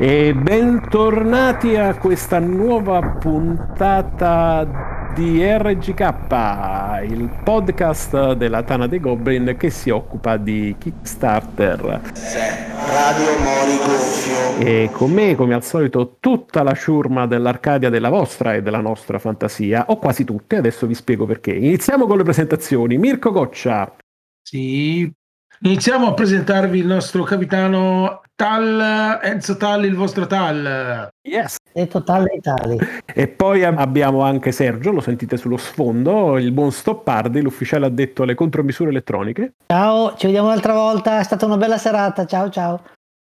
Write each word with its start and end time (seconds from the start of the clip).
E 0.00 0.32
bentornati 0.32 1.74
a 1.74 1.96
questa 1.96 2.38
nuova 2.38 3.00
puntata 3.18 5.10
di 5.12 5.44
RGK, 5.44 7.02
il 7.02 7.28
podcast 7.42 8.34
della 8.34 8.62
Tana 8.62 8.86
dei 8.86 9.00
Goblin 9.00 9.56
che 9.58 9.70
si 9.70 9.90
occupa 9.90 10.36
di 10.36 10.76
Kickstarter. 10.78 11.80
Radio 11.80 13.38
Mori 13.42 13.76
Gonfio. 13.76 14.64
E 14.64 14.88
con 14.92 15.10
me, 15.10 15.34
come 15.34 15.54
al 15.54 15.64
solito, 15.64 16.18
tutta 16.20 16.62
la 16.62 16.74
ciurma 16.74 17.26
dell'Arcadia 17.26 17.90
della 17.90 18.08
vostra 18.08 18.54
e 18.54 18.62
della 18.62 18.80
nostra 18.80 19.18
fantasia, 19.18 19.86
o 19.88 19.98
quasi 19.98 20.22
tutte, 20.22 20.58
adesso 20.58 20.86
vi 20.86 20.94
spiego 20.94 21.26
perché. 21.26 21.50
Iniziamo 21.50 22.06
con 22.06 22.18
le 22.18 22.22
presentazioni. 22.22 22.98
Mirko 22.98 23.32
Goccia. 23.32 23.92
Sì, 24.40 25.12
iniziamo 25.60 26.06
a 26.08 26.14
presentarvi 26.14 26.78
il 26.78 26.86
nostro 26.86 27.22
capitano 27.24 28.22
Tal, 28.34 29.18
Enzo 29.22 29.56
Tal, 29.56 29.84
il 29.84 29.94
vostro 29.96 30.26
Tal. 30.26 31.08
Yes. 31.22 31.56
Detto 31.72 32.02
tale 32.04 32.34
Italia. 32.36 32.86
E 33.04 33.28
poi 33.28 33.64
ab- 33.64 33.78
abbiamo 33.78 34.22
anche 34.22 34.52
Sergio, 34.52 34.90
lo 34.92 35.00
sentite 35.00 35.36
sullo 35.36 35.56
sfondo, 35.56 36.38
il 36.38 36.52
buon 36.52 36.70
Stoppardi, 36.72 37.40
l'ufficiale 37.40 37.86
addetto 37.86 38.22
alle 38.22 38.34
contromisure 38.34 38.90
elettroniche. 38.90 39.54
Ciao, 39.66 40.14
ci 40.16 40.26
vediamo 40.26 40.48
un'altra 40.48 40.72
volta. 40.72 41.18
È 41.18 41.24
stata 41.24 41.46
una 41.46 41.56
bella 41.56 41.78
serata. 41.78 42.26
Ciao, 42.26 42.48
ciao. 42.50 42.82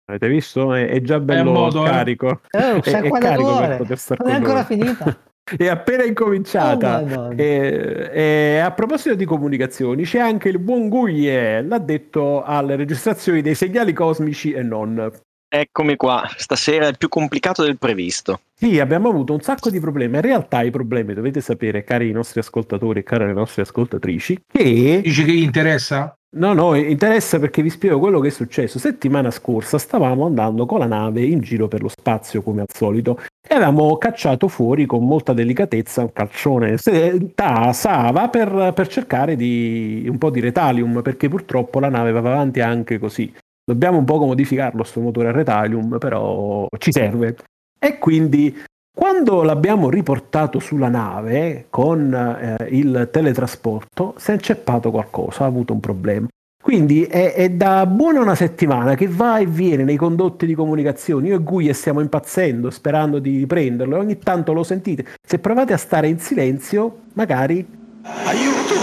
Avete 0.05 0.29
visto? 0.29 0.75
È, 0.75 0.89
è 0.89 1.01
già 1.01 1.21
bello 1.21 1.53
modo, 1.53 1.85
eh. 1.85 1.89
carico. 1.91 2.27
Oh, 2.27 2.41
È, 2.51 2.81
è 2.81 3.11
carico 3.11 3.57
per 3.59 3.77
poter 3.79 3.99
star 3.99 4.19
Non 4.21 4.31
è 4.31 4.35
ancora 4.35 4.55
noi. 4.55 4.65
finita. 4.65 5.17
È 5.45 5.67
appena 5.67 6.05
incominciata. 6.05 7.01
Oh, 7.01 7.33
e, 7.35 8.11
e 8.13 8.59
a 8.59 8.71
proposito 8.73 9.15
di 9.15 9.25
comunicazioni, 9.25 10.05
c'è 10.05 10.19
anche 10.19 10.49
il 10.49 10.59
buon 10.59 10.89
Guglie, 10.89 11.63
l'addetto 11.63 12.43
alle 12.43 12.77
registrazioni 12.77 13.43
dei 13.43 13.55
segnali 13.55 13.93
cosmici 13.93 14.53
e 14.53 14.63
non. 14.63 15.11
Eccomi 15.55 15.97
qua, 15.97 16.27
stasera 16.35 16.89
è 16.89 16.97
più 16.97 17.09
complicato 17.11 17.63
del 17.63 17.77
previsto. 17.77 18.41
Sì, 18.55 18.81
abbiamo 18.81 19.11
avuto 19.11 19.35
un 19.35 19.41
sacco 19.41 19.69
di 19.69 19.81
problemi. 19.81 20.15
In 20.15 20.23
realtà 20.23 20.63
i 20.63 20.71
problemi 20.71 21.13
dovete 21.13 21.43
sapere, 21.43 21.85
cari 21.85 22.09
i 22.09 22.13
nostri 22.13 22.41
ascoltatori 22.41 23.01
e 23.01 23.03
care 23.03 23.27
le 23.27 23.35
nostre 23.35 23.63
ascoltatrici, 23.63 24.45
che 24.51 25.01
Dici 25.03 25.25
che 25.25 25.33
gli 25.33 25.43
interessa? 25.43 26.17
No, 26.35 26.55
no, 26.55 26.75
interessa 26.75 27.39
perché 27.39 27.61
vi 27.61 27.69
spiego 27.69 27.99
quello 27.99 28.19
che 28.19 28.29
è 28.29 28.31
successo. 28.31 28.79
Settimana 28.79 29.31
scorsa 29.31 29.77
stavamo 29.77 30.25
andando 30.25 30.65
con 30.65 30.79
la 30.79 30.87
nave 30.87 31.23
in 31.25 31.41
giro 31.41 31.69
per 31.69 31.83
lo 31.83 31.89
spazio 31.89 32.41
come 32.41 32.63
al 32.63 32.69
solito 32.73 33.19
e 33.47 33.55
avevamo 33.55 33.99
cacciato 33.99 34.49
fuori 34.49 34.87
con 34.87 35.05
molta 35.07 35.35
delicatezza 35.35 36.01
un 36.01 36.13
calcione 36.13 36.79
se- 36.79 37.33
ta- 37.35 37.75
Sava 37.75 38.29
per, 38.31 38.73
per 38.75 38.89
cercare 38.89 39.37
di 39.37 40.07
un 40.09 40.17
po' 40.17 40.31
di 40.31 40.41
retalium 40.41 41.03
perché 41.03 41.29
purtroppo 41.29 41.81
la 41.81 41.91
nave 41.91 42.13
va 42.13 42.21
avanti 42.21 42.61
anche 42.61 42.99
così. 42.99 43.31
Dobbiamo 43.63 43.99
un 43.99 44.05
po' 44.05 44.17
modificarlo 44.19 44.85
sto 44.85 45.01
motore 45.01 45.29
a 45.29 45.33
retalium, 45.33 45.99
però 45.99 46.67
ci 46.79 46.93
serve. 46.93 47.37
E 47.79 47.99
quindi 47.99 48.57
quando 48.95 49.43
l'abbiamo 49.43 49.89
riportato 49.89 50.59
sulla 50.59 50.89
nave 50.89 51.67
con 51.71 52.13
eh, 52.13 52.67
il 52.71 53.09
teletrasporto, 53.11 54.15
si 54.19 54.31
è 54.31 54.35
inceppato 54.35 54.91
qualcosa, 54.91 55.45
ha 55.45 55.47
avuto 55.47 55.73
un 55.73 55.81
problema. 55.81 56.27
Quindi 56.63 57.05
è, 57.05 57.33
è 57.33 57.51
da 57.51 57.87
buona 57.87 58.21
una 58.21 58.37
settimana 58.37 58.95
che 58.95 59.09
va 59.09 59.39
e 59.39 59.47
viene 59.47 59.83
nei 59.83 59.97
condotti 59.97 60.47
di 60.47 60.55
comunicazione. 60.55 61.27
Io 61.29 61.37
e 61.37 61.43
Guglia 61.43 61.73
stiamo 61.73 62.01
impazzendo, 62.01 62.71
sperando 62.71 63.19
di 63.19 63.39
riprenderlo. 63.39 63.97
e 63.97 63.99
Ogni 63.99 64.19
tanto 64.19 64.53
lo 64.53 64.63
sentite. 64.63 65.07
Se 65.27 65.39
provate 65.41 65.73
a 65.73 65.79
stare 65.79 66.07
in 66.07 66.21
silenzio, 66.21 66.99
magari. 67.15 67.67
Aiuto, 68.03 68.75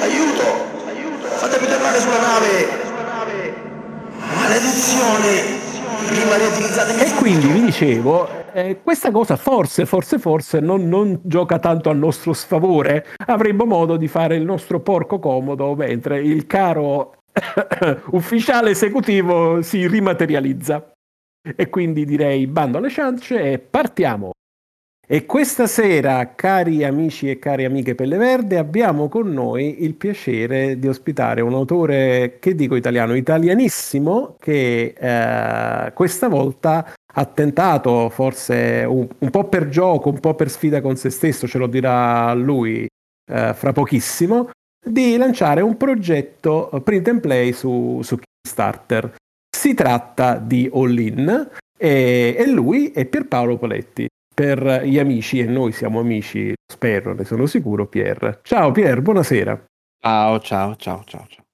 aiuto, 0.00 0.42
aiuto. 0.88 1.26
Fatemi 1.26 1.66
tornare 1.68 1.98
sulla 2.00 2.20
nave. 2.20 2.86
Maledizione. 4.34 5.57
E 6.10 7.14
quindi 7.18 7.46
vi 7.48 7.60
dicevo, 7.60 8.28
eh, 8.52 8.80
questa 8.82 9.10
cosa 9.10 9.36
forse, 9.36 9.86
forse, 9.86 10.18
forse 10.18 10.60
non, 10.60 10.88
non 10.88 11.20
gioca 11.22 11.58
tanto 11.58 11.90
a 11.90 11.92
nostro 11.92 12.32
sfavore. 12.32 13.06
Avremmo 13.26 13.64
modo 13.64 13.96
di 13.96 14.08
fare 14.08 14.36
il 14.36 14.44
nostro 14.44 14.80
porco 14.80 15.18
comodo 15.18 15.74
mentre 15.74 16.20
il 16.20 16.46
caro 16.46 17.14
ufficiale 18.12 18.70
esecutivo 18.70 19.62
si 19.62 19.86
rimaterializza. 19.86 20.90
E 21.56 21.68
quindi 21.68 22.04
direi 22.04 22.46
bando 22.46 22.78
alle 22.78 22.90
ciance 22.90 23.52
e 23.52 23.58
partiamo. 23.58 24.32
E 25.10 25.24
questa 25.24 25.66
sera, 25.66 26.34
cari 26.34 26.84
amici 26.84 27.30
e 27.30 27.38
cari 27.38 27.64
amiche 27.64 27.94
Pelle 27.94 28.18
Verde, 28.18 28.58
abbiamo 28.58 29.08
con 29.08 29.32
noi 29.32 29.82
il 29.82 29.94
piacere 29.94 30.78
di 30.78 30.86
ospitare 30.86 31.40
un 31.40 31.54
autore, 31.54 32.36
che 32.38 32.54
dico 32.54 32.76
italiano, 32.76 33.14
italianissimo, 33.14 34.36
che 34.38 34.92
eh, 34.94 35.92
questa 35.94 36.28
volta 36.28 36.92
ha 37.10 37.24
tentato, 37.24 38.10
forse 38.10 38.84
un, 38.86 39.08
un 39.16 39.30
po' 39.30 39.44
per 39.44 39.70
gioco, 39.70 40.10
un 40.10 40.20
po' 40.20 40.34
per 40.34 40.50
sfida 40.50 40.82
con 40.82 40.96
se 40.96 41.08
stesso, 41.08 41.48
ce 41.48 41.56
lo 41.56 41.68
dirà 41.68 42.34
lui 42.34 42.86
eh, 43.32 43.54
fra 43.54 43.72
pochissimo, 43.72 44.50
di 44.78 45.16
lanciare 45.16 45.62
un 45.62 45.78
progetto 45.78 46.68
print 46.84 47.08
and 47.08 47.20
play 47.20 47.54
su, 47.54 48.00
su 48.02 48.18
Kickstarter. 48.18 49.14
Si 49.56 49.72
tratta 49.72 50.36
di 50.36 50.68
All 50.70 50.98
In 50.98 51.48
e, 51.78 52.36
e 52.38 52.46
lui 52.46 52.90
è 52.90 53.06
Pierpaolo 53.06 53.56
Poletti. 53.56 54.06
Per 54.38 54.84
gli 54.84 55.00
amici, 55.00 55.40
e 55.40 55.46
noi 55.46 55.72
siamo 55.72 55.98
amici, 55.98 56.54
spero, 56.64 57.12
ne 57.12 57.24
sono 57.24 57.46
sicuro, 57.46 57.88
Pier. 57.88 58.38
Ciao 58.44 58.70
Pier, 58.70 59.02
buonasera. 59.02 59.64
Ciao, 60.00 60.38
ciao, 60.38 60.76
ciao, 60.76 61.02
ciao, 61.04 61.26
ciao. 61.26 61.44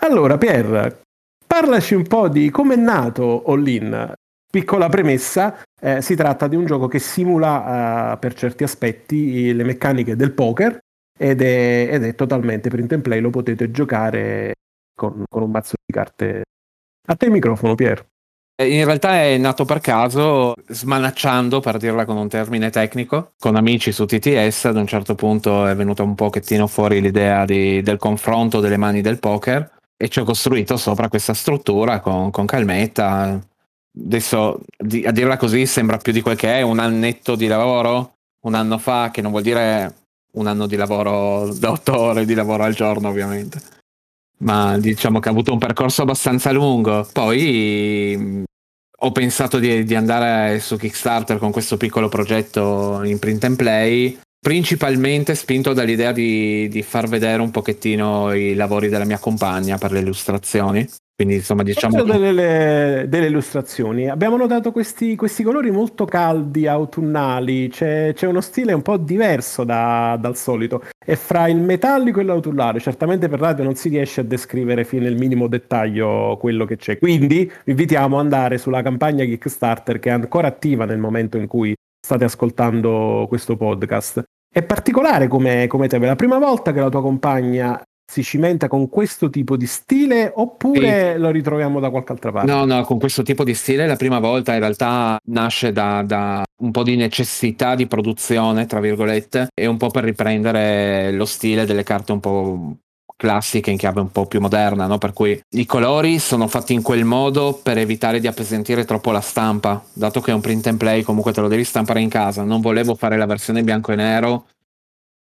Allora, 0.00 0.38
Pier, 0.38 1.02
parlaci 1.46 1.94
un 1.94 2.04
po' 2.04 2.30
di 2.30 2.48
come 2.48 2.72
è 2.72 2.78
nato 2.78 3.44
All 3.44 3.66
In. 3.66 4.14
Piccola 4.50 4.88
premessa, 4.88 5.62
eh, 5.78 6.00
si 6.00 6.16
tratta 6.16 6.48
di 6.48 6.56
un 6.56 6.64
gioco 6.64 6.88
che 6.88 7.00
simula 7.00 8.14
eh, 8.14 8.16
per 8.16 8.32
certi 8.32 8.64
aspetti 8.64 9.52
le 9.52 9.64
meccaniche 9.64 10.16
del 10.16 10.32
poker 10.32 10.78
ed 11.18 11.42
è, 11.42 11.88
ed 11.90 12.02
è 12.02 12.14
totalmente 12.14 12.70
print 12.70 12.94
and 12.94 13.02
play, 13.02 13.20
lo 13.20 13.28
potete 13.28 13.70
giocare 13.70 14.54
con, 14.94 15.22
con 15.28 15.42
un 15.42 15.50
mazzo 15.50 15.74
di 15.84 15.92
carte. 15.92 16.44
A 17.08 17.14
te 17.14 17.26
il 17.26 17.32
microfono, 17.32 17.74
Pier. 17.74 18.02
Eh, 18.58 18.74
In 18.78 18.84
realtà 18.84 19.22
è 19.22 19.36
nato 19.36 19.64
per 19.64 19.80
caso, 19.80 20.54
smanacciando, 20.68 21.60
per 21.60 21.76
dirla 21.76 22.04
con 22.06 22.16
un 22.16 22.28
termine 22.28 22.70
tecnico, 22.70 23.32
con 23.38 23.54
amici 23.56 23.92
su 23.92 24.06
TTS, 24.06 24.64
ad 24.66 24.76
un 24.76 24.86
certo 24.86 25.14
punto 25.14 25.66
è 25.66 25.74
venuta 25.76 26.02
un 26.02 26.14
pochettino 26.14 26.66
fuori 26.66 27.00
l'idea 27.00 27.44
di- 27.44 27.82
del 27.82 27.98
confronto 27.98 28.60
delle 28.60 28.78
mani 28.78 29.02
del 29.02 29.18
poker 29.18 29.70
e 29.96 30.08
ci 30.08 30.20
ho 30.20 30.24
costruito 30.24 30.76
sopra 30.76 31.08
questa 31.08 31.34
struttura 31.34 32.00
con, 32.00 32.30
con 32.30 32.46
calmetta. 32.46 33.38
Adesso, 33.98 34.60
di- 34.78 35.04
a 35.04 35.10
dirla 35.12 35.36
così, 35.36 35.66
sembra 35.66 35.98
più 35.98 36.12
di 36.12 36.20
quel 36.22 36.36
che 36.36 36.58
è, 36.58 36.62
un 36.62 36.78
annetto 36.78 37.34
di 37.34 37.46
lavoro, 37.46 38.14
un 38.40 38.54
anno 38.54 38.78
fa, 38.78 39.10
che 39.12 39.20
non 39.22 39.30
vuol 39.32 39.42
dire 39.42 39.94
un 40.32 40.46
anno 40.46 40.66
di 40.66 40.76
lavoro 40.76 41.52
da 41.58 41.70
otto 41.72 41.98
ore 41.98 42.24
di 42.24 42.34
lavoro 42.34 42.62
al 42.64 42.74
giorno, 42.74 43.08
ovviamente. 43.08 43.60
Ma 44.38 44.76
diciamo 44.78 45.18
che 45.18 45.28
ha 45.28 45.32
avuto 45.32 45.52
un 45.52 45.58
percorso 45.58 46.02
abbastanza 46.02 46.52
lungo. 46.52 47.08
Poi 47.12 48.44
ho 48.98 49.12
pensato 49.12 49.58
di, 49.58 49.84
di 49.84 49.94
andare 49.94 50.58
su 50.60 50.76
Kickstarter 50.76 51.38
con 51.38 51.52
questo 51.52 51.76
piccolo 51.76 52.08
progetto 52.08 53.02
in 53.04 53.18
print 53.18 53.44
and 53.44 53.56
play, 53.56 54.18
principalmente 54.38 55.34
spinto 55.34 55.72
dall'idea 55.72 56.12
di, 56.12 56.68
di 56.68 56.82
far 56.82 57.08
vedere 57.08 57.42
un 57.42 57.50
pochettino 57.50 58.32
i 58.32 58.54
lavori 58.54 58.88
della 58.88 59.04
mia 59.04 59.18
compagna 59.18 59.78
per 59.78 59.92
le 59.92 60.00
illustrazioni. 60.00 60.86
Quindi 61.16 61.36
insomma 61.36 61.62
diciamo... 61.62 61.96
Faccio 61.96 62.18
delle, 62.18 63.06
delle 63.08 63.26
illustrazioni. 63.28 64.06
Abbiamo 64.06 64.36
notato 64.36 64.70
questi, 64.70 65.16
questi 65.16 65.42
colori 65.42 65.70
molto 65.70 66.04
caldi, 66.04 66.66
autunnali. 66.66 67.68
C'è, 67.68 68.12
c'è 68.14 68.26
uno 68.26 68.42
stile 68.42 68.74
un 68.74 68.82
po' 68.82 68.98
diverso 68.98 69.64
da- 69.64 70.18
dal 70.20 70.36
solito. 70.36 70.82
È 71.02 71.14
fra 71.14 71.48
il 71.48 71.56
metallico 71.56 72.20
e 72.20 72.24
l'autunnale. 72.24 72.80
Certamente 72.80 73.30
per 73.30 73.40
radio 73.40 73.64
non 73.64 73.76
si 73.76 73.88
riesce 73.88 74.20
a 74.20 74.24
descrivere 74.24 74.84
fino 74.84 75.04
nel 75.04 75.16
minimo 75.16 75.46
dettaglio 75.46 76.36
quello 76.38 76.66
che 76.66 76.76
c'è. 76.76 76.98
Quindi 76.98 77.50
vi 77.64 77.70
invitiamo 77.70 78.18
ad 78.18 78.24
andare 78.24 78.58
sulla 78.58 78.82
campagna 78.82 79.24
Kickstarter 79.24 79.98
che 79.98 80.10
è 80.10 80.12
ancora 80.12 80.48
attiva 80.48 80.84
nel 80.84 80.98
momento 80.98 81.38
in 81.38 81.46
cui 81.46 81.74
state 81.98 82.24
ascoltando 82.24 83.24
questo 83.26 83.56
podcast. 83.56 84.22
È 84.52 84.62
particolare 84.62 85.28
come, 85.28 85.66
come 85.66 85.88
tema. 85.88 86.04
È 86.04 86.08
la 86.08 86.16
prima 86.16 86.38
volta 86.38 86.74
che 86.74 86.80
la 86.80 86.90
tua 86.90 87.00
compagna 87.00 87.82
si 88.08 88.22
cimenta 88.22 88.68
con 88.68 88.88
questo 88.88 89.28
tipo 89.30 89.56
di 89.56 89.66
stile 89.66 90.32
oppure 90.34 91.18
lo 91.18 91.30
ritroviamo 91.30 91.80
da 91.80 91.90
qualche 91.90 92.12
altra 92.12 92.30
parte? 92.30 92.50
No, 92.50 92.64
no, 92.64 92.82
con 92.84 92.98
questo 92.98 93.22
tipo 93.22 93.42
di 93.42 93.54
stile 93.54 93.86
la 93.86 93.96
prima 93.96 94.20
volta 94.20 94.54
in 94.54 94.60
realtà 94.60 95.18
nasce 95.24 95.72
da, 95.72 96.02
da 96.02 96.44
un 96.62 96.70
po' 96.70 96.84
di 96.84 96.96
necessità 96.96 97.74
di 97.74 97.86
produzione, 97.86 98.66
tra 98.66 98.80
virgolette, 98.80 99.48
e 99.52 99.66
un 99.66 99.76
po' 99.76 99.88
per 99.88 100.04
riprendere 100.04 101.10
lo 101.12 101.24
stile 101.24 101.66
delle 101.66 101.82
carte 101.82 102.12
un 102.12 102.20
po' 102.20 102.76
classiche 103.16 103.70
in 103.70 103.78
chiave 103.78 104.00
un 104.00 104.12
po' 104.12 104.26
più 104.26 104.40
moderna, 104.40 104.86
no? 104.86 104.98
Per 104.98 105.12
cui 105.12 105.40
i 105.50 105.66
colori 105.66 106.18
sono 106.18 106.46
fatti 106.46 106.74
in 106.74 106.82
quel 106.82 107.04
modo 107.04 107.58
per 107.60 107.78
evitare 107.78 108.20
di 108.20 108.26
appesantire 108.26 108.84
troppo 108.84 109.10
la 109.10 109.20
stampa, 109.20 109.82
dato 109.92 110.20
che 110.20 110.30
è 110.30 110.34
un 110.34 110.40
print 110.40 110.66
and 110.68 110.78
play, 110.78 111.02
comunque 111.02 111.32
te 111.32 111.40
lo 111.40 111.48
devi 111.48 111.64
stampare 111.64 112.00
in 112.00 112.08
casa. 112.08 112.44
Non 112.44 112.60
volevo 112.60 112.94
fare 112.94 113.16
la 113.16 113.26
versione 113.26 113.62
bianco 113.62 113.92
e 113.92 113.96
nero 113.96 114.46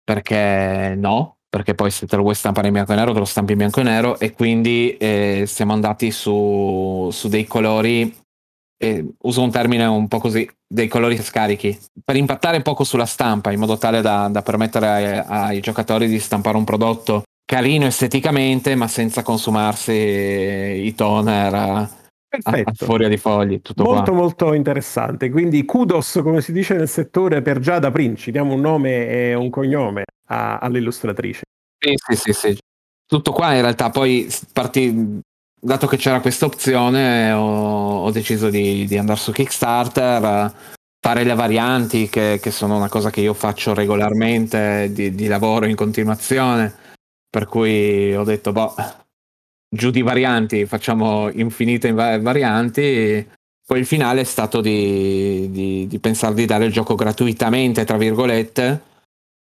perché 0.03 0.95
no, 0.97 1.36
perché 1.49 1.73
poi 1.75 1.91
se 1.91 2.05
te 2.07 2.15
lo 2.15 2.23
vuoi 2.23 2.35
stampare 2.35 2.67
in 2.67 2.73
bianco 2.73 2.93
e 2.93 2.95
nero 2.95 3.13
te 3.13 3.19
lo 3.19 3.25
stampi 3.25 3.53
in 3.53 3.57
bianco 3.57 3.79
e 3.79 3.83
nero 3.83 4.19
e 4.19 4.33
quindi 4.33 4.97
eh, 4.97 5.43
siamo 5.47 5.73
andati 5.73 6.11
su, 6.11 7.09
su 7.11 7.27
dei 7.27 7.45
colori 7.45 8.15
e 8.79 9.05
uso 9.23 9.41
un 9.41 9.51
termine 9.51 9.85
un 9.85 10.07
po' 10.07 10.19
così, 10.19 10.47
dei 10.67 10.87
colori 10.87 11.17
scarichi, 11.17 11.77
per 12.03 12.15
impattare 12.15 12.61
poco 12.61 12.83
sulla 12.83 13.05
stampa, 13.05 13.51
in 13.51 13.59
modo 13.59 13.77
tale 13.77 14.01
da, 14.01 14.27
da 14.29 14.43
permettere 14.43 14.87
ai, 14.87 15.23
ai 15.25 15.59
giocatori 15.61 16.07
di 16.07 16.19
stampare 16.19 16.57
un 16.57 16.63
prodotto 16.63 17.23
carino 17.43 17.85
esteticamente, 17.85 18.75
ma 18.75 18.87
senza 18.87 19.23
consumarsi 19.23 19.93
i 19.93 20.93
toner 20.95 21.89
a, 22.29 22.51
a, 22.51 22.61
a 22.63 22.73
furia 22.73 23.07
di 23.07 23.17
fogli. 23.17 23.61
Tutto 23.61 23.83
molto 23.83 24.11
qua. 24.11 24.19
molto 24.19 24.53
interessante. 24.53 25.29
Quindi 25.29 25.65
kudos, 25.65 26.19
come 26.21 26.41
si 26.41 26.51
dice 26.51 26.75
nel 26.75 26.87
settore, 26.87 27.41
per 27.41 27.59
Giada 27.59 27.91
Princi. 27.91 28.31
Diamo 28.31 28.53
un 28.53 28.61
nome 28.61 29.07
e 29.07 29.33
un 29.33 29.49
cognome 29.49 30.03
a, 30.27 30.57
all'illustratrice. 30.59 31.41
Sì, 31.79 31.93
sì, 31.95 32.15
sì, 32.15 32.33
sì. 32.33 32.57
Tutto 33.05 33.31
qua 33.31 33.53
in 33.53 33.61
realtà 33.61 33.89
poi 33.89 34.27
partì, 34.51 35.19
dato 35.59 35.87
che 35.87 35.97
c'era 35.97 36.19
questa 36.19 36.45
opzione, 36.45 37.31
ho, 37.31 38.03
ho 38.03 38.11
deciso 38.11 38.49
di, 38.49 38.85
di, 38.85 38.97
andare 38.97 39.19
su 39.19 39.31
Kickstarter, 39.31 40.53
fare 40.99 41.23
le 41.23 41.33
varianti, 41.35 42.09
che, 42.09 42.39
che, 42.41 42.51
sono 42.51 42.75
una 42.75 42.89
cosa 42.89 43.09
che 43.09 43.21
io 43.21 43.33
faccio 43.33 43.73
regolarmente, 43.73 44.89
di, 44.91 45.15
di 45.15 45.27
lavoro 45.27 45.67
in 45.67 45.75
continuazione 45.75 46.85
per 47.29 47.45
cui 47.45 48.15
ho 48.15 48.23
detto, 48.23 48.51
boh, 48.51 48.73
giù 49.69 49.89
di 49.91 50.01
varianti, 50.01 50.65
facciamo 50.65 51.29
infinite 51.29 51.91
varianti. 51.91 53.27
Poi 53.65 53.79
il 53.79 53.85
finale 53.85 54.21
è 54.21 54.23
stato 54.23 54.61
di, 54.61 55.49
di, 55.51 55.87
di 55.87 55.99
pensare 55.99 56.33
di 56.33 56.45
dare 56.45 56.65
il 56.65 56.71
gioco 56.71 56.95
gratuitamente, 56.95 57.83
tra 57.83 57.97
virgolette, 57.97 58.81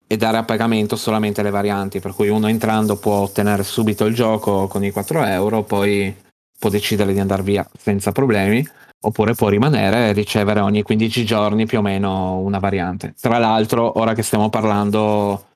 e 0.06 0.16
dare 0.16 0.36
a 0.36 0.44
pagamento 0.44 0.94
solamente 0.94 1.42
le 1.42 1.50
varianti, 1.50 1.98
per 1.98 2.14
cui 2.14 2.28
uno 2.28 2.46
entrando 2.46 2.96
può 2.96 3.14
ottenere 3.14 3.64
subito 3.64 4.04
il 4.04 4.14
gioco 4.14 4.68
con 4.68 4.84
i 4.84 4.90
4 4.90 5.24
euro, 5.24 5.62
poi 5.62 6.14
può 6.56 6.70
decidere 6.70 7.12
di 7.12 7.18
andare 7.18 7.42
via 7.42 7.68
senza 7.76 8.12
problemi, 8.12 8.64
oppure 9.00 9.34
può 9.34 9.48
rimanere 9.48 10.10
e 10.10 10.12
ricevere 10.12 10.60
ogni 10.60 10.82
15 10.82 11.24
giorni 11.24 11.66
più 11.66 11.78
o 11.78 11.82
meno 11.82 12.38
una 12.38 12.58
variante. 12.58 13.14
Tra 13.20 13.38
l'altro, 13.38 13.98
ora 13.98 14.14
che 14.14 14.22
stiamo 14.22 14.50
parlando 14.50 15.51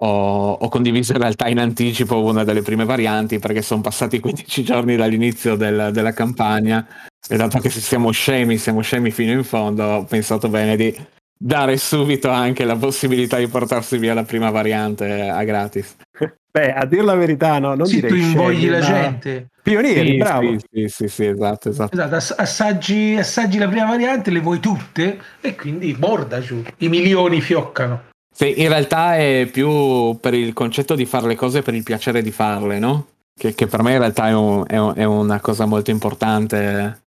ho, 0.00 0.52
ho, 0.52 0.68
condiviso 0.68 1.12
in 1.12 1.18
realtà 1.18 1.48
in 1.48 1.58
anticipo 1.58 2.22
una 2.22 2.44
delle 2.44 2.62
prime 2.62 2.84
varianti 2.84 3.38
perché 3.38 3.62
sono 3.62 3.80
passati 3.80 4.20
15 4.20 4.62
giorni 4.62 4.96
dall'inizio 4.96 5.56
del, 5.56 5.90
della 5.92 6.12
campagna 6.12 6.86
e 7.28 7.36
dato 7.36 7.58
che 7.58 7.68
siamo 7.70 8.10
scemi, 8.10 8.58
siamo 8.58 8.80
scemi 8.80 9.10
fino 9.10 9.32
in 9.32 9.44
fondo, 9.44 9.84
ho 9.84 10.04
pensato 10.04 10.48
bene 10.48 10.76
di 10.76 10.94
dare 11.36 11.76
subito 11.76 12.30
anche 12.30 12.64
la 12.64 12.76
possibilità 12.76 13.38
di 13.38 13.48
portarsi 13.48 13.98
via 13.98 14.14
la 14.14 14.24
prima 14.24 14.50
variante 14.50 15.28
a 15.28 15.42
gratis. 15.44 15.96
Beh, 16.50 16.72
a 16.72 16.86
dir 16.86 17.04
la 17.04 17.14
verità, 17.14 17.58
no, 17.58 17.74
non 17.74 17.86
sì, 17.86 17.96
direi 17.96 18.10
tu 18.10 18.16
invogli 18.16 18.56
scemi, 18.56 18.70
la 18.70 18.78
ma- 18.78 18.84
gente. 18.84 19.46
Pionieri, 19.62 20.10
Sì, 20.12 20.16
bravo. 20.16 20.58
Sì, 20.58 20.66
sì, 20.72 20.88
sì, 20.88 21.08
sì, 21.08 21.26
esatto, 21.26 21.68
esatto. 21.68 21.92
Esatto, 21.92 22.14
ass- 22.14 22.34
assaggi, 22.36 23.16
assaggi 23.16 23.58
la 23.58 23.68
prima 23.68 23.84
variante, 23.84 24.30
le 24.30 24.40
vuoi 24.40 24.58
tutte 24.58 25.20
e 25.40 25.54
quindi 25.54 25.92
borda 25.92 26.40
giù. 26.40 26.62
I 26.78 26.88
milioni 26.88 27.42
fioccano. 27.42 28.07
Sì, 28.40 28.60
in 28.62 28.68
realtà 28.68 29.16
è 29.16 29.48
più 29.52 30.16
per 30.20 30.32
il 30.32 30.52
concetto 30.52 30.94
di 30.94 31.06
fare 31.06 31.26
le 31.26 31.34
cose 31.34 31.62
per 31.62 31.74
il 31.74 31.82
piacere 31.82 32.22
di 32.22 32.30
farle, 32.30 32.78
no? 32.78 33.06
Che, 33.36 33.52
che 33.52 33.66
per 33.66 33.82
me 33.82 33.94
in 33.94 33.98
realtà 33.98 34.28
è, 34.28 34.32
un- 34.32 34.62
è 34.64 34.76
un- 34.76 34.92
è 34.94 35.02
una 35.02 35.40
cosa 35.40 35.66
molto 35.66 35.90
importante 35.90 37.02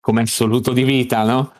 come 0.00 0.20
assoluto 0.22 0.72
di 0.72 0.84
vita, 0.84 1.24
no? 1.24 1.50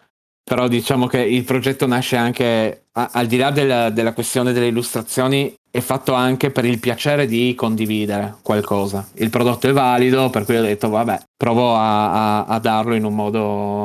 Però 0.44 0.68
diciamo 0.68 1.08
che 1.08 1.18
il 1.22 1.42
progetto 1.42 1.88
nasce 1.88 2.14
anche, 2.16 2.84
a- 2.92 3.10
al 3.12 3.26
di 3.26 3.36
là 3.36 3.50
della, 3.50 3.90
della 3.90 4.12
questione 4.12 4.52
delle 4.52 4.68
illustrazioni, 4.68 5.52
è 5.72 5.80
fatto 5.80 6.12
anche 6.14 6.52
per 6.52 6.64
il 6.64 6.78
piacere 6.78 7.26
di 7.26 7.52
condividere 7.56 8.36
qualcosa. 8.42 9.08
Il 9.14 9.30
prodotto 9.30 9.68
è 9.68 9.72
valido, 9.72 10.30
per 10.30 10.44
cui 10.44 10.56
ho 10.56 10.62
detto, 10.62 10.88
vabbè, 10.88 11.18
provo 11.36 11.74
a, 11.74 12.42
a- 12.42 12.44
a 12.44 12.58
darlo 12.60 12.94
in 12.94 13.02
un 13.02 13.14
modo, 13.16 13.82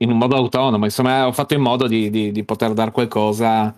in 0.00 0.10
un 0.10 0.18
modo 0.18 0.36
autonomo. 0.36 0.84
Insomma, 0.84 1.26
ho 1.26 1.32
fatto 1.32 1.54
in 1.54 1.62
modo 1.62 1.86
di, 1.86 2.10
di- 2.10 2.32
di 2.32 2.44
poter 2.44 2.74
dare 2.74 2.90
qualcosa 2.90 3.74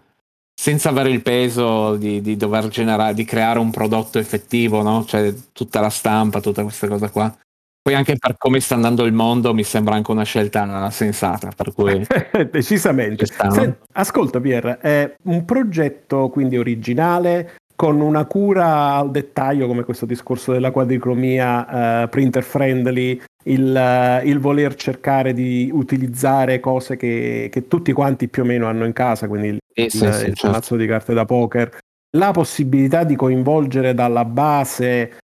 senza 0.60 0.90
avere 0.90 1.08
il 1.08 1.22
peso 1.22 1.96
di, 1.96 2.20
di 2.20 2.36
dover 2.36 2.68
generare, 2.68 3.14
di 3.14 3.24
creare 3.24 3.58
un 3.58 3.70
prodotto 3.70 4.18
effettivo, 4.18 4.82
no? 4.82 5.06
Cioè 5.06 5.32
tutta 5.54 5.80
la 5.80 5.88
stampa, 5.88 6.42
tutta 6.42 6.62
questa 6.64 6.86
cosa 6.86 7.08
qua. 7.08 7.34
Poi 7.80 7.94
anche 7.94 8.16
per 8.18 8.36
come 8.36 8.60
sta 8.60 8.74
andando 8.74 9.06
il 9.06 9.14
mondo 9.14 9.54
mi 9.54 9.64
sembra 9.64 9.94
anche 9.94 10.10
una 10.10 10.22
scelta 10.22 10.90
sensata, 10.90 11.48
per 11.56 11.72
cui 11.72 12.06
Decisamente. 12.52 13.24
Sen- 13.24 13.78
ascolta 13.94 14.38
Pier, 14.38 14.76
è 14.82 15.14
un 15.24 15.46
progetto 15.46 16.28
quindi 16.28 16.58
originale 16.58 17.54
con 17.74 18.02
una 18.02 18.26
cura 18.26 18.96
al 18.96 19.10
dettaglio 19.10 19.66
come 19.66 19.84
questo 19.84 20.04
discorso 20.04 20.52
della 20.52 20.72
quadricromia 20.72 22.02
eh, 22.02 22.08
printer 22.08 22.42
friendly, 22.42 23.18
il, 23.44 23.74
eh, 23.74 24.22
il 24.24 24.38
voler 24.38 24.74
cercare 24.74 25.32
di 25.32 25.70
utilizzare 25.72 26.60
cose 26.60 26.96
che, 26.96 27.48
che 27.50 27.66
tutti 27.66 27.92
quanti 27.92 28.28
più 28.28 28.42
o 28.42 28.46
meno 28.46 28.66
hanno 28.66 28.84
in 28.84 28.92
casa, 28.92 29.28
quindi 29.28 29.48
il, 29.48 29.58
Sì, 29.72 29.82
il, 29.82 29.90
sì, 29.90 30.04
il 30.04 30.12
certo. 30.12 30.46
palazzo 30.46 30.76
di 30.76 30.86
carte 30.86 31.14
da 31.14 31.24
poker, 31.24 31.78
la 32.16 32.30
possibilità 32.32 33.04
di 33.04 33.16
coinvolgere 33.16 33.94
dalla 33.94 34.24
base 34.24 35.18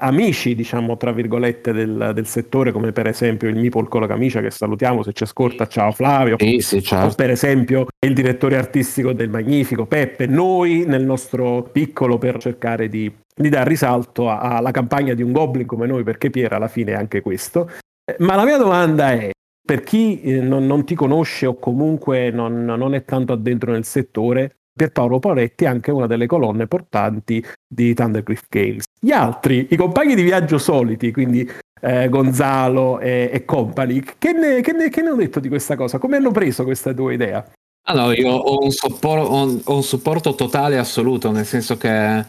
amici, 0.00 0.54
diciamo, 0.54 0.96
tra 0.96 1.12
virgolette, 1.12 1.72
del, 1.72 2.12
del 2.14 2.26
settore, 2.26 2.72
come 2.72 2.92
per 2.92 3.06
esempio 3.06 3.48
il 3.48 3.56
Mipol 3.56 3.88
con 3.88 4.00
la 4.00 4.06
camicia 4.06 4.40
che 4.40 4.50
salutiamo 4.50 5.02
se 5.02 5.12
ci 5.12 5.24
ascolta, 5.24 5.66
ciao 5.66 5.90
Flavio, 5.92 6.36
sì, 6.38 6.60
sì, 6.60 6.76
o 6.76 6.80
certo. 6.82 7.14
per 7.16 7.30
esempio 7.30 7.86
il 8.06 8.14
direttore 8.14 8.56
artistico 8.56 9.12
del 9.12 9.28
Magnifico 9.28 9.86
Peppe, 9.86 10.26
noi 10.26 10.84
nel 10.86 11.04
nostro 11.04 11.62
piccolo 11.62 12.18
per 12.18 12.38
cercare 12.38 12.88
di, 12.88 13.12
di 13.38 13.48
dar 13.48 13.66
risalto 13.66 14.30
alla 14.30 14.70
campagna 14.70 15.14
di 15.14 15.22
un 15.22 15.32
Goblin 15.32 15.66
come 15.66 15.86
noi, 15.86 16.02
perché 16.02 16.30
Piera 16.30 16.56
alla 16.56 16.68
fine 16.68 16.92
è 16.92 16.96
anche 16.96 17.20
questo. 17.20 17.70
Eh, 18.04 18.16
Ma 18.18 18.34
la 18.34 18.44
mia 18.44 18.56
domanda 18.58 19.12
è, 19.12 19.30
per 19.64 19.82
chi 19.82 20.20
eh, 20.22 20.40
non, 20.40 20.66
non 20.66 20.84
ti 20.84 20.94
conosce 20.94 21.46
o 21.46 21.58
comunque 21.58 22.30
non, 22.30 22.64
non 22.64 22.94
è 22.94 23.04
tanto 23.04 23.32
addentro 23.32 23.72
nel 23.72 23.84
settore, 23.84 24.56
Pierpaolo 24.78 25.18
Pauletti 25.18 25.64
è 25.64 25.66
anche 25.66 25.90
una 25.90 26.06
delle 26.06 26.26
colonne 26.26 26.68
portanti 26.68 27.44
di 27.66 27.94
Thundercliff 27.94 28.42
Games. 28.48 28.84
Gli 29.00 29.10
altri, 29.10 29.66
i 29.70 29.76
compagni 29.76 30.14
di 30.14 30.22
viaggio 30.22 30.58
soliti, 30.58 31.10
quindi 31.10 31.50
eh, 31.80 32.08
Gonzalo 32.08 33.00
e, 33.00 33.28
e 33.32 33.44
company, 33.44 34.02
che 34.18 34.32
ne, 34.32 34.60
che, 34.60 34.72
ne, 34.72 34.88
che 34.88 35.02
ne 35.02 35.08
hanno 35.08 35.16
detto 35.16 35.40
di 35.40 35.48
questa 35.48 35.74
cosa? 35.74 35.98
Come 35.98 36.16
hanno 36.16 36.30
preso 36.30 36.62
questa 36.64 36.92
tua 36.94 37.12
idea? 37.12 37.44
No, 37.92 38.12
io 38.12 38.30
ho 38.30 38.62
un, 38.62 38.70
soppor- 38.70 39.26
ho 39.28 39.42
un- 39.44 39.60
ho 39.64 39.74
un 39.76 39.82
supporto 39.82 40.34
totale 40.34 40.74
e 40.76 40.78
assoluto, 40.78 41.30
nel 41.32 41.46
senso 41.46 41.76
che 41.76 42.24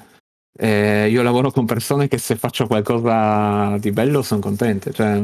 eh, 0.57 1.09
io 1.09 1.21
lavoro 1.21 1.51
con 1.51 1.65
persone 1.65 2.07
che 2.07 2.17
se 2.17 2.35
faccio 2.35 2.67
qualcosa 2.67 3.77
di 3.77 3.91
bello 3.91 4.21
sono 4.21 4.41
contente. 4.41 4.91
Cioè, 4.91 5.21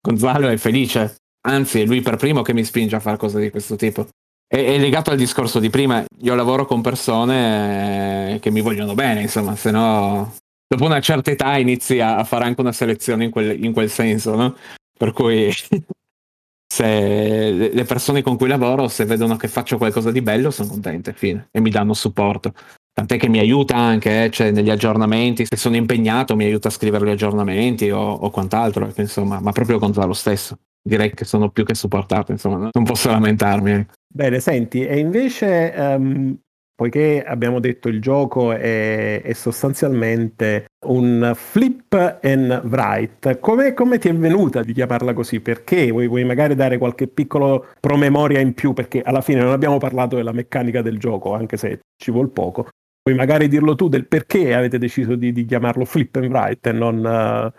Gonzalo 0.00 0.48
è 0.48 0.56
felice, 0.56 1.16
anzi 1.46 1.80
è 1.80 1.84
lui 1.84 2.00
per 2.00 2.16
primo 2.16 2.42
che 2.42 2.52
mi 2.52 2.64
spinge 2.64 2.96
a 2.96 3.00
fare 3.00 3.16
cose 3.16 3.40
di 3.40 3.50
questo 3.50 3.76
tipo. 3.76 4.08
È, 4.46 4.56
è 4.56 4.78
legato 4.78 5.10
al 5.10 5.16
discorso 5.16 5.58
di 5.58 5.70
prima, 5.70 6.04
io 6.20 6.34
lavoro 6.34 6.66
con 6.66 6.80
persone 6.80 8.34
eh, 8.34 8.38
che 8.40 8.50
mi 8.50 8.60
vogliono 8.60 8.94
bene, 8.94 9.22
insomma, 9.22 9.56
se 9.56 9.70
no 9.70 10.32
dopo 10.66 10.84
una 10.84 11.00
certa 11.00 11.30
età 11.30 11.56
inizi 11.56 12.00
a, 12.00 12.16
a 12.16 12.24
fare 12.24 12.44
anche 12.44 12.60
una 12.60 12.72
selezione 12.72 13.24
in 13.24 13.30
quel, 13.30 13.62
in 13.62 13.72
quel 13.72 13.90
senso, 13.90 14.34
no? 14.34 14.56
Per 14.96 15.12
cui 15.12 15.50
se 16.66 17.70
le 17.72 17.84
persone 17.84 18.22
con 18.22 18.36
cui 18.36 18.48
lavoro, 18.48 18.88
se 18.88 19.04
vedono 19.04 19.36
che 19.36 19.48
faccio 19.48 19.78
qualcosa 19.78 20.10
di 20.10 20.20
bello, 20.20 20.50
sono 20.50 20.68
contente, 20.68 21.12
fine, 21.12 21.48
e 21.50 21.60
mi 21.60 21.70
danno 21.70 21.94
supporto. 21.94 22.52
Tant'è 22.94 23.16
che 23.16 23.28
mi 23.28 23.40
aiuta 23.40 23.74
anche, 23.74 24.24
eh, 24.24 24.30
cioè 24.30 24.52
negli 24.52 24.70
aggiornamenti, 24.70 25.44
se 25.44 25.56
sono 25.56 25.74
impegnato 25.74 26.36
mi 26.36 26.44
aiuta 26.44 26.68
a 26.68 26.70
scrivere 26.70 27.04
gli 27.04 27.10
aggiornamenti 27.10 27.90
o, 27.90 27.98
o 27.98 28.30
quant'altro, 28.30 28.86
ecco, 28.86 29.00
insomma, 29.00 29.40
ma 29.40 29.50
proprio 29.50 29.80
Gonzalo 29.80 30.12
stesso. 30.12 30.56
Direi 30.80 31.12
che 31.12 31.24
sono 31.24 31.50
più 31.50 31.64
che 31.64 31.74
supportato, 31.74 32.30
insomma, 32.30 32.56
no? 32.56 32.68
non 32.72 32.84
posso 32.84 33.10
lamentarmi. 33.10 33.70
ecco. 33.72 33.92
Bene, 34.06 34.38
senti, 34.38 34.86
e 34.86 35.00
invece, 35.00 35.74
ehm, 35.74 36.38
poiché 36.72 37.24
abbiamo 37.26 37.58
detto 37.58 37.88
il 37.88 38.00
gioco 38.00 38.52
è, 38.52 39.22
è 39.22 39.32
sostanzialmente 39.32 40.66
un 40.86 41.32
flip 41.34 42.20
and 42.22 42.62
write, 42.64 43.40
come, 43.40 43.74
come 43.74 43.98
ti 43.98 44.08
è 44.08 44.14
venuta 44.14 44.62
di 44.62 44.72
chiamarla 44.72 45.14
così? 45.14 45.40
Perché? 45.40 45.90
Vuoi, 45.90 46.06
vuoi 46.06 46.22
magari 46.22 46.54
dare 46.54 46.78
qualche 46.78 47.08
piccolo 47.08 47.66
promemoria 47.80 48.38
in 48.38 48.54
più? 48.54 48.72
Perché 48.72 49.02
alla 49.02 49.20
fine 49.20 49.40
non 49.40 49.50
abbiamo 49.50 49.78
parlato 49.78 50.14
della 50.14 50.30
meccanica 50.30 50.80
del 50.80 51.00
gioco, 51.00 51.34
anche 51.34 51.56
se 51.56 51.80
ci 51.96 52.12
vuol 52.12 52.30
poco. 52.30 52.68
Puoi 53.04 53.16
magari 53.18 53.48
dirlo 53.48 53.74
tu 53.74 53.88
del 53.88 54.06
perché 54.06 54.54
avete 54.54 54.78
deciso 54.78 55.14
di, 55.14 55.30
di 55.30 55.44
chiamarlo 55.44 55.84
flip 55.84 56.16
and 56.16 56.30
write 56.30 56.70
e 56.70 56.72
non... 56.72 57.04
eh, 57.04 57.52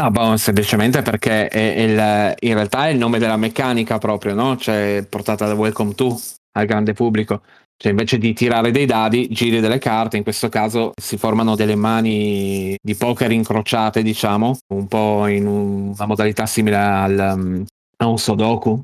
No, 0.00 0.10
boh, 0.10 0.36
semplicemente 0.36 1.02
perché 1.02 1.48
è, 1.48 1.74
è 1.74 1.80
il- 1.80 2.34
in 2.48 2.54
realtà 2.54 2.86
è 2.86 2.90
il 2.90 2.98
nome 2.98 3.18
della 3.18 3.36
meccanica 3.36 3.98
proprio, 3.98 4.32
no? 4.32 4.56
Cioè, 4.56 5.04
portata 5.10 5.46
da 5.46 5.54
Welcome 5.54 5.94
to 5.94 6.16
al 6.52 6.66
grande 6.66 6.92
pubblico. 6.92 7.42
Cioè, 7.76 7.90
invece 7.90 8.16
di 8.16 8.32
tirare 8.32 8.70
dei 8.70 8.86
dadi, 8.86 9.28
giri 9.28 9.58
delle 9.58 9.78
carte, 9.78 10.16
in 10.16 10.22
questo 10.22 10.48
caso 10.48 10.92
si 10.94 11.16
formano 11.16 11.56
delle 11.56 11.74
mani 11.74 12.76
di 12.80 12.94
poker 12.94 13.32
incrociate, 13.32 14.02
diciamo, 14.02 14.56
un 14.72 14.86
po' 14.86 15.26
in 15.26 15.48
un- 15.48 15.88
una 15.96 16.06
modalità 16.06 16.46
simile 16.46 16.76
al, 16.76 17.32
um, 17.36 17.64
a 17.96 18.06
un 18.06 18.18
Sudoku. 18.18 18.82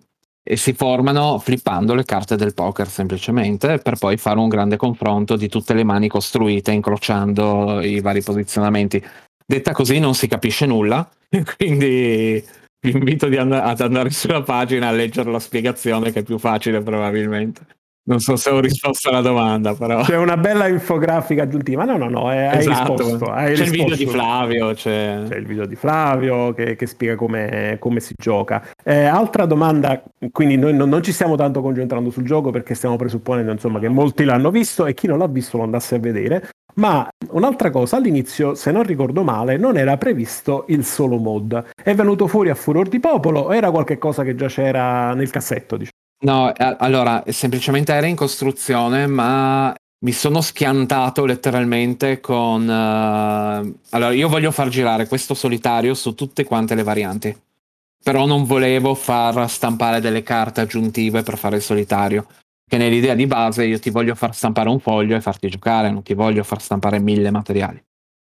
E 0.50 0.56
si 0.56 0.72
formano 0.72 1.38
flippando 1.38 1.94
le 1.94 2.06
carte 2.06 2.34
del 2.34 2.54
poker 2.54 2.88
semplicemente 2.88 3.76
per 3.80 3.98
poi 3.98 4.16
fare 4.16 4.38
un 4.38 4.48
grande 4.48 4.78
confronto 4.78 5.36
di 5.36 5.46
tutte 5.46 5.74
le 5.74 5.84
mani 5.84 6.08
costruite 6.08 6.72
incrociando 6.72 7.82
i 7.82 8.00
vari 8.00 8.22
posizionamenti. 8.22 9.04
Detta 9.44 9.72
così 9.72 9.98
non 9.98 10.14
si 10.14 10.26
capisce 10.26 10.64
nulla, 10.64 11.06
quindi 11.58 12.42
vi 12.80 12.90
invito 12.90 13.26
and- 13.26 13.52
ad 13.52 13.80
andare 13.82 14.08
sulla 14.08 14.42
pagina 14.42 14.88
a 14.88 14.92
leggere 14.92 15.30
la 15.30 15.38
spiegazione 15.38 16.12
che 16.12 16.20
è 16.20 16.22
più 16.22 16.38
facile 16.38 16.80
probabilmente. 16.80 17.66
Non 18.08 18.20
so 18.20 18.36
se 18.36 18.48
ho 18.48 18.58
risposto 18.58 19.10
alla 19.10 19.20
domanda, 19.20 19.74
però. 19.74 20.00
C'è 20.02 20.16
una 20.16 20.38
bella 20.38 20.66
infografica 20.66 21.42
aggiuntiva. 21.42 21.84
No, 21.84 21.98
no, 21.98 22.08
no, 22.08 22.32
eh, 22.32 22.46
hai 22.46 22.58
Esatto. 22.60 22.94
risposto. 22.96 23.26
hai 23.26 23.54
C'è 23.54 23.64
il 23.64 23.70
video 23.70 23.86
risposto. 23.88 24.04
di 24.04 24.10
Flavio, 24.10 24.72
c'è... 24.72 25.22
C'è 25.28 25.36
il 25.36 25.44
video 25.46 25.66
di 25.66 25.76
Flavio 25.76 26.54
che, 26.54 26.74
che 26.74 26.86
spiega 26.86 27.16
come, 27.16 27.76
come 27.78 28.00
si 28.00 28.14
gioca. 28.16 28.66
Eh, 28.82 29.04
altra 29.04 29.44
domanda, 29.44 30.02
quindi 30.32 30.56
noi 30.56 30.72
non, 30.72 30.88
non 30.88 31.02
ci 31.02 31.12
stiamo 31.12 31.36
tanto 31.36 31.60
concentrando 31.60 32.08
sul 32.08 32.24
gioco 32.24 32.50
perché 32.50 32.74
stiamo 32.74 32.96
presupponendo 32.96 33.52
insomma, 33.52 33.78
che 33.78 33.88
molti 33.88 34.24
l'hanno 34.24 34.50
visto 34.50 34.86
e 34.86 34.94
chi 34.94 35.06
non 35.06 35.18
l'ha 35.18 35.28
visto 35.28 35.58
lo 35.58 35.64
andasse 35.64 35.96
a 35.96 35.98
vedere. 35.98 36.48
Ma 36.76 37.06
un'altra 37.32 37.68
cosa, 37.70 37.96
all'inizio, 37.96 38.54
se 38.54 38.70
non 38.70 38.84
ricordo 38.84 39.22
male, 39.22 39.58
non 39.58 39.76
era 39.76 39.98
previsto 39.98 40.64
il 40.68 40.82
solo 40.84 41.18
mod. 41.18 41.62
È 41.82 41.94
venuto 41.94 42.26
fuori 42.26 42.48
a 42.48 42.54
furor 42.54 42.88
di 42.88 43.00
popolo 43.00 43.40
o 43.40 43.54
era 43.54 43.70
qualcosa 43.70 44.22
che 44.22 44.34
già 44.34 44.46
c'era 44.46 45.12
nel 45.12 45.28
cassetto? 45.28 45.76
Diciamo? 45.76 45.92
No, 46.20 46.52
eh, 46.54 46.76
allora, 46.80 47.22
semplicemente 47.28 47.92
era 47.92 48.06
in 48.06 48.16
costruzione, 48.16 49.06
ma 49.06 49.72
mi 50.00 50.12
sono 50.12 50.40
schiantato 50.40 51.24
letteralmente 51.24 52.20
con... 52.20 52.68
eh, 52.68 53.74
Allora, 53.90 54.12
io 54.12 54.28
voglio 54.28 54.50
far 54.50 54.68
girare 54.68 55.06
questo 55.06 55.34
solitario 55.34 55.94
su 55.94 56.14
tutte 56.14 56.44
quante 56.44 56.74
le 56.74 56.82
varianti, 56.82 57.36
però 58.02 58.26
non 58.26 58.44
volevo 58.44 58.94
far 58.94 59.48
stampare 59.48 60.00
delle 60.00 60.22
carte 60.22 60.60
aggiuntive 60.60 61.22
per 61.22 61.38
fare 61.38 61.56
il 61.56 61.62
solitario, 61.62 62.26
che 62.68 62.78
nell'idea 62.78 63.14
di 63.14 63.26
base 63.26 63.64
io 63.66 63.78
ti 63.78 63.90
voglio 63.90 64.14
far 64.16 64.34
stampare 64.34 64.68
un 64.68 64.80
foglio 64.80 65.14
e 65.16 65.20
farti 65.20 65.48
giocare, 65.48 65.90
non 65.90 66.02
ti 66.02 66.14
voglio 66.14 66.42
far 66.42 66.60
stampare 66.60 66.98
mille 66.98 67.30
materiali. 67.30 67.80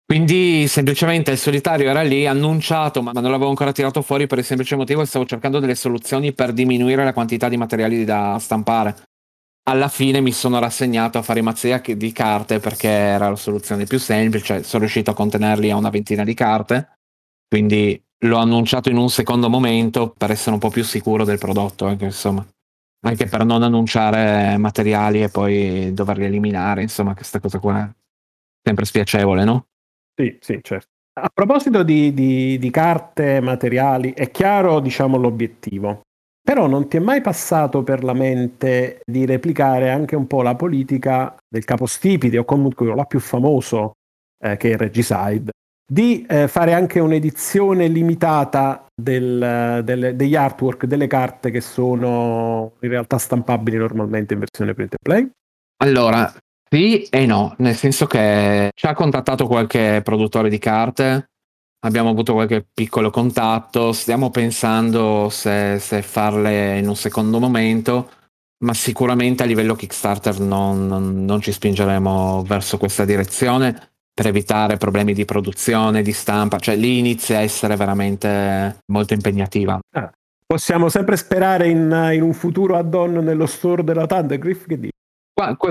Quindi 0.06 0.68
semplicemente 0.68 1.30
il 1.30 1.38
solitario 1.38 1.88
era 1.88 2.02
lì 2.02 2.26
annunciato, 2.26 3.02
ma 3.02 3.12
non 3.12 3.22
l'avevo 3.24 3.48
ancora 3.48 3.72
tirato 3.72 4.02
fuori 4.02 4.26
per 4.26 4.38
il 4.38 4.44
semplice 4.44 4.76
motivo 4.76 5.00
che 5.00 5.06
stavo 5.06 5.24
cercando 5.24 5.60
delle 5.60 5.74
soluzioni 5.74 6.32
per 6.34 6.52
diminuire 6.52 7.04
la 7.04 7.14
quantità 7.14 7.48
di 7.48 7.56
materiali 7.56 8.04
da 8.04 8.36
stampare. 8.38 8.94
Alla 9.66 9.88
fine 9.88 10.20
mi 10.20 10.32
sono 10.32 10.58
rassegnato 10.58 11.16
a 11.16 11.22
fare 11.22 11.40
i 11.40 11.42
mazzi 11.42 11.72
a- 11.72 11.80
di 11.82 12.12
carte 12.12 12.60
perché 12.60 12.88
era 12.88 13.30
la 13.30 13.36
soluzione 13.36 13.86
più 13.86 13.98
semplice, 13.98 14.62
sono 14.62 14.82
riuscito 14.82 15.10
a 15.10 15.14
contenerli 15.14 15.70
a 15.70 15.76
una 15.76 15.88
ventina 15.88 16.22
di 16.22 16.34
carte, 16.34 16.98
quindi 17.48 17.98
l'ho 18.26 18.36
annunciato 18.36 18.90
in 18.90 18.98
un 18.98 19.08
secondo 19.08 19.48
momento 19.48 20.10
per 20.10 20.30
essere 20.30 20.52
un 20.52 20.60
po' 20.60 20.68
più 20.68 20.84
sicuro 20.84 21.24
del 21.24 21.38
prodotto, 21.38 21.86
anche, 21.86 22.04
insomma. 22.04 22.46
Anche 23.06 23.26
per 23.26 23.44
non 23.44 23.62
annunciare 23.62 24.56
materiali 24.58 25.22
e 25.22 25.28
poi 25.30 25.92
doverli 25.94 26.24
eliminare, 26.26 26.82
insomma, 26.82 27.14
questa 27.14 27.40
cosa 27.40 27.58
qua 27.58 27.84
è 27.84 27.90
sempre 28.62 28.84
spiacevole, 28.84 29.44
no? 29.44 29.66
Sì, 30.16 30.36
sì, 30.40 30.58
certo. 30.62 30.88
A 31.20 31.28
proposito 31.32 31.82
di, 31.82 32.12
di- 32.12 32.58
di 32.58 32.70
carte, 32.70 33.40
materiali, 33.40 34.12
è 34.12 34.30
chiaro, 34.30 34.80
diciamo, 34.80 35.16
l'obiettivo. 35.16 36.02
Però 36.42 36.66
non 36.66 36.88
ti 36.88 36.98
è 36.98 37.00
mai 37.00 37.20
passato 37.20 37.82
per 37.82 38.04
la 38.04 38.12
mente 38.12 39.00
di 39.04 39.24
replicare 39.24 39.90
anche 39.90 40.14
un 40.14 40.26
po' 40.26 40.42
la 40.42 40.54
politica 40.54 41.34
del 41.48 41.64
capostipite 41.64 42.36
o 42.38 42.44
comunque 42.44 42.86
quello 42.86 43.04
più 43.06 43.18
famoso 43.18 43.92
eh, 44.44 44.56
che 44.56 44.68
è 44.68 44.72
il 44.72 44.78
Regicide, 44.78 45.52
di 45.90 46.26
eh, 46.28 46.48
fare 46.48 46.74
anche 46.74 47.00
un'edizione 47.00 47.86
limitata 47.88 48.84
del- 48.94 49.80
delle- 49.84 50.16
degli 50.16 50.36
artwork, 50.36 50.84
delle 50.84 51.06
carte 51.06 51.50
che 51.50 51.60
sono 51.62 52.72
in 52.80 52.88
realtà 52.90 53.16
stampabili 53.16 53.78
normalmente 53.78 54.34
in 54.34 54.40
versione 54.40 54.74
print 54.74 54.96
and 54.98 55.02
play? 55.02 55.30
Allora, 55.82 56.30
sì 56.68 57.02
e 57.04 57.26
no, 57.26 57.54
nel 57.58 57.76
senso 57.76 58.06
che 58.06 58.70
ci 58.74 58.86
ha 58.86 58.94
contattato 58.94 59.46
qualche 59.46 60.00
produttore 60.02 60.48
di 60.48 60.58
carte, 60.58 61.30
abbiamo 61.84 62.10
avuto 62.10 62.32
qualche 62.32 62.66
piccolo 62.72 63.10
contatto, 63.10 63.92
stiamo 63.92 64.30
pensando 64.30 65.28
se, 65.30 65.78
se 65.78 66.02
farle 66.02 66.78
in 66.78 66.88
un 66.88 66.96
secondo 66.96 67.38
momento, 67.38 68.10
ma 68.64 68.74
sicuramente 68.74 69.42
a 69.42 69.46
livello 69.46 69.74
Kickstarter 69.74 70.40
non, 70.40 70.86
non- 70.86 71.24
non 71.24 71.40
ci 71.40 71.52
spingeremo 71.52 72.42
verso 72.46 72.78
questa 72.78 73.04
direzione 73.04 73.90
per 74.14 74.28
evitare 74.28 74.76
problemi 74.76 75.12
di 75.12 75.24
produzione, 75.24 76.02
di 76.02 76.12
stampa, 76.12 76.58
cioè 76.58 76.76
lì 76.76 76.98
inizia 76.98 77.38
a 77.38 77.42
essere 77.42 77.74
veramente 77.76 78.78
molto 78.92 79.12
impegnativa. 79.12 79.78
Possiamo 80.46 80.88
sempre 80.88 81.16
sperare 81.16 81.68
in, 81.68 82.10
in 82.12 82.22
un 82.22 82.32
futuro 82.32 82.76
add-on 82.76 83.12
nello 83.12 83.46
store 83.46 83.82
della 83.82 84.06
Thundergriff? 84.06 84.66
Che 84.66 84.78
dici? 84.78 84.92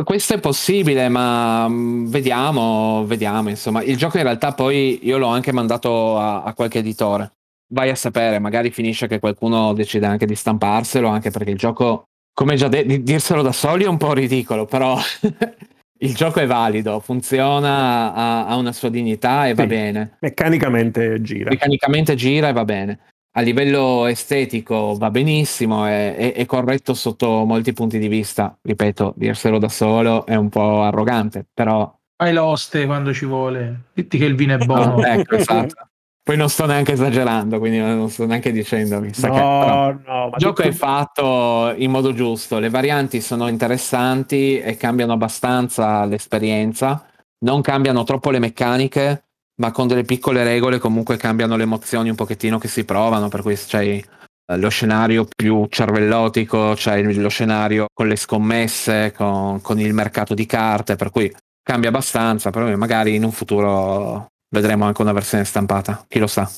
Questo 0.03 0.33
è 0.33 0.39
possibile, 0.39 1.07
ma 1.07 1.67
mm, 1.69 2.07
vediamo, 2.07 3.05
vediamo. 3.05 3.49
Insomma, 3.49 3.81
il 3.81 3.95
gioco 3.95 4.17
in 4.17 4.23
realtà 4.23 4.51
poi 4.53 4.99
io 5.03 5.17
l'ho 5.17 5.27
anche 5.27 5.53
mandato 5.53 6.17
a, 6.19 6.43
a 6.43 6.53
qualche 6.53 6.79
editore. 6.79 7.31
Vai 7.73 7.89
a 7.89 7.95
sapere, 7.95 8.39
magari 8.39 8.71
finisce 8.71 9.07
che 9.07 9.19
qualcuno 9.19 9.73
decide 9.73 10.05
anche 10.05 10.25
di 10.25 10.35
stamparselo, 10.35 11.07
anche 11.07 11.31
perché 11.31 11.51
il 11.51 11.57
gioco, 11.57 12.03
come 12.33 12.55
già 12.55 12.67
detto, 12.67 12.95
dirselo 12.97 13.41
da 13.41 13.53
soli 13.53 13.85
è 13.85 13.87
un 13.87 13.97
po' 13.97 14.13
ridicolo, 14.13 14.65
però 14.65 14.97
il 15.99 16.13
gioco 16.13 16.41
è 16.41 16.45
valido, 16.45 16.99
funziona, 16.99 18.13
ha, 18.13 18.45
ha 18.45 18.55
una 18.57 18.73
sua 18.73 18.89
dignità 18.89 19.47
e 19.47 19.53
va 19.53 19.63
Sì. 19.63 19.69
bene. 19.69 20.17
Meccanicamente 20.19 21.21
gira. 21.21 21.49
Meccanicamente 21.49 22.15
gira 22.15 22.49
e 22.49 22.53
va 22.53 22.65
bene. 22.65 22.99
A 23.35 23.41
livello 23.41 24.05
estetico 24.05 24.95
va 24.97 25.09
benissimo, 25.09 25.85
è, 25.85 26.15
è- 26.15 26.33
è 26.33 26.45
corretto 26.45 26.93
sotto 26.93 27.45
molti 27.45 27.73
punti 27.73 27.97
di 27.97 28.07
vista. 28.07 28.55
Ripeto, 28.61 29.13
dirselo 29.15 29.57
da 29.57 29.69
solo 29.69 30.25
è 30.25 30.35
un 30.35 30.49
po' 30.49 30.81
arrogante, 30.83 31.45
però 31.53 31.91
Fai 32.15 32.31
l'oste 32.31 32.85
quando 32.85 33.11
ci 33.13 33.25
vuole. 33.25 33.85
Ditti 33.93 34.17
che 34.19 34.25
il 34.25 34.35
vino 34.35 34.53
è 34.53 34.57
buono. 34.63 34.97
no, 34.97 35.03
ecco, 35.05 35.35
esatto. 35.35 35.87
Poi 36.23 36.37
non 36.37 36.47
sto 36.47 36.65
neanche 36.67 36.93
esagerando, 36.93 37.57
quindi 37.59 37.79
non 37.79 38.09
sto 38.09 38.25
neanche 38.25 38.51
dicendo 38.51 39.01
chissà 39.01 39.27
che- 39.29 39.33
però- 39.33 39.91
No, 39.91 40.01
no, 40.05 40.19
ma 40.19 40.25
il 40.27 40.33
gioco 40.37 40.61
tutto- 40.61 40.67
è 40.69 40.71
fatto 40.71 41.73
in 41.75 41.89
modo 41.91 42.13
giusto, 42.13 42.59
le 42.59 42.69
varianti 42.69 43.19
sono 43.19 43.47
interessanti 43.47 44.59
e 44.59 44.77
cambiano 44.77 45.13
abbastanza 45.13 46.05
l'esperienza, 46.05 47.03
non 47.39 47.61
cambiano 47.61 48.03
troppo 48.03 48.29
le 48.29 48.39
meccaniche, 48.39 49.23
ma 49.55 49.71
con 49.71 49.87
delle 49.87 50.03
piccole 50.03 50.43
regole 50.43 50.79
comunque 50.79 51.17
cambiano 51.17 51.55
le 51.55 51.63
emozioni 51.63 52.09
un 52.09 52.15
pochettino 52.15 52.57
che 52.57 52.67
si 52.67 52.85
provano, 52.85 53.29
per 53.29 53.41
cui 53.41 53.55
c'è 53.55 53.83
eh, 54.45 54.57
lo 54.57 54.69
scenario 54.69 55.25
più 55.35 55.65
cervellotico, 55.69 56.73
c'è 56.75 56.95
il- 56.97 57.21
lo 57.21 57.29
scenario 57.29 57.85
con 57.93 58.07
le 58.07 58.15
scommesse, 58.15 59.13
con, 59.15 59.61
con 59.61 59.79
il 59.79 59.93
mercato 59.93 60.33
di 60.33 60.45
carte, 60.45 60.95
per 60.95 61.11
cui 61.11 61.33
cambia 61.61 61.89
abbastanza, 61.89 62.49
però 62.49 62.75
magari 62.75 63.15
in 63.15 63.23
un 63.23 63.31
futuro 63.31 64.27
vedremo 64.49 64.85
anche 64.85 65.01
una 65.01 65.13
versione 65.13 65.45
stampata, 65.45 66.05
chi 66.07 66.19
lo 66.19 66.27
sa. 66.27 66.49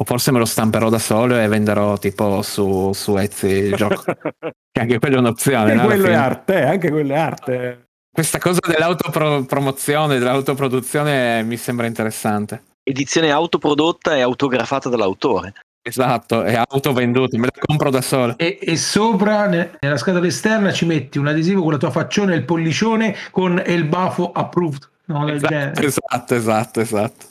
O 0.00 0.04
forse 0.04 0.30
me 0.30 0.38
lo 0.38 0.44
stamperò 0.44 0.88
da 0.90 0.98
solo 1.00 1.36
e 1.38 1.48
venderò 1.48 1.98
tipo 1.98 2.40
su, 2.42 2.92
su 2.92 3.16
Etsy 3.16 3.48
il 3.48 3.74
gioco. 3.74 4.02
che 4.70 4.80
anche 4.80 4.98
quella 5.00 5.16
è 5.16 5.18
un'opzione. 5.18 5.72
Anche 5.72 5.74
no, 5.74 5.84
quello 5.86 6.06
è 6.06 6.14
arte, 6.14 6.62
anche 6.62 6.90
quello 6.90 7.12
è 7.14 7.18
arte. 7.18 7.87
Questa 8.18 8.38
cosa 8.40 8.58
dell'autopromozione, 8.66 10.18
dell'autoproduzione 10.18 11.44
mi 11.44 11.56
sembra 11.56 11.86
interessante. 11.86 12.62
Edizione 12.82 13.30
autoprodotta 13.30 14.16
e 14.16 14.22
autografata 14.22 14.88
dall'autore. 14.88 15.52
Esatto, 15.80 16.42
è 16.42 16.60
autovenduto, 16.68 17.38
me 17.38 17.46
la 17.46 17.60
compro 17.64 17.90
da 17.90 18.00
solo. 18.00 18.36
E, 18.36 18.58
e 18.60 18.76
sopra 18.76 19.46
ne- 19.46 19.76
nella 19.78 19.96
scatola 19.96 20.26
esterna 20.26 20.72
ci 20.72 20.84
metti 20.84 21.18
un 21.18 21.28
adesivo 21.28 21.62
con 21.62 21.70
la 21.70 21.78
tua 21.78 21.92
faccione 21.92 22.32
e 22.34 22.38
il 22.38 22.44
pollicione 22.44 23.14
con 23.30 23.62
il 23.64 23.84
bafo 23.84 24.32
approved. 24.32 24.90
No, 25.04 25.28
Esatto, 25.28 25.80
esatto, 25.84 26.34
esatto, 26.34 26.80
esatto. 26.80 27.26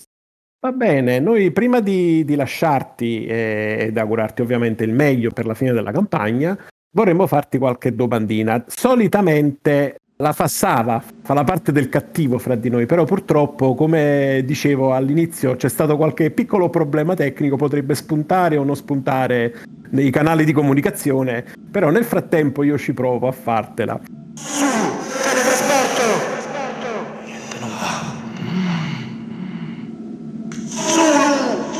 Va 0.61 0.71
bene, 0.71 1.19
noi 1.19 1.51
prima 1.51 1.81
di, 1.81 2.23
di 2.23 2.35
lasciarti 2.35 3.25
eh, 3.25 3.87
ed 3.89 3.97
augurarti 3.97 4.41
ovviamente 4.41 4.85
il 4.85 4.93
meglio 4.93 5.31
per 5.31 5.47
la 5.47 5.53
fine 5.53 5.73
della 5.73 5.91
campagna, 5.91 6.57
vorremmo 6.95 7.27
farti 7.27 7.57
qualche 7.57 7.93
domandina. 7.93 8.63
Solitamente 8.67 9.97
la 10.19 10.33
fa 10.33 10.47
Sava, 10.47 11.03
fa 11.21 11.33
la 11.35 11.43
parte 11.43 11.71
del 11.71 11.89
cattivo 11.89 12.39
fra 12.39 12.55
di 12.55 12.69
noi, 12.69 12.87
però 12.87 13.03
purtroppo, 13.03 13.75
come 13.75 14.41
dicevo 14.45 14.93
all'inizio, 14.93 15.55
c'è 15.55 15.69
stato 15.69 15.95
qualche 15.95 16.31
piccolo 16.31 16.71
problema 16.71 17.13
tecnico, 17.13 17.55
potrebbe 17.55 17.93
spuntare 17.93 18.57
o 18.57 18.63
non 18.63 18.75
spuntare 18.75 19.53
nei 19.89 20.09
canali 20.09 20.43
di 20.43 20.53
comunicazione, 20.53 21.45
però 21.69 21.91
nel 21.91 22.03
frattempo 22.03 22.63
io 22.63 22.79
ci 22.79 22.93
provo 22.93 23.27
a 23.27 23.31
fartela. 23.31 23.99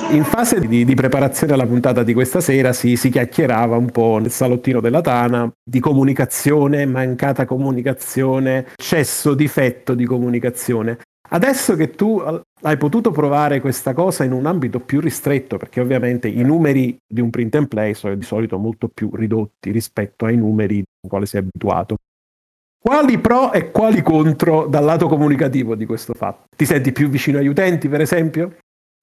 In 0.09 0.23
fase 0.23 0.61
di, 0.61 0.85
di 0.85 0.95
preparazione 0.95 1.51
alla 1.51 1.65
puntata 1.65 2.01
di 2.01 2.13
questa 2.13 2.39
sera 2.39 2.71
si, 2.71 2.95
si 2.95 3.09
chiacchierava 3.09 3.75
un 3.75 3.91
po' 3.91 4.19
nel 4.19 4.31
salottino 4.31 4.79
della 4.79 5.01
Tana 5.01 5.51
di 5.61 5.81
comunicazione, 5.81 6.85
mancata 6.85 7.43
comunicazione, 7.43 8.67
eccesso, 8.77 9.33
difetto 9.33 9.93
di 9.95 10.05
comunicazione. 10.05 10.99
Adesso 11.29 11.75
che 11.75 11.91
tu 11.91 12.23
hai 12.61 12.77
potuto 12.77 13.11
provare 13.11 13.59
questa 13.59 13.93
cosa 13.93 14.23
in 14.23 14.31
un 14.31 14.45
ambito 14.45 14.79
più 14.79 15.01
ristretto, 15.01 15.57
perché 15.57 15.81
ovviamente 15.81 16.29
i 16.29 16.41
numeri 16.41 16.97
di 17.05 17.19
un 17.19 17.29
print 17.29 17.55
and 17.55 17.67
play 17.67 17.93
sono 17.93 18.15
di 18.15 18.23
solito 18.23 18.57
molto 18.57 18.87
più 18.87 19.09
ridotti 19.13 19.71
rispetto 19.71 20.23
ai 20.23 20.37
numeri 20.37 20.77
ai 20.77 21.09
quali 21.09 21.25
sei 21.25 21.41
abituato. 21.41 21.97
Quali 22.79 23.19
pro 23.19 23.51
e 23.51 23.71
quali 23.71 24.01
contro 24.01 24.67
dal 24.67 24.85
lato 24.85 25.07
comunicativo 25.07 25.75
di 25.75 25.85
questo 25.85 26.13
fatto? 26.13 26.45
Ti 26.55 26.65
senti 26.65 26.93
più 26.93 27.09
vicino 27.09 27.39
agli 27.39 27.47
utenti, 27.47 27.89
per 27.89 27.99
esempio? 27.99 28.55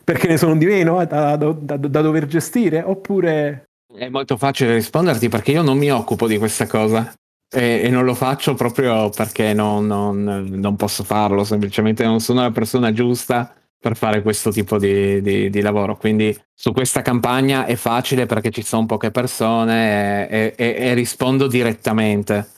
Perché 0.05 0.29
ne 0.29 0.37
sono 0.37 0.57
di 0.57 0.67
meno 0.67 1.01
eh, 1.01 1.07
da, 1.07 1.37
da- 1.37 1.53
da- 1.53 1.77
da 1.77 2.01
dover 2.01 2.27
gestire? 2.27 2.83
Oppure 2.83 3.65
È 3.95 4.09
molto 4.09 4.37
facile 4.37 4.75
risponderti 4.75 5.29
perché 5.29 5.53
io 5.53 5.63
non 5.63 5.79
mi 5.79 5.91
occupo 5.91 6.27
di 6.27 6.39
questa 6.39 6.67
cosa 6.67 7.13
e, 7.55 7.83
e 7.85 7.89
non 7.91 8.05
lo 8.05 8.15
faccio 8.15 8.55
proprio 8.55 9.09
perché 9.11 9.53
non, 9.55 9.87
non- 9.87 10.23
non 10.51 10.77
posso 10.77 11.05
farlo, 11.05 11.45
semplicemente 11.45 12.05
non 12.05 12.21
sono 12.21 12.41
la 12.43 12.51
persona 12.51 12.93
giusta 12.93 13.55
per 13.85 13.97
fare 13.97 14.23
questo 14.23 14.51
tipo 14.51 14.79
di, 14.79 15.21
di- 15.21 15.51
di 15.51 15.61
lavoro. 15.61 15.97
Quindi 15.97 16.37
su 16.55 16.73
questa 16.73 17.03
campagna 17.03 17.67
è 17.67 17.77
facile 17.77 18.25
perché 18.27 18.51
ci 18.51 18.63
sono 18.63 18.87
poche 18.87 19.11
persone 19.11 20.29
e, 20.29 20.55
e- 20.57 20.75
e 20.79 20.95
rispondo 20.95 21.47
direttamente, 21.47 22.49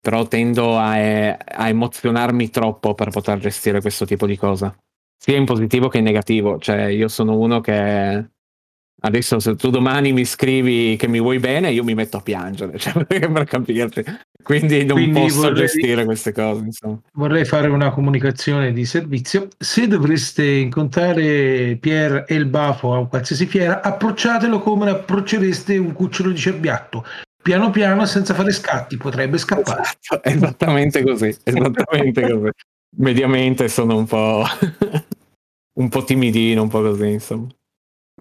però 0.00 0.26
tendo 0.26 0.76
a, 0.76 0.90
a 0.92 1.68
emozionarmi 1.68 2.50
troppo 2.50 2.94
per 2.94 3.10
poter 3.10 3.38
gestire 3.38 3.80
questo 3.80 4.04
tipo 4.04 4.26
di 4.26 4.36
cosa, 4.36 4.74
sia 5.16 5.36
in 5.36 5.44
positivo 5.44 5.88
che 5.88 5.98
in 5.98 6.04
negativo. 6.04 6.58
Cioè 6.58 6.84
io 6.84 7.08
sono 7.08 7.36
uno 7.38 7.60
che 7.60 8.30
Adesso 8.98 9.38
se 9.40 9.56
tu 9.56 9.68
domani 9.68 10.12
mi 10.12 10.24
scrivi 10.24 10.96
che 10.96 11.06
mi 11.06 11.20
vuoi 11.20 11.38
bene, 11.38 11.70
io 11.70 11.84
mi 11.84 11.94
metto 11.94 12.16
a 12.16 12.22
piangere, 12.22 12.78
cioè, 12.78 13.04
per 13.04 13.44
capirti. 13.44 14.02
Quindi 14.42 14.84
non 14.84 14.96
Quindi 14.96 15.20
posso 15.20 15.40
vorrei- 15.42 15.66
gestire 15.66 16.04
queste 16.04 16.32
cose, 16.32 16.64
insomma. 16.64 16.98
Vorrei 17.12 17.44
fare 17.44 17.68
una 17.68 17.90
comunicazione 17.90 18.72
di 18.72 18.84
servizio. 18.86 19.48
Se 19.58 19.86
dovreste 19.86 20.44
incontrare 20.44 21.76
Pier 21.78 22.24
e 22.26 22.34
il 22.34 22.46
Bafo 22.46 22.94
a 22.94 23.06
qualsiasi 23.06 23.46
fiera, 23.46 23.82
approcciatelo 23.82 24.60
come 24.60 24.90
approccereste 24.90 25.76
un 25.76 25.92
cucciolo 25.92 26.30
di 26.30 26.38
cerbiatto. 26.38 27.04
Piano 27.42 27.70
piano, 27.70 28.06
senza 28.06 28.34
fare 28.34 28.50
scatti, 28.50 28.96
potrebbe 28.96 29.36
scappare. 29.38 29.82
Esatto, 29.82 30.28
esattamente 30.28 31.02
così, 31.04 31.36
esattamente 31.44 32.22
così. 32.32 32.50
Mediamente 32.98 33.68
sono 33.68 33.96
un 33.96 34.06
po', 34.06 34.42
un 35.78 35.88
po' 35.88 36.04
timidino, 36.04 36.62
un 36.62 36.68
po' 36.68 36.80
così, 36.80 37.08
insomma. 37.08 37.48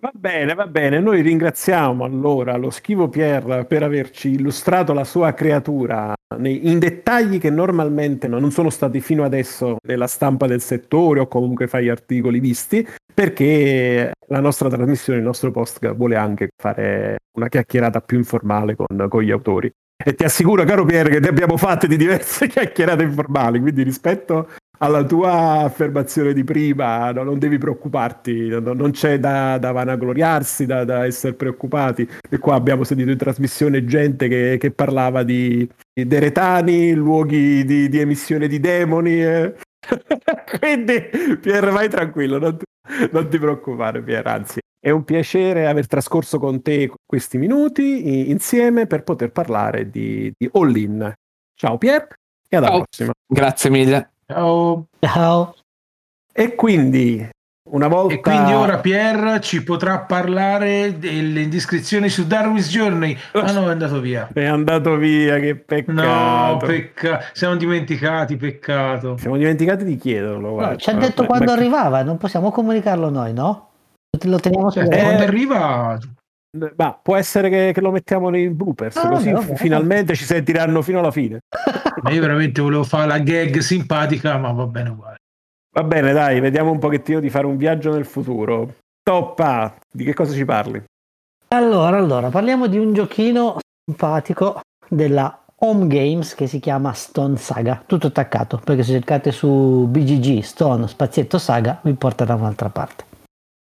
Va 0.02 0.12
bene, 0.14 0.54
va 0.54 0.68
bene. 0.68 1.00
Noi 1.00 1.22
ringraziamo 1.22 2.04
allora 2.04 2.58
lo 2.58 2.70
schivo 2.70 3.08
Pier 3.08 3.66
per 3.66 3.82
averci 3.82 4.32
illustrato 4.32 4.94
la 4.94 5.06
sua 5.06 5.34
creatura 5.34 6.14
in 6.44 6.80
dettagli 6.80 7.40
che 7.40 7.50
normalmente 7.50 8.28
no- 8.28 8.40
non 8.40 8.52
sono 8.52 8.70
stati 8.70 9.00
fino 9.00 9.24
adesso 9.24 9.78
nella 9.88 10.08
stampa 10.08 10.48
del 10.48 10.62
settore 10.62 11.22
o 11.22 11.28
comunque 11.28 11.68
fra 11.68 11.80
gli 11.80 11.88
articoli 11.88 12.40
visti, 12.40 12.86
perché 13.14 14.12
la 14.28 14.40
nostra 14.42 14.70
trasmissione, 14.70 15.20
il 15.20 15.26
nostro 15.26 15.52
post 15.52 15.94
vuole 15.94 16.18
anche 16.18 16.50
fare 16.62 17.18
una 17.38 17.48
chiacchierata 17.48 18.02
più 18.02 18.18
informale 18.18 18.76
con, 18.76 19.08
con 19.08 19.22
gli 19.22 19.32
autori. 19.32 19.72
E 19.98 20.14
ti 20.14 20.26
assicuro, 20.26 20.66
caro 20.66 20.84
Pier, 20.84 21.08
che 21.08 21.20
ne 21.22 21.30
abbiamo 21.30 21.56
fatte 21.56 21.88
di 21.88 21.96
diverse 21.96 22.48
chiacchierate 22.50 23.04
informali, 23.04 23.62
quindi 23.62 23.84
rispetto 23.84 24.50
alla 24.80 25.04
tua 25.04 25.64
affermazione 25.64 26.34
di 26.34 26.44
prima, 26.44 27.12
no, 27.12 27.24
non 27.24 27.40
devi 27.40 27.58
preoccuparti, 27.58 28.48
no- 28.50 28.74
non 28.74 28.92
c'è 28.92 29.20
da, 29.20 29.58
da 29.58 29.72
vanagloriarsi, 29.72 30.66
da, 30.66 30.84
da 30.84 31.06
essere 31.06 31.34
preoccupati. 31.34 32.08
E 32.30 32.38
qua 32.38 32.56
abbiamo 32.56 32.84
sentito 32.84 33.12
in 33.12 33.18
trasmissione 33.18 33.86
gente 33.86 34.28
che, 34.28 34.58
che 34.60 34.72
parlava 34.72 35.24
di, 35.24 35.68
di 35.94 36.08
deretani, 36.08 36.94
luoghi 36.94 37.64
di, 37.66 37.90
di 37.90 38.00
emissione 38.00 38.48
di 38.48 38.60
demoni. 38.60 39.24
eh. 39.24 39.56
Quindi, 40.60 41.10
Pier, 41.40 41.70
vai 41.72 41.90
tranquillo, 41.90 42.40
non 42.40 42.58
ti, 42.58 42.66
non 43.12 43.30
ti 43.30 43.38
preoccupare, 43.38 44.02
Pier, 44.02 44.26
anzi. 44.28 44.60
È 44.80 44.92
un 44.92 45.04
piacere 45.04 45.66
aver 45.66 45.88
trascorso 45.88 46.38
con 46.38 46.62
te 46.62 46.92
questi 47.04 47.40
minuti 47.40 48.30
insieme 48.30 48.86
per 48.86 49.02
poter 49.04 49.32
parlare 49.32 49.90
di, 49.90 50.32
di 50.38 50.48
All 50.54 50.76
In. 50.76 51.14
Ciao 51.56 51.78
Pier 51.80 52.08
e 52.48 52.56
alla 52.56 52.68
Ciao. 52.68 52.84
prossima. 52.84 53.12
Grazie 53.26 53.70
mille. 53.72 54.15
Ciao. 54.28 54.88
Ciao. 55.00 55.56
E 56.34 56.56
quindi, 56.56 57.28
una 57.70 57.88
volta... 57.88 58.14
E 58.16 58.20
quindi 58.20 58.54
ora 58.54 58.80
Pier 58.80 59.40
ci 59.40 59.64
potrà 59.64 60.00
parlare 60.00 60.98
delle 60.98 61.42
indiscrezioni 61.42 62.10
su 62.10 62.26
Darwin's 62.26 62.70
Journey. 62.70 63.16
Ah 63.34 63.52
no, 63.52 63.68
è 63.68 63.72
andato 63.72 64.00
via. 64.00 64.28
È 64.34 64.44
andato 64.44 64.96
via, 64.98 65.38
che 65.40 65.54
No, 65.54 65.64
peccato. 65.66 66.66
peccato. 66.66 67.26
Siamo 67.34 67.56
dimenticati, 67.56 68.36
peccato. 68.36 69.16
Siamo 69.18 69.38
dimenticati 69.38 69.84
di 69.86 69.96
chiederlo. 69.96 70.60
No, 70.60 70.76
ci 70.76 70.90
ha 70.90 70.94
detto 70.94 71.26
quando 71.26 71.54
beh, 71.54 71.60
arrivava, 71.60 72.02
non 72.02 72.18
possiamo 72.18 72.52
comunicarlo 72.52 73.10
noi, 73.10 73.32
no? 73.32 73.70
Lo 74.24 74.40
teniamo 74.40 74.72
Cioè, 74.72 74.84
segreto. 74.84 75.04
quando 75.04 75.24
Eh, 75.24 75.28
arriva 75.28 76.00
Ma 76.78 76.94
può 77.02 77.16
essere 77.16 77.50
che, 77.50 77.72
che 77.74 77.82
lo 77.82 77.92
mettiamo 77.92 78.30
nei 78.30 78.50
bloopers, 78.50 78.96
Ah, 78.98 79.10
così 79.10 79.32
vabbè, 79.32 79.46
vabbè. 79.46 79.58
finalmente 79.58 80.16
ci 80.16 80.24
sentiranno 80.24 80.82
fino 80.82 81.00
alla 81.00 81.12
fine. 81.12 81.40
Ma 82.02 82.12
io 82.12 82.22
veramente 82.22 82.62
volevo 82.62 82.84
fare 82.84 83.08
la 83.08 83.20
gag 83.20 83.58
simpatica, 83.60 84.38
ma 84.38 84.52
va 84.52 84.66
bene 84.68 84.90
uguale. 84.90 85.16
Va 85.74 85.84
bene, 85.84 86.12
dai, 86.14 86.40
vediamo 86.40 86.72
un 86.72 86.80
pochettino 86.80 87.20
di 87.20 87.30
fare 87.30 87.46
un 87.46 87.58
viaggio 87.58 87.92
nel 87.94 88.06
futuro. 88.06 88.76
Toppa, 89.02 89.76
di 89.92 90.04
che 90.04 90.14
cosa 90.14 90.34
ci 90.34 90.46
parli? 90.46 90.82
Allora, 91.50 91.98
allora, 91.98 92.30
parliamo 92.30 92.68
di 92.68 92.78
un 92.78 92.94
giochino 92.94 93.60
simpatico 93.86 94.60
della 94.90 95.44
Home 95.60 95.88
Games 95.88 96.36
che 96.36 96.48
si 96.48 96.60
chiama 96.60 96.92
Stone 96.94 97.38
Saga, 97.38 97.82
tutto 97.86 98.08
attaccato, 98.08 98.60
perché 98.64 98.84
se 98.84 98.92
cercate 98.92 99.32
su 99.32 99.88
BGG 99.90 100.42
Stone 100.42 100.88
Spazietto 100.88 101.38
Saga 101.38 101.80
vi 101.84 101.94
porta 101.94 102.26
da 102.26 102.36
un'altra 102.36 102.70
parte. 102.70 103.05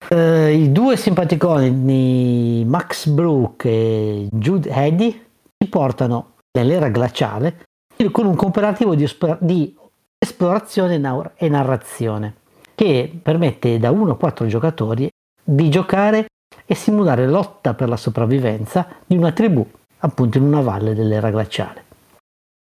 Eh, 0.10 0.54
I 0.54 0.72
due 0.72 0.98
simpaticoni 0.98 2.66
Max 2.66 3.08
Brook 3.08 3.66
e 3.66 4.28
Jude 4.32 4.70
Eddy 4.70 5.26
ci 5.58 5.70
portano 5.70 6.34
nell'era 6.58 6.90
glaciale 6.90 7.66
con 8.10 8.26
un 8.26 8.36
cooperativo 8.36 8.96
di, 8.96 9.08
di 9.40 9.78
esplorazione 10.18 11.00
e 11.36 11.50
narrazione 11.50 12.36
che 12.74 13.20
permette 13.22 13.78
da 13.78 13.92
1 13.92 14.14
a 14.14 14.18
4 14.18 14.48
giocatori 14.48 15.08
di 15.44 15.70
giocare 15.70 16.26
e 16.66 16.74
simulare 16.74 17.28
lotta 17.28 17.76
per 17.76 17.88
la 17.88 17.98
sopravvivenza 17.98 18.88
di 19.06 19.16
una 19.16 19.32
tribù 19.32 19.66
appunto 20.00 20.40
in 20.40 20.46
una 20.46 20.62
valle 20.62 20.96
dell'era 20.96 21.30
glaciale. 21.30 21.86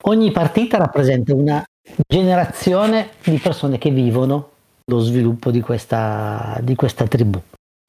Ogni 0.04 0.30
partita 0.30 0.76
rappresenta 0.76 1.34
una 1.34 1.64
generazione 2.06 3.10
di 3.24 3.38
persone 3.38 3.78
che 3.78 3.90
vivono 3.90 4.50
lo 4.90 4.98
sviluppo 4.98 5.50
di 5.50 5.60
questa, 5.60 6.58
di 6.62 6.74
questa 6.74 7.06
tribù. 7.06 7.40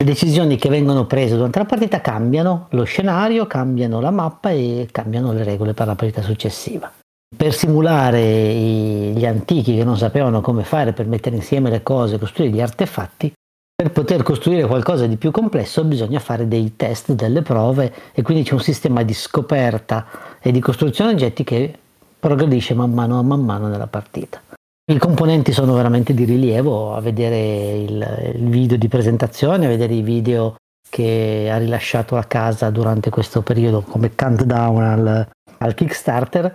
Le 0.01 0.05
decisioni 0.05 0.55
che 0.55 0.69
vengono 0.69 1.05
prese 1.05 1.35
durante 1.35 1.59
la 1.59 1.65
partita 1.65 2.01
cambiano 2.01 2.67
lo 2.71 2.83
scenario, 2.83 3.45
cambiano 3.47 3.99
la 3.99 4.11
mappa 4.11 4.51
e 4.51 4.87
cambiano 4.91 5.33
le 5.33 5.43
regole 5.43 5.73
per 5.73 5.87
la 5.87 5.95
partita 5.95 6.21
successiva. 6.21 6.91
Per 7.35 7.53
simulare 7.53 8.21
gli 8.21 9.25
antichi 9.25 9.75
che 9.75 9.83
non 9.83 9.97
sapevano 9.97 10.41
come 10.41 10.63
fare 10.63 10.93
per 10.93 11.07
mettere 11.07 11.35
insieme 11.35 11.69
le 11.69 11.81
cose, 11.81 12.19
costruire 12.19 12.53
gli 12.53 12.61
artefatti, 12.61 13.31
per 13.81 13.91
poter 13.91 14.21
costruire 14.21 14.67
qualcosa 14.67 15.07
di 15.07 15.17
più 15.17 15.31
complesso 15.31 15.83
bisogna 15.83 16.19
fare 16.19 16.47
dei 16.47 16.75
test, 16.75 17.13
delle 17.13 17.41
prove 17.41 17.91
e 18.13 18.21
quindi 18.21 18.43
c'è 18.43 18.53
un 18.53 18.59
sistema 18.59 19.01
di 19.01 19.13
scoperta 19.13 20.05
e 20.39 20.51
di 20.51 20.59
costruzione 20.59 21.11
oggetti 21.11 21.43
che 21.43 21.73
progredisce 22.19 22.75
man 22.75 22.93
mano, 22.93 23.23
man 23.23 23.43
mano 23.43 23.67
nella 23.67 23.87
partita. 23.87 24.39
I 24.83 24.97
componenti 24.97 25.51
sono 25.53 25.73
veramente 25.73 26.13
di 26.13 26.25
rilievo, 26.25 26.95
a 26.95 27.01
vedere 27.01 27.77
il, 27.77 28.33
il 28.35 28.49
video 28.49 28.77
di 28.77 28.87
presentazione, 28.87 29.65
a 29.65 29.69
vedere 29.69 29.93
i 29.93 30.01
video 30.01 30.55
che 30.89 31.49
ha 31.49 31.57
rilasciato 31.57 32.17
a 32.17 32.25
casa 32.25 32.69
durante 32.69 33.09
questo 33.09 33.41
periodo 33.41 33.81
come 33.81 34.13
countdown 34.13 34.83
al, 34.83 35.27
al 35.59 35.73
Kickstarter. 35.73 36.53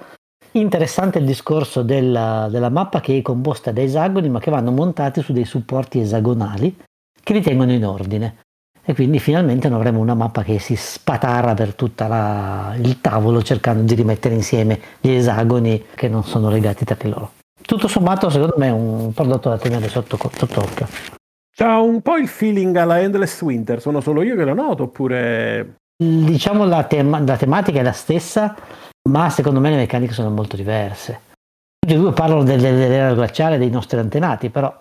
Interessante 0.53 1.19
il 1.19 1.25
discorso 1.25 1.83
della, 1.83 2.49
della 2.51 2.69
mappa 2.69 3.01
che 3.01 3.17
è 3.17 3.23
composta 3.23 3.73
da 3.73 3.81
esagoni 3.81 4.29
ma 4.29 4.41
che 4.41 4.51
vanno 4.51 4.71
montati 4.71 5.23
su 5.23 5.33
dei 5.33 5.45
supporti 5.45 6.01
esagonali 6.01 6.77
che 7.23 7.33
li 7.33 7.41
tengono 7.41 7.73
in 7.73 7.85
ordine 7.85 8.37
e 8.83 8.95
quindi 8.95 9.19
finalmente 9.19 9.69
non 9.69 9.79
avremo 9.79 10.01
una 10.01 10.15
mappa 10.15 10.43
che 10.43 10.59
si 10.59 10.77
spatarra 10.77 11.55
per 11.55 11.75
tutto 11.75 12.05
il 12.05 13.01
tavolo 13.01 13.43
cercando 13.43 13.83
di 13.83 13.95
rimettere 13.95 14.35
insieme 14.35 14.81
gli 15.01 15.11
esagoni 15.11 15.87
che 15.95 16.09
non 16.09 16.23
sono 16.25 16.51
legati 16.51 16.85
tra 16.85 16.97
di 16.99 17.09
loro. 17.09 17.36
Tutto 17.67 17.89
sommato 17.89 18.31
secondo 18.31 18.55
me 18.59 18.69
è 18.69 18.71
un 18.71 19.13
prodotto 19.13 19.49
da 19.49 19.59
tenere 19.59 19.89
sotto, 19.89 20.17
sotto 20.33 20.61
occhio. 20.61 20.87
C'ha 21.55 21.79
un 21.81 22.01
po' 22.03 22.17
il 22.17 22.29
feeling 22.29 22.77
alla 22.77 23.01
Endless 23.01 23.41
Winter, 23.43 23.81
sono 23.81 24.01
solo 24.01 24.23
io 24.23 24.37
che 24.37 24.45
lo 24.45 24.55
noto 24.55 24.85
oppure... 24.85 25.77
Diciamo 25.97 26.67
la, 26.67 26.85
tema- 26.85 27.21
la 27.21 27.37
tematica 27.39 27.81
è 27.81 27.83
la 27.83 27.93
stessa, 27.93 28.55
ma 29.09 29.31
secondo 29.31 29.61
me 29.61 29.71
le 29.71 29.77
meccaniche 29.77 30.13
sono 30.13 30.29
molto 30.31 30.55
diverse. 30.55 31.21
Tutti 31.79 31.95
e 31.95 31.99
due 31.99 32.13
parlano 32.13 32.43
del- 32.43 32.61
del- 32.61 32.77
dell'era 32.77 33.15
glaciale 33.15 33.57
dei 33.57 33.71
nostri 33.71 33.99
antenati, 33.99 34.51
però 34.51 34.77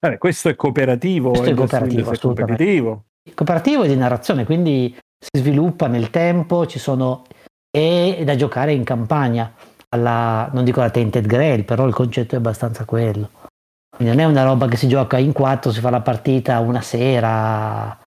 Vabbè, 0.00 0.16
questo 0.18 0.48
è 0.48 0.56
cooperativo, 0.56 1.30
Questo 1.30 1.50
è 1.50 1.54
cooperativo, 1.54 2.10
è 2.10 2.18
competitivo. 2.18 3.04
cooperativo 3.34 3.82
e 3.82 3.88
di 3.88 3.96
narrazione, 3.96 4.44
quindi 4.46 4.96
si 5.18 5.40
sviluppa 5.40 5.86
nel 5.88 6.08
tempo, 6.10 6.66
ci 6.66 6.78
sono 6.78 7.24
è 7.70 8.22
da 8.24 8.34
giocare 8.36 8.72
in 8.72 8.84
campagna, 8.84 9.52
alla, 9.90 10.48
non 10.52 10.64
dico 10.64 10.80
la 10.80 10.90
Tainted 10.90 11.26
Grail, 11.26 11.64
però 11.64 11.86
il 11.86 11.94
concetto 11.94 12.34
è 12.34 12.38
abbastanza 12.38 12.84
quello. 12.84 13.30
Quindi 13.96 14.14
non 14.14 14.24
è 14.24 14.28
una 14.28 14.44
roba 14.44 14.66
che 14.68 14.76
si 14.76 14.88
gioca 14.88 15.18
in 15.18 15.32
quattro, 15.32 15.72
si 15.72 15.80
fa 15.80 15.90
la 15.90 16.00
partita 16.00 16.60
una 16.60 16.82
sera, 16.82 17.98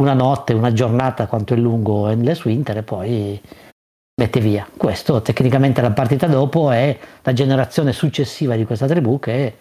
una 0.00 0.12
notte, 0.12 0.52
una 0.52 0.72
giornata, 0.72 1.26
quanto 1.26 1.54
è 1.54 1.56
lungo 1.56 2.08
Endless 2.08 2.44
Winter 2.44 2.76
e 2.76 2.82
poi 2.82 3.40
mette 4.20 4.40
via. 4.40 4.66
Questo 4.76 5.22
tecnicamente 5.22 5.80
la 5.80 5.90
partita 5.92 6.26
dopo 6.26 6.70
è 6.70 6.98
la 7.22 7.32
generazione 7.32 7.92
successiva 7.92 8.56
di 8.56 8.64
questa 8.64 8.86
tribù 8.86 9.18
che 9.18 9.56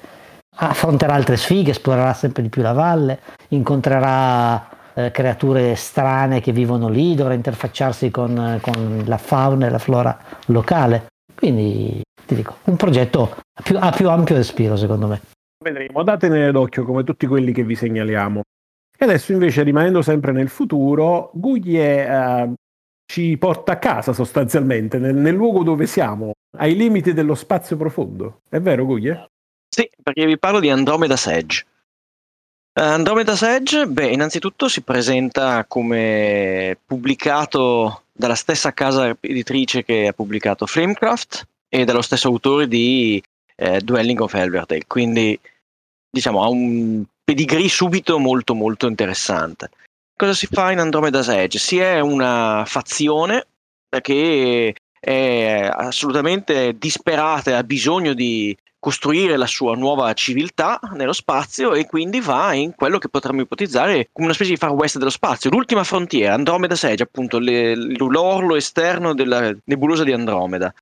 affronterà 0.54 1.14
altre 1.14 1.38
sfighe, 1.38 1.72
esplorerà 1.72 2.14
sempre 2.14 2.44
di 2.44 2.50
più 2.50 2.62
la 2.62 2.74
valle, 2.74 3.20
incontrerà 3.50 4.68
eh, 4.94 5.12
creature 5.12 5.76
strane 5.76 6.42
che 6.42 6.52
vivono 6.52 6.90
lì, 6.90 7.16
dovrà 7.16 7.34
interfacciarsi 7.34 8.12
con, 8.12 8.60
con, 8.62 9.04
la 9.06 9.18
fauna 9.18 9.68
e 9.68 9.70
la 9.70 9.80
flora 9.80 10.18
locale. 10.48 11.11
Quindi 11.42 12.04
ti 12.28 12.36
dico, 12.36 12.58
un 12.66 12.76
progetto 12.76 13.36
a 13.52 13.64
più, 13.64 13.76
a 13.76 13.90
più 13.90 14.08
ampio 14.12 14.36
respiro 14.36 14.76
secondo 14.76 15.08
me. 15.08 15.22
Vedremo, 15.58 16.04
datene 16.04 16.52
d'occhio 16.52 16.84
come 16.84 17.04
tutti 17.04 17.26
quelli 17.26 17.52
che 17.52 17.64
vi 17.64 17.74
segnaliamo. 17.74 18.42
E 18.96 19.06
adesso 19.06 19.32
invece 19.32 19.64
rimanendo 19.64 20.04
sempre 20.04 20.34
nel 20.34 20.50
futuro, 20.50 21.32
Guglie 21.34 22.06
eh, 22.08 22.54
ci 23.12 23.36
porta 23.40 23.72
a 23.72 23.78
casa 23.80 24.14
sostanzialmente, 24.14 25.00
nel, 25.00 25.16
nel, 25.16 25.34
luogo 25.34 25.64
dove 25.64 25.88
siamo, 25.88 26.34
ai 26.60 26.76
limiti 26.76 27.12
dello 27.12 27.34
spazio 27.34 27.76
profondo. 27.76 28.42
È 28.48 28.60
vero 28.60 28.86
Guglie? 28.86 29.32
Sì, 29.68 29.90
perché 30.04 30.28
vi 30.28 30.38
parlo 30.38 30.60
di 30.60 30.70
Andromeda 30.70 31.16
Sedge. 31.16 31.66
Uh, 32.80 32.84
Andromeda 32.84 33.36
Sedge, 33.36 33.88
beh, 33.88 34.12
innanzitutto 34.12 34.68
si 34.68 34.82
presenta 34.82 35.66
come 35.68 36.78
pubblicato 36.86 38.04
dalla 38.22 38.36
stessa 38.36 38.72
casa 38.72 39.18
editrice 39.20 39.84
che 39.84 40.08
ha 40.08 40.14
pubblicato 40.14 40.68
Flamecraft 40.68 41.48
e 41.68 41.86
dallo 41.86 42.04
stesso 42.04 42.28
autore 42.28 42.68
di 42.68 43.22
eh, 43.56 43.82
Dwelling 43.82 44.22
of 44.22 44.34
Elverdale, 44.36 44.86
quindi 44.86 45.38
diciamo 46.08 46.44
ha 46.44 46.48
un 46.48 47.04
pedigree 47.24 47.68
subito 47.68 48.20
molto 48.20 48.54
molto 48.54 48.88
interessante. 48.88 49.72
Cosa 50.16 50.34
si 50.34 50.46
fa 50.46 50.72
in 50.72 50.78
Andromeda 50.78 51.24
Sedge? 51.24 51.58
Si 51.58 51.80
è 51.80 52.00
una 52.00 52.64
fazione 52.68 53.48
che 54.02 54.76
è 55.00 55.70
assolutamente 55.74 56.78
disperata 56.78 57.50
e 57.50 57.54
ha 57.56 57.64
bisogno 57.64 58.14
di 58.14 58.56
costruire 58.82 59.38
la 59.38 59.46
sua 59.46 59.76
nuova 59.76 60.12
civiltà 60.14 60.80
nello 60.94 61.14
spazio 61.14 61.76
e 61.76 61.86
quindi 61.86 62.20
va 62.20 62.56
in 62.56 62.74
quello 62.74 62.98
che 62.98 63.10
potremmo 63.10 63.42
ipotizzare 63.42 64.10
come 64.12 64.26
una 64.26 64.34
specie 64.34 64.52
di 64.52 64.58
far 64.58 64.72
west 64.72 64.98
dello 64.98 65.12
spazio, 65.12 65.52
l'ultima 65.52 65.84
frontiera, 65.84 66.34
Andromeda 66.34 66.76
Sedge, 66.76 67.04
appunto 67.04 67.38
le, 67.38 67.76
l'orlo 67.76 68.56
esterno 68.56 69.14
della 69.14 69.56
nebulosa 69.66 70.04
di 70.04 70.12
Andromeda. 70.12 70.74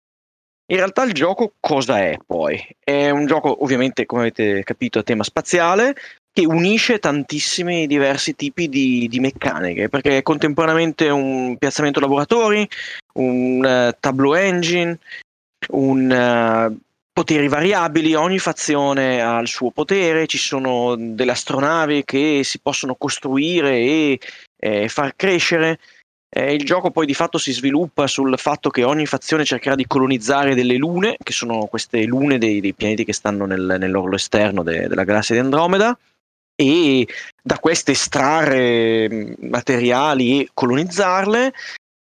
In 0.72 0.78
realtà 0.78 1.04
il 1.04 1.14
gioco 1.14 1.54
cosa 1.60 2.00
è 2.00 2.18
poi? 2.26 2.66
È 2.80 3.10
un 3.10 3.26
gioco 3.26 3.64
ovviamente, 3.64 4.06
come 4.06 4.22
avete 4.22 4.64
capito, 4.64 5.00
a 5.00 5.04
tema 5.04 5.24
spaziale, 5.24 5.94
che 6.32 6.46
unisce 6.46 7.00
tantissimi 7.00 7.86
diversi 7.86 8.34
tipi 8.34 8.70
di, 8.70 9.08
di 9.10 9.20
meccaniche, 9.20 9.90
perché 9.90 10.18
è 10.18 10.22
contemporaneamente 10.22 11.10
un 11.10 11.58
piazzamento 11.58 12.00
lavoratori, 12.00 12.66
un 13.16 13.58
uh, 13.58 13.98
tableau 14.00 14.36
engine, 14.36 14.98
un 15.72 16.70
uh, 16.72 16.80
poteri 17.20 17.50
variabili, 17.50 18.14
ogni 18.14 18.40
fazione 18.40 19.22
ha 19.22 19.40
il 19.40 19.50
suo 19.50 19.72
potere, 19.72 20.26
ci 20.26 20.38
sono 20.38 20.96
delle 20.98 21.32
astronavi 21.32 22.06
che 22.06 22.44
si 22.46 22.60
possono 22.60 22.96
costruire 22.96 23.72
e 23.72 24.20
eh, 24.58 24.88
far 24.88 25.14
crescere. 25.18 25.80
Eh, 26.30 26.54
il 26.54 26.64
gioco 26.64 26.92
poi 26.92 27.06
di 27.06 27.14
fatto 27.14 27.38
si 27.38 27.52
sviluppa 27.52 28.08
sul 28.08 28.40
fatto 28.40 28.70
che 28.70 28.86
ogni 28.86 29.06
fazione 29.06 29.44
cercherà 29.44 29.76
di 29.76 29.86
colonizzare 29.86 30.56
delle 30.56 30.78
lune, 30.78 31.18
che 31.22 31.34
sono 31.34 31.66
queste 31.66 32.06
lune 32.06 32.38
dei, 32.38 32.62
dei 32.62 32.74
pianeti 32.74 33.04
che 33.04 33.12
stanno 33.12 33.46
nel, 33.46 33.76
nell'orlo 33.78 34.16
esterno 34.16 34.64
de, 34.64 34.88
della 34.88 35.04
galassia 35.04 35.36
di 35.36 35.42
Andromeda, 35.42 35.98
e 36.56 37.06
da 37.44 37.60
queste 37.60 37.92
estrarre 37.92 39.10
mm, 39.12 39.34
materiali 39.50 40.40
e 40.40 40.50
colonizzarle 40.54 41.52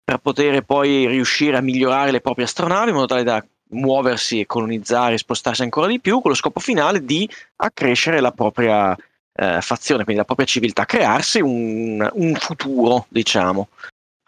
per 0.04 0.18
poter 0.18 0.62
poi 0.62 1.08
riuscire 1.08 1.56
a 1.56 1.60
migliorare 1.60 2.12
le 2.12 2.20
proprie 2.20 2.44
astronavi 2.44 2.90
in 2.90 2.94
modo 2.94 3.06
tale 3.06 3.24
da 3.24 3.44
muoversi 3.70 4.40
e 4.40 4.46
colonizzare 4.46 5.14
e 5.14 5.18
spostarsi 5.18 5.62
ancora 5.62 5.86
di 5.86 6.00
più 6.00 6.20
con 6.20 6.30
lo 6.30 6.36
scopo 6.36 6.60
finale 6.60 7.04
di 7.04 7.28
accrescere 7.56 8.20
la 8.20 8.32
propria 8.32 8.96
eh, 9.34 9.60
fazione, 9.60 10.04
quindi 10.04 10.20
la 10.20 10.26
propria 10.26 10.46
civiltà, 10.46 10.84
crearsi 10.84 11.40
un, 11.40 12.08
un 12.12 12.34
futuro, 12.34 13.06
diciamo 13.08 13.68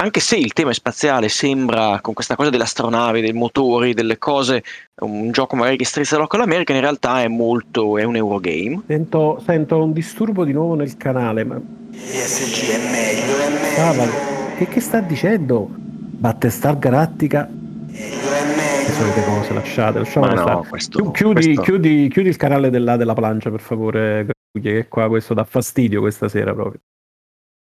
anche 0.00 0.20
se 0.20 0.36
il 0.36 0.54
tema 0.54 0.72
spaziale, 0.72 1.28
sembra 1.28 1.98
con 2.00 2.14
questa 2.14 2.34
cosa 2.34 2.48
dell'astronave, 2.48 3.20
dei 3.20 3.34
motori, 3.34 3.92
delle 3.92 4.16
cose, 4.16 4.62
un 5.00 5.30
gioco 5.30 5.56
magari 5.56 5.76
che 5.76 5.84
strizza 5.84 6.16
l'occhio 6.16 6.38
all'America, 6.38 6.72
in 6.72 6.80
realtà 6.80 7.20
è 7.22 7.28
molto, 7.28 7.98
è 7.98 8.04
un 8.04 8.16
Eurogame. 8.16 8.80
Sento, 8.86 9.42
sento 9.44 9.82
un 9.82 9.92
disturbo 9.92 10.44
di 10.44 10.52
nuovo 10.52 10.74
nel 10.74 10.96
canale, 10.96 11.44
ma... 11.44 11.60
ESG 11.92 12.70
è 12.70 12.90
meglio, 12.90 13.38
è 13.38 13.48
meglio. 13.50 13.82
Ah, 13.82 13.92
ma 13.92 14.54
che, 14.56 14.66
che 14.68 14.80
sta 14.80 15.00
dicendo? 15.00 15.68
Battestar 15.70 16.78
Galattica? 16.78 17.46
Meglio, 17.50 18.32
è 18.32 18.44
meglio. 18.56 18.69
Solite 19.00 19.24
cose, 19.24 19.54
lasciate, 19.54 19.98
lasciamo 20.00 20.26
no, 20.26 20.66
questo, 20.68 21.10
chiudi, 21.10 21.32
questo... 21.32 21.62
Chiudi, 21.62 22.08
chiudi, 22.10 22.28
il 22.28 22.36
canale 22.36 22.68
della, 22.68 22.98
della 22.98 23.14
plancia, 23.14 23.50
per 23.50 23.60
favore, 23.60 24.26
che 24.60 24.88
qua 24.88 25.08
questo 25.08 25.32
dà 25.32 25.44
fastidio 25.44 26.00
questa 26.00 26.28
sera 26.28 26.52
proprio. 26.52 26.82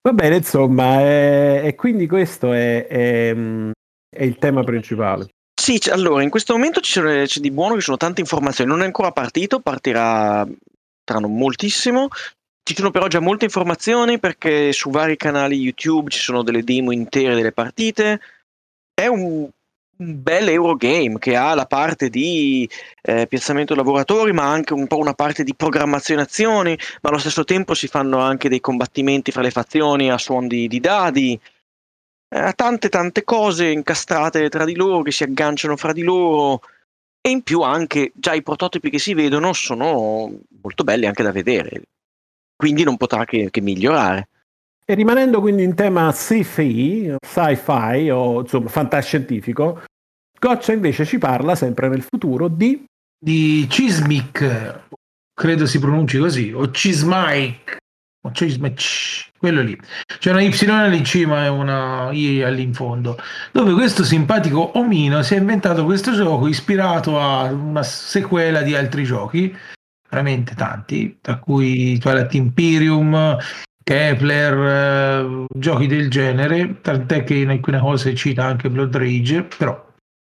Va 0.01 0.15
bene, 0.15 0.37
insomma, 0.37 1.03
e, 1.03 1.61
e 1.63 1.75
quindi 1.75 2.07
questo 2.07 2.55
è, 2.55 2.87
è, 2.87 3.37
è, 4.09 4.25
il 4.25 4.39
tema 4.39 4.65
principale. 4.65 5.29
Sì, 5.53 5.79
allora, 5.91 6.23
in 6.23 6.31
questo 6.31 6.55
momento 6.55 6.81
c'è, 6.81 7.27
c'è 7.27 7.41
di 7.41 7.51
buono 7.51 7.75
che 7.75 7.81
ci 7.81 7.85
sono 7.85 7.99
tante 7.99 8.23
informazioni, 8.23 8.71
non 8.71 8.81
è 8.81 8.87
ancora 8.87 9.13
partito, 9.13 9.61
partirà 9.61 10.49
tra 11.05 11.19
non 11.19 11.37
moltissimo. 11.37 12.09
Ci 12.63 12.75
sono 12.75 12.91
però 12.91 13.09
già 13.09 13.21
molte 13.21 13.45
informazioni 13.45 14.19
perché 14.19 14.73
su 14.73 14.89
vari 14.89 15.19
canali 15.19 15.59
YouTube 15.59 16.09
ci 16.09 16.19
sono 16.19 16.43
delle 16.43 16.65
demo 16.65 16.93
intere 16.93 17.35
delle 17.35 17.53
partite. 17.53 18.21
È 18.95 19.07
un 19.07 19.51
un 19.99 20.23
bel 20.23 20.49
Eurogame 20.49 21.19
che 21.19 21.37
ha 21.37 21.55
la 21.55 21.67
parte 21.67 22.09
di 22.09 22.69
eh, 23.03 23.27
piazzamento 23.27 23.75
lavoratori, 23.75 24.33
ma 24.33 24.51
anche 24.51 24.75
un 24.75 24.87
po' 24.87 24.99
una 24.99 25.15
parte 25.15 25.45
di 25.45 25.55
programmazione 25.55 26.23
azioni, 26.23 26.79
ma 27.01 27.11
allo 27.11 27.19
stesso 27.19 27.45
tempo 27.45 27.75
si 27.75 27.87
fanno 27.87 28.19
anche 28.19 28.49
dei 28.49 28.61
combattimenti 28.61 29.31
fra 29.31 29.43
le 29.43 29.51
fazioni 29.51 30.11
a 30.11 30.19
suon 30.19 30.49
di, 30.49 30.69
di 30.69 30.81
dadi. 30.81 31.41
Eh, 32.29 32.53
tante 32.55 32.89
tante 32.89 33.23
cose 33.25 33.69
incastrate 33.69 34.49
tra 34.49 34.65
di 34.65 34.75
loro 34.75 35.03
che 35.03 35.13
si 35.13 35.23
agganciano 35.23 35.77
fra 35.77 35.93
di 35.93 36.03
loro 36.03 36.61
e 37.21 37.31
in 37.31 37.43
più 37.43 37.63
anche 37.63 38.13
già 38.15 38.35
i 38.35 38.43
prototipi 38.43 38.91
che 38.91 38.99
si 38.99 39.15
vedono 39.15 39.53
sono 39.53 40.31
molto 40.61 40.85
belli 40.85 41.07
anche 41.07 41.23
da 41.23 41.33
vedere, 41.33 41.83
quindi 42.57 42.83
non 42.83 42.97
potrà 42.97 43.25
che, 43.25 43.49
che 43.51 43.61
migliorare. 43.61 44.29
E 44.89 44.95
rimanendo 44.95 45.41
quindi 45.41 45.65
in 45.65 45.75
tema 45.75 46.13
sci-fi, 46.13 47.17
sci-fi 47.21 48.09
o 48.11 48.43
insomma 48.43 48.69
fantascientifico, 48.69 49.83
Goccia 50.39 50.73
invece 50.73 51.05
ci 51.05 51.19
parla 51.19 51.55
sempre 51.55 51.89
nel 51.89 52.03
futuro 52.03 52.49
di... 52.49 52.85
Di 53.19 53.67
Cismic, 53.69 54.83
credo 55.33 55.67
si 55.67 55.79
pronunci 55.79 56.19
così, 56.19 56.53
o 56.53 56.71
Cismike, 56.71 57.79
o 58.21 58.31
Cismic, 58.31 59.31
quello 59.39 59.63
lì. 59.63 59.77
C'è 60.19 60.31
una 60.31 60.43
Y 60.43 60.95
in 60.95 61.05
cima 61.05 61.47
e 61.47 61.49
una 61.49 62.11
I 62.13 62.43
all'infondo, 62.43 63.19
dove 63.53 63.73
questo 63.73 64.05
simpatico 64.05 64.79
omino 64.79 65.23
si 65.23 65.35
è 65.35 65.39
inventato 65.39 65.85
questo 65.85 66.15
gioco 66.15 66.47
ispirato 66.47 67.19
a 67.19 67.45
una 67.45 67.83
sequela 67.83 68.61
di 68.61 68.75
altri 68.75 69.05
giochi, 69.05 69.57
veramente 70.09 70.55
tanti, 70.55 71.19
tra 71.21 71.39
cui 71.39 71.99
Twilight 71.99 72.35
Imperium, 72.35 73.39
Kepler, 73.83 74.59
eh, 74.59 75.45
giochi 75.57 75.87
del 75.87 76.11
genere, 76.11 76.81
tant'è 76.83 77.25
che 77.25 77.35
in 77.35 77.49
alcune 77.49 77.81
cose 77.81 78.15
cita 78.15 78.45
anche 78.45 78.69
Blood 78.69 78.95
Rage, 78.95 79.49
però 79.57 79.86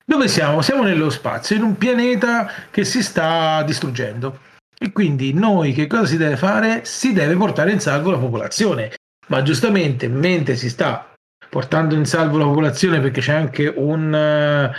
dove 0.07 0.29
siamo? 0.29 0.63
Siamo 0.63 0.85
nello 0.85 1.11
spazio, 1.11 1.57
in 1.57 1.63
un 1.63 1.77
pianeta 1.77 2.49
che 2.71 2.85
si 2.85 3.03
sta 3.03 3.63
distruggendo. 3.65 4.39
E 4.79 4.93
quindi 4.93 5.33
noi 5.33 5.73
che 5.73 5.87
cosa 5.87 6.07
si 6.07 6.17
deve 6.17 6.37
fare? 6.37 6.85
Si 6.85 7.13
deve 7.13 7.35
portare 7.35 7.73
in 7.73 7.81
salvo 7.81 8.13
la 8.13 8.19
popolazione. 8.19 8.95
Ma 9.29 9.43
giustamente, 9.43 10.07
mentre 10.07 10.55
si 10.55 10.69
sta 10.69 11.13
portando 11.49 11.95
in 11.95 12.05
salvo 12.05 12.39
la 12.39 12.45
popolazione, 12.45 13.01
perché 13.01 13.21
c'è 13.21 13.33
anche 13.33 13.67
un, 13.67 14.15
eh, 14.15 14.71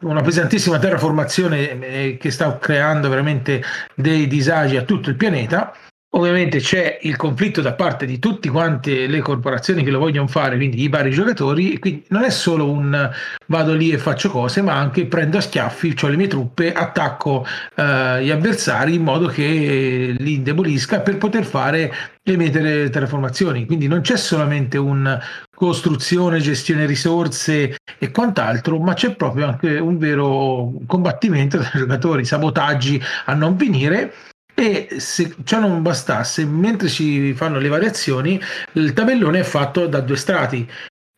una 0.00 0.22
pesantissima 0.22 0.78
terraformazione 0.78 1.80
eh, 1.80 2.16
che 2.18 2.30
sta 2.30 2.58
creando 2.58 3.08
veramente 3.08 3.62
dei 3.94 4.26
disagi 4.26 4.76
a 4.76 4.82
tutto 4.82 5.10
il 5.10 5.16
pianeta, 5.16 5.72
Ovviamente 6.12 6.58
c'è 6.60 7.00
il 7.02 7.16
conflitto 7.16 7.60
da 7.60 7.74
parte 7.74 8.06
di 8.06 8.18
tutte 8.18 8.48
quante 8.48 9.06
le 9.06 9.20
corporazioni 9.20 9.84
che 9.84 9.90
lo 9.90 9.98
vogliono 9.98 10.26
fare, 10.26 10.56
quindi 10.56 10.80
i 10.80 10.88
vari 10.88 11.10
giocatori, 11.10 11.74
e 11.74 11.78
quindi 11.78 12.04
non 12.08 12.24
è 12.24 12.30
solo 12.30 12.70
un 12.70 13.10
vado 13.46 13.74
lì 13.74 13.90
e 13.90 13.98
faccio 13.98 14.30
cose, 14.30 14.62
ma 14.62 14.72
anche 14.72 15.04
prendo 15.04 15.36
a 15.36 15.42
schiaffi, 15.42 15.94
ho 16.00 16.08
le 16.08 16.16
mie 16.16 16.26
truppe, 16.26 16.72
attacco 16.72 17.44
eh, 17.74 18.24
gli 18.24 18.30
avversari 18.30 18.94
in 18.94 19.02
modo 19.02 19.26
che 19.26 20.14
li 20.18 20.34
indebolisca 20.34 21.00
per 21.00 21.18
poter 21.18 21.44
fare 21.44 21.92
le 22.22 22.36
mie 22.38 22.48
tele- 22.48 22.88
terraformazioni. 22.88 23.66
Quindi 23.66 23.86
non 23.86 24.00
c'è 24.00 24.16
solamente 24.16 24.78
un 24.78 25.20
costruzione, 25.54 26.40
gestione 26.40 26.86
risorse 26.86 27.76
e 27.98 28.10
quant'altro, 28.10 28.78
ma 28.78 28.94
c'è 28.94 29.14
proprio 29.14 29.46
anche 29.46 29.76
un 29.76 29.98
vero 29.98 30.72
combattimento 30.86 31.58
tra 31.58 31.70
i 31.74 31.78
giocatori, 31.80 32.24
sabotaggi 32.24 32.98
a 33.26 33.34
non 33.34 33.58
finire 33.58 34.14
e 34.58 34.98
se 34.98 35.36
ciò 35.44 35.60
non 35.60 35.82
bastasse, 35.82 36.44
mentre 36.44 36.88
si 36.88 37.32
fanno 37.32 37.60
le 37.60 37.68
variazioni, 37.68 38.40
il 38.72 38.92
tabellone 38.92 39.38
è 39.38 39.44
fatto 39.44 39.86
da 39.86 40.00
due 40.00 40.16
strati, 40.16 40.68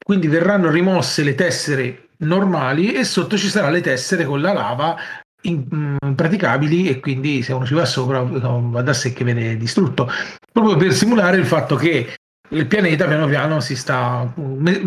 quindi 0.04 0.28
verranno 0.28 0.70
rimosse 0.70 1.22
le 1.22 1.34
tessere 1.34 2.08
normali 2.18 2.92
e 2.92 3.02
sotto 3.02 3.38
ci 3.38 3.48
saranno 3.48 3.72
le 3.72 3.80
tessere 3.80 4.26
con 4.26 4.42
la 4.42 4.52
lava 4.52 4.94
impraticabili 5.42 6.90
e 6.90 7.00
quindi 7.00 7.42
se 7.42 7.54
uno 7.54 7.64
ci 7.64 7.72
va 7.72 7.86
sopra 7.86 8.20
no, 8.20 8.68
va 8.70 8.82
da 8.82 8.92
sé 8.92 9.14
che 9.14 9.24
viene 9.24 9.56
distrutto. 9.56 10.10
Proprio 10.52 10.76
per 10.76 10.92
simulare 10.92 11.38
il 11.38 11.46
fatto 11.46 11.76
che 11.76 12.14
il 12.46 12.66
pianeta 12.66 13.06
piano 13.06 13.26
piano 13.26 13.60
si 13.60 13.74
sta, 13.74 14.30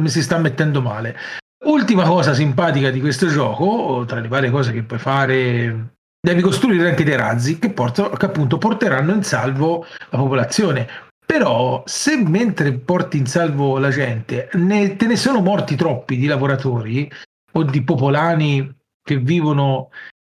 si 0.06 0.22
sta 0.22 0.38
mettendo 0.38 0.80
male. 0.80 1.18
Ultima 1.66 2.04
cosa 2.04 2.36
simpatica 2.36 2.92
di 2.92 3.00
questo 3.00 3.28
gioco, 3.30 4.04
tra 4.06 4.20
le 4.20 4.28
varie 4.28 4.52
cose 4.52 4.72
che 4.72 4.84
puoi 4.84 5.00
fare, 5.00 5.96
devi 6.26 6.42
costruire 6.42 6.90
anche 6.90 7.04
dei 7.04 7.18
razzi 7.18 7.60
che, 7.60 7.70
portano, 7.70 8.10
che 8.10 8.26
appunto 8.26 8.58
porteranno 8.58 9.14
in 9.14 9.24
salvo 9.24 9.86
la 10.10 10.18
popolazione. 10.18 10.88
Però 11.26 11.84
se 11.86 12.18
mentre 12.18 12.74
porti 12.74 13.18
in 13.18 13.26
salvo 13.26 13.78
la 13.78 13.90
gente 13.90 14.50
ne, 14.54 14.96
te 14.96 15.06
ne 15.06 15.18
sono 15.18 15.42
morti 15.42 15.76
troppi 15.76 16.18
di 16.18 16.28
lavoratori 16.28 17.12
o 17.52 17.64
di 17.64 17.84
popolani 17.84 18.74
che 19.02 19.18
vivono 19.18 19.90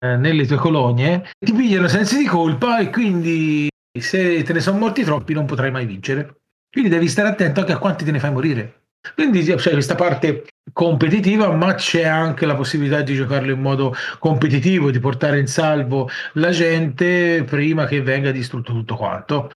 eh, 0.05 0.17
nelle 0.17 0.47
tue 0.47 0.57
colonie, 0.57 1.31
ti 1.39 1.53
pigliano 1.53 1.89
sensi 1.89 2.19
di 2.19 2.27
colpa 2.27 2.79
e 2.79 2.91
quindi 2.91 3.69
se 3.99 4.43
te 4.43 4.53
ne 4.53 4.61
sono 4.61 4.79
morti 4.79 5.05
troppi 5.05 5.33
non 5.33 5.47
potrai 5.47 5.71
mai 5.71 5.87
vincere. 5.87 6.37
Quindi 6.71 6.91
devi 6.91 7.09
stare 7.09 7.29
attento 7.29 7.61
anche 7.61 7.73
a 7.73 7.79
quanti 7.79 8.05
te 8.05 8.11
ne 8.11 8.19
fai 8.19 8.31
morire. 8.33 8.88
Quindi 9.15 9.43
c'è 9.43 9.73
questa 9.73 9.95
parte 9.95 10.47
competitiva, 10.73 11.51
ma 11.53 11.75
c'è 11.75 12.05
anche 12.05 12.47
la 12.47 12.55
possibilità 12.55 13.01
di 13.01 13.15
giocarlo 13.15 13.53
in 13.53 13.61
modo 13.61 13.95
competitivo, 14.19 14.91
di 14.91 15.01
portare 15.01 15.39
in 15.39 15.47
salvo 15.47 16.09
la 16.35 16.51
gente 16.51 17.45
prima 17.45 17.87
che 17.87 18.03
venga 18.03 18.31
distrutto 18.31 18.73
tutto 18.73 18.97
quanto. 18.97 19.51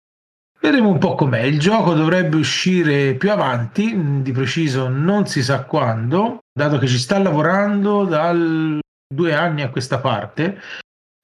Vedremo 0.60 0.90
un 0.90 0.98
po' 0.98 1.16
com'è. 1.16 1.40
Il 1.40 1.58
gioco 1.58 1.92
dovrebbe 1.92 2.36
uscire 2.36 3.14
più 3.14 3.32
avanti, 3.32 4.22
di 4.22 4.30
preciso 4.30 4.88
non 4.88 5.26
si 5.26 5.42
sa 5.42 5.64
quando, 5.64 6.38
dato 6.52 6.78
che 6.78 6.86
ci 6.86 6.98
sta 6.98 7.18
lavorando 7.18 8.04
dal 8.04 8.78
due 9.12 9.34
anni 9.34 9.62
a 9.62 9.70
questa 9.70 9.98
parte. 9.98 10.60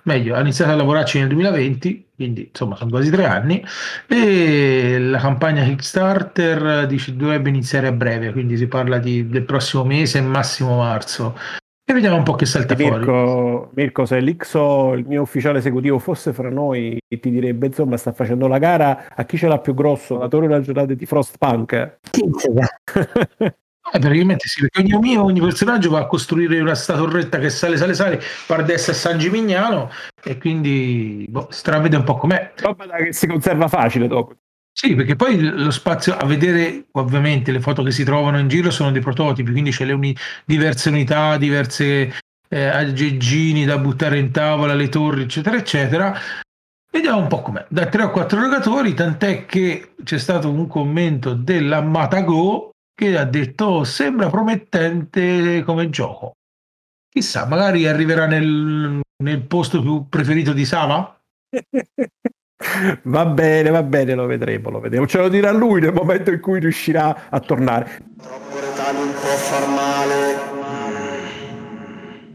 Meglio, 0.09 0.35
ha 0.35 0.40
iniziato 0.40 0.73
a 0.73 0.75
lavorarci 0.75 1.18
nel 1.18 1.29
2020, 1.29 2.12
quindi 2.16 2.49
insomma 2.49 2.77
sono 2.77 2.88
quasi 2.88 3.11
tre 3.11 3.27
anni, 3.27 3.62
e 4.09 4.99
la 4.99 5.18
campagna 5.18 5.62
Kickstarter 5.64 6.87
dice 6.87 7.14
dovrebbe 7.14 7.51
iniziare 7.51 7.88
a 7.88 7.92
breve, 7.92 8.33
quindi 8.33 8.57
si 8.57 8.68
parla 8.68 8.97
di, 8.97 9.29
del 9.29 9.42
prossimo 9.42 9.85
mese, 9.85 10.23
massimo 10.23 10.79
marzo. 10.79 11.37
E 11.85 11.92
vediamo 11.92 12.16
un 12.16 12.23
po' 12.23 12.37
che 12.37 12.47
salta 12.47 12.75
fuori. 12.75 12.97
Mirko, 12.97 13.71
Mirko, 13.75 14.07
se 14.07 14.18
l'Ixo, 14.21 14.94
il 14.94 15.05
mio 15.07 15.21
ufficiale 15.21 15.59
esecutivo, 15.59 15.99
fosse 15.99 16.33
fra 16.33 16.49
noi, 16.49 16.99
ti 17.07 17.31
direbbe 17.31 17.66
insomma 17.66 17.99
sta 17.99 18.12
facendo 18.12 18.47
la 18.47 18.59
gara 18.59 19.14
a 19.14 19.25
chi 19.27 19.37
ce 19.37 19.47
l'ha 19.47 19.59
più 19.59 19.75
grosso, 19.75 20.16
la 20.16 20.29
torre 20.29 20.49
regionale 20.49 20.97
di 20.97 21.05
Frostpunk. 21.05 21.99
Eh, 23.90 23.98
praticamente 23.98 24.46
sì, 24.48 24.61
perché 24.61 24.81
ogni 24.81 24.98
mio, 24.98 25.24
ogni 25.24 25.40
personaggio 25.40 25.90
va 25.90 26.01
a 26.01 26.07
costruire 26.07 26.61
una 26.61 26.74
sta 26.74 26.94
torretta 26.94 27.38
che 27.38 27.48
sale, 27.48 27.77
sale, 27.77 27.94
sale, 27.94 28.20
par 28.46 28.64
d'essa 28.64 28.90
a 28.90 28.94
San 28.94 29.18
Gimignano 29.18 29.90
e 30.22 30.37
quindi 30.37 31.24
boh, 31.29 31.48
si 31.51 31.62
travede 31.62 31.96
un 31.96 32.05
po' 32.05 32.16
com'è. 32.16 32.53
Roba 32.57 32.85
che 32.96 33.12
si 33.12 33.27
conserva 33.27 33.68
facile 33.68 34.07
dopo. 34.07 34.35
Sì, 34.72 34.94
perché 34.94 35.16
poi 35.16 35.40
lo 35.40 35.70
spazio 35.72 36.16
a 36.16 36.24
vedere, 36.24 36.87
ovviamente, 36.92 37.51
le 37.51 37.61
foto 37.61 37.83
che 37.83 37.90
si 37.90 38.05
trovano 38.05 38.38
in 38.38 38.46
giro 38.46 38.70
sono 38.70 38.92
dei 38.92 39.01
prototipi, 39.01 39.51
quindi 39.51 39.70
c'è 39.70 39.85
le 39.85 39.92
uni, 39.92 40.16
diverse 40.44 40.88
unità, 40.90 41.37
diverse 41.37 42.14
eh, 42.48 42.64
aggeggini 42.64 43.64
da 43.64 43.79
buttare 43.79 44.18
in 44.18 44.31
tavola, 44.31 44.74
le 44.74 44.88
torri, 44.88 45.22
eccetera, 45.22 45.57
eccetera. 45.57 46.16
Vediamo 46.90 47.18
un 47.18 47.27
po' 47.27 47.42
com'è. 47.42 47.66
Da 47.68 47.87
3 47.87 48.05
o 48.05 48.11
4 48.11 48.40
giocatori, 48.40 48.94
tant'è 48.94 49.46
che 49.46 49.94
c'è 50.05 50.18
stato 50.18 50.48
un 50.48 50.68
commento 50.68 51.35
della 51.35 51.81
Matago 51.81 52.70
che 52.99 53.17
ha 53.17 53.25
detto 53.25 53.85
sembra 53.85 54.29
promettente 54.29 55.63
come 55.65 55.89
gioco. 55.89 56.33
Chissà, 57.09 57.47
magari 57.47 57.87
arriverà 57.87 58.27
nel, 58.27 59.01
nel 59.23 59.43
posto 59.43 59.81
più 59.81 60.09
preferito 60.09 60.53
di 60.53 60.65
Sava? 60.65 61.17
va 63.05 63.27
bene, 63.27 63.71
va 63.71 63.85
bene, 63.85 64.15
lo 64.15 64.27
vedremo, 64.27 64.71
lo 64.71 64.81
vedremo. 64.81 65.07
Ce 65.07 65.19
lo 65.19 65.29
dirà 65.29 65.53
lui 65.53 65.81
nel 65.81 65.93
momento 65.93 66.33
in 66.33 66.41
cui 66.41 66.59
riuscirà 66.59 67.29
a 67.31 67.39
tornare. 67.39 68.03
Troppo 68.21 68.59
retali 68.59 69.01
un 69.01 69.13
po' 69.13 69.37
far 69.37 69.69
male. 69.69 70.58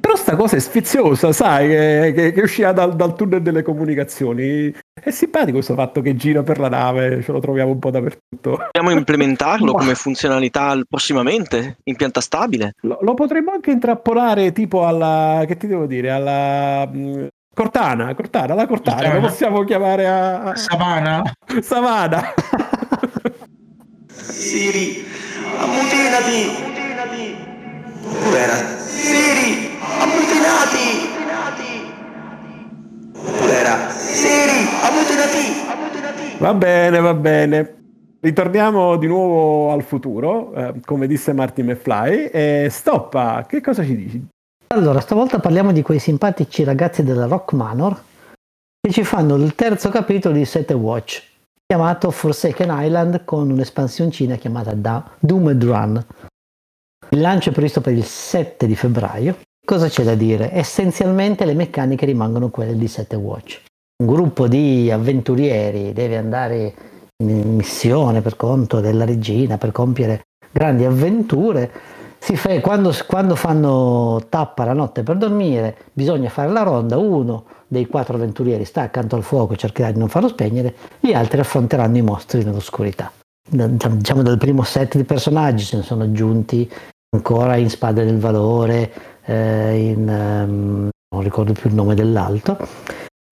Però 0.03 0.17
sta 0.17 0.35
cosa 0.35 0.57
è 0.57 0.59
sfiziosa, 0.59 1.31
sai, 1.31 1.69
che, 1.69 2.11
che, 2.13 2.31
che 2.33 2.41
uscirà 2.41 2.73
dal, 2.73 2.93
dal, 2.93 3.15
tunnel 3.15 3.41
delle 3.41 3.61
comunicazioni. 3.61 4.69
È 4.93 5.11
simpatico 5.11 5.53
questo 5.53 5.75
fatto 5.75 6.01
che 6.01 6.17
gira 6.17 6.43
per 6.43 6.59
la 6.59 6.67
nave, 6.67 7.21
ce 7.21 7.31
lo 7.31 7.39
troviamo 7.39 7.71
un 7.71 7.79
po' 7.79 7.89
dappertutto. 7.89 8.67
Possiamo 8.69 8.91
implementarlo 8.91 9.71
come 9.71 9.95
funzionalità 9.95 10.77
prossimamente, 10.89 11.77
in 11.85 11.95
pianta 11.95 12.19
stabile? 12.19 12.73
Lo, 12.81 12.97
lo, 12.99 13.13
potremmo 13.13 13.51
anche 13.53 13.71
intrappolare 13.71 14.51
tipo 14.51 14.85
alla, 14.85 15.45
che 15.47 15.55
ti 15.55 15.67
devo 15.67 15.85
dire, 15.85 16.11
alla... 16.11 16.85
Mh, 16.85 17.27
Cortana, 17.55 18.13
Cortana, 18.13 18.55
la 18.55 18.67
Cortana, 18.67 18.95
Cortana. 18.97 19.21
lo 19.21 19.27
possiamo 19.27 19.63
chiamare 19.63 20.05
a... 20.05 20.53
Savana. 20.55 21.21
Savana. 21.61 22.33
Siri, 24.07 25.05
ammutinati. 25.59 26.71
Povera 28.01 28.53
Siri, 28.77 29.72
ammutinati. 29.99 31.11
Povera 33.11 33.89
Siri, 33.89 34.67
ammutinati. 34.81 36.37
Va 36.39 36.53
bene, 36.53 36.99
va 36.99 37.13
bene. 37.13 37.75
Ritorniamo 38.19 38.95
di 38.97 39.07
nuovo 39.07 39.71
al 39.71 39.83
futuro, 39.83 40.53
eh, 40.53 40.73
come 40.85 41.07
disse 41.07 41.33
Marty 41.33 41.61
McFly. 41.61 42.25
E 42.25 42.67
stoppa, 42.69 43.45
che 43.47 43.61
cosa 43.61 43.83
ci 43.83 43.95
dici? 43.95 44.27
Allora, 44.73 44.99
stavolta 44.99 45.39
parliamo 45.39 45.71
di 45.71 45.81
quei 45.81 45.99
simpatici 45.99 46.63
ragazzi 46.63 47.03
della 47.03 47.27
Rock 47.27 47.53
Manor 47.53 48.01
che 48.79 48.91
ci 48.91 49.03
fanno 49.03 49.35
il 49.35 49.55
terzo 49.55 49.89
capitolo 49.89 50.35
di 50.35 50.43
Sete 50.45 50.73
Watch, 50.73 51.23
chiamato 51.65 52.11
Forsaken 52.11 52.69
Island 52.73 53.23
con 53.23 53.49
un'espansioncina 53.49 54.35
chiamata 54.35 54.73
da 54.73 55.09
Doomed 55.19 55.63
Run. 55.63 56.05
Il 57.09 57.21
lancio 57.21 57.51
è 57.51 57.53
previsto 57.53 57.79
per 57.79 57.93
il 57.93 58.03
7 58.03 58.67
di 58.67 58.75
febbraio. 58.75 59.37
Cosa 59.65 59.87
c'è 59.87 60.03
da 60.03 60.15
dire? 60.15 60.49
Essenzialmente 60.53 61.45
le 61.45 61.53
meccaniche 61.53 62.05
rimangono 62.05 62.49
quelle 62.49 62.75
di 62.75 62.87
7 62.89 63.15
Watch. 63.15 63.61
Un 64.03 64.13
gruppo 64.13 64.49
di 64.49 64.91
avventurieri 64.91 65.93
deve 65.93 66.17
andare 66.17 66.73
in 67.23 67.55
missione 67.55 68.21
per 68.21 68.35
conto 68.35 68.81
della 68.81 69.05
regina 69.05 69.57
per 69.57 69.71
compiere 69.71 70.23
grandi 70.51 70.83
avventure. 70.83 71.71
Fa, 72.19 72.59
quando, 72.59 72.93
quando 73.07 73.35
fanno 73.35 74.25
tappa 74.27 74.65
la 74.65 74.73
notte 74.73 75.03
per 75.03 75.15
dormire 75.15 75.77
bisogna 75.93 76.29
fare 76.29 76.51
la 76.51 76.63
ronda, 76.63 76.97
uno 76.97 77.45
dei 77.65 77.87
quattro 77.87 78.15
avventurieri 78.15 78.65
sta 78.65 78.81
accanto 78.81 79.15
al 79.15 79.23
fuoco 79.23 79.53
e 79.53 79.57
cercherà 79.57 79.91
di 79.91 79.99
non 79.99 80.09
farlo 80.09 80.27
spegnere, 80.27 80.75
gli 80.99 81.13
altri 81.13 81.39
affronteranno 81.39 81.95
i 81.95 82.01
mostri 82.01 82.43
nell'oscurità. 82.43 83.13
Diciamo 83.49 84.23
dal 84.23 84.37
primo 84.37 84.63
set 84.63 84.97
di 84.97 85.05
personaggi 85.05 85.63
se 85.63 85.77
ne 85.77 85.83
sono 85.83 86.03
aggiunti 86.03 86.69
ancora 87.13 87.55
in 87.57 87.69
Spade 87.69 88.03
del 88.03 88.17
Valore, 88.19 88.91
eh, 89.25 89.89
in, 89.89 90.07
um, 90.07 90.89
non 91.13 91.23
ricordo 91.23 91.53
più 91.53 91.69
il 91.69 91.75
nome 91.75 91.95
dell'altro, 91.95 92.57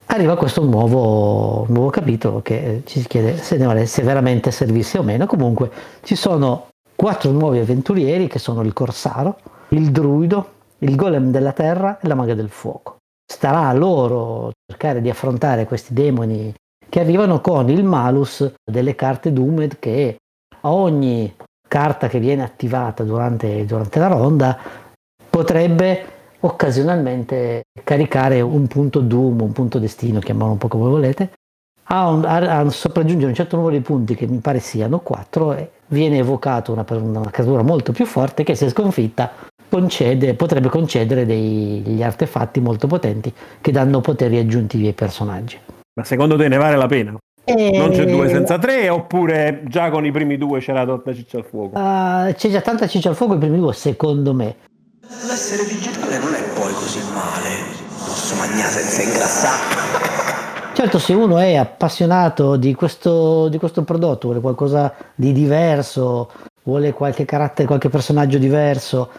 arriva 0.08 0.36
questo 0.36 0.64
nuovo, 0.64 1.66
nuovo 1.70 1.90
capitolo 1.90 2.42
che 2.42 2.84
ci 2.86 3.02
si 3.02 3.08
chiede 3.08 3.38
se, 3.38 3.58
vale, 3.58 3.86
se 3.86 4.04
veramente 4.04 4.52
servirsi 4.52 4.98
o 4.98 5.04
meno. 5.04 5.26
Comunque 5.26 5.72
ci 6.04 6.16
sono 6.16 6.68
quattro 6.96 7.32
nuovi 7.32 7.60
avventurieri 7.60 8.28
che 8.28 8.40
sono 8.40 8.62
il 8.62 8.74
Corsaro, 8.74 9.38
il 9.70 9.92
Druido, 9.92 10.52
il 10.80 10.96
Golem 10.96 11.32
della 11.32 11.54
Terra 11.54 12.00
e 12.00 12.08
la 12.08 12.16
Maga 12.16 12.36
del 12.36 12.50
Fuoco. 12.50 12.98
Starà 13.26 13.68
a 13.68 13.74
loro 13.74 14.52
cercare 14.70 15.02
di 15.02 15.10
affrontare 15.10 15.66
questi 15.66 15.94
demoni 15.94 16.54
che 16.90 17.00
arrivano 17.00 17.40
con 17.40 17.70
il 17.70 17.84
malus 17.84 18.54
delle 18.70 18.96
carte 18.96 19.32
Doomed 19.32 19.80
che 19.80 20.18
a 20.62 20.72
ogni 20.72 21.34
carta 21.68 22.10
che 22.10 22.20
viene 22.20 22.44
attivata 22.44 23.04
durante, 23.04 23.66
durante 23.66 24.00
la 24.00 24.08
ronda 24.08 24.58
potrebbe 25.32 26.06
occasionalmente 26.42 27.64
caricare 27.84 28.42
un 28.42 28.68
punto 28.68 29.00
Doom, 29.00 29.42
un 29.42 29.52
punto 29.54 29.80
destino, 29.80 30.20
chiamalo 30.20 30.52
un 30.52 30.58
po' 30.58 30.68
come 30.68 30.90
volete, 30.90 31.32
a, 31.86 32.10
un, 32.10 32.26
a, 32.26 32.60
a 32.60 32.70
sopraggiungere 32.70 33.30
un 33.30 33.36
certo 33.36 33.56
numero 33.56 33.76
di 33.76 33.82
punti 33.82 34.14
che 34.14 34.28
mi 34.28 34.38
pare 34.38 34.60
siano 34.60 35.00
4 35.00 35.54
e 35.54 35.72
viene 35.88 36.18
evocato 36.18 36.72
una, 36.72 36.86
una 36.88 37.30
creatura 37.32 37.64
molto 37.64 37.92
più 37.92 38.06
forte 38.06 38.44
che 38.44 38.56
se 38.56 38.70
sconfitta 38.70 39.32
concede, 39.70 40.34
potrebbe 40.34 40.68
concedere 40.68 41.26
degli 41.26 42.04
artefatti 42.04 42.60
molto 42.60 42.88
potenti 42.88 43.34
che 43.62 43.72
danno 43.72 44.02
poteri 44.02 44.38
aggiuntivi 44.38 44.88
ai 44.88 44.94
personaggi. 44.94 45.58
Ma 45.94 46.04
secondo 46.04 46.38
te 46.38 46.48
ne 46.48 46.58
vale 46.58 46.76
la 46.76 46.88
pena? 46.88 47.16
E... 47.44 47.78
Non 47.78 47.92
c'è 47.92 48.06
due 48.06 48.30
senza 48.30 48.60
tre, 48.60 48.90
oppure 48.90 49.64
già 49.68 49.90
con 49.90 50.06
i 50.06 50.12
primi 50.12 50.38
due 50.38 50.60
c'era 50.60 50.86
tanta 50.86 51.14
ciccia 51.14 51.38
al 51.38 51.46
fuoco? 51.46 51.78
Uh, 51.78 52.34
c'è 52.34 52.50
già 52.50 52.62
tanta 52.62 52.88
ciccia 52.88 53.10
al 53.10 53.16
fuoco 53.16 53.36
i 53.36 53.38
primi 53.38 53.58
due, 53.58 53.74
secondo 53.74 54.34
me. 54.34 54.56
L'essere 55.28 55.66
digitale 55.66 56.20
non 56.20 56.34
è 56.34 56.42
poi 56.54 56.72
così 56.72 57.02
male. 57.12 57.50
Posso 58.00 58.34
mangiare 58.36 58.72
senza 58.72 59.02
ingrassare. 59.02 60.74
Certo, 60.74 61.00
se 61.00 61.14
uno 61.14 61.38
è 61.38 61.56
appassionato 61.56 62.56
di 62.56 62.74
questo, 62.74 63.50
di 63.50 63.58
questo 63.58 63.84
prodotto, 63.84 64.28
vuole 64.28 64.40
qualcosa 64.40 64.94
di 65.14 65.34
diverso, 65.34 66.32
vuole 66.64 66.94
qualche 66.94 67.26
carattere, 67.26 67.68
qualche 67.68 67.90
personaggio 67.90 68.38
diverso 68.38 69.12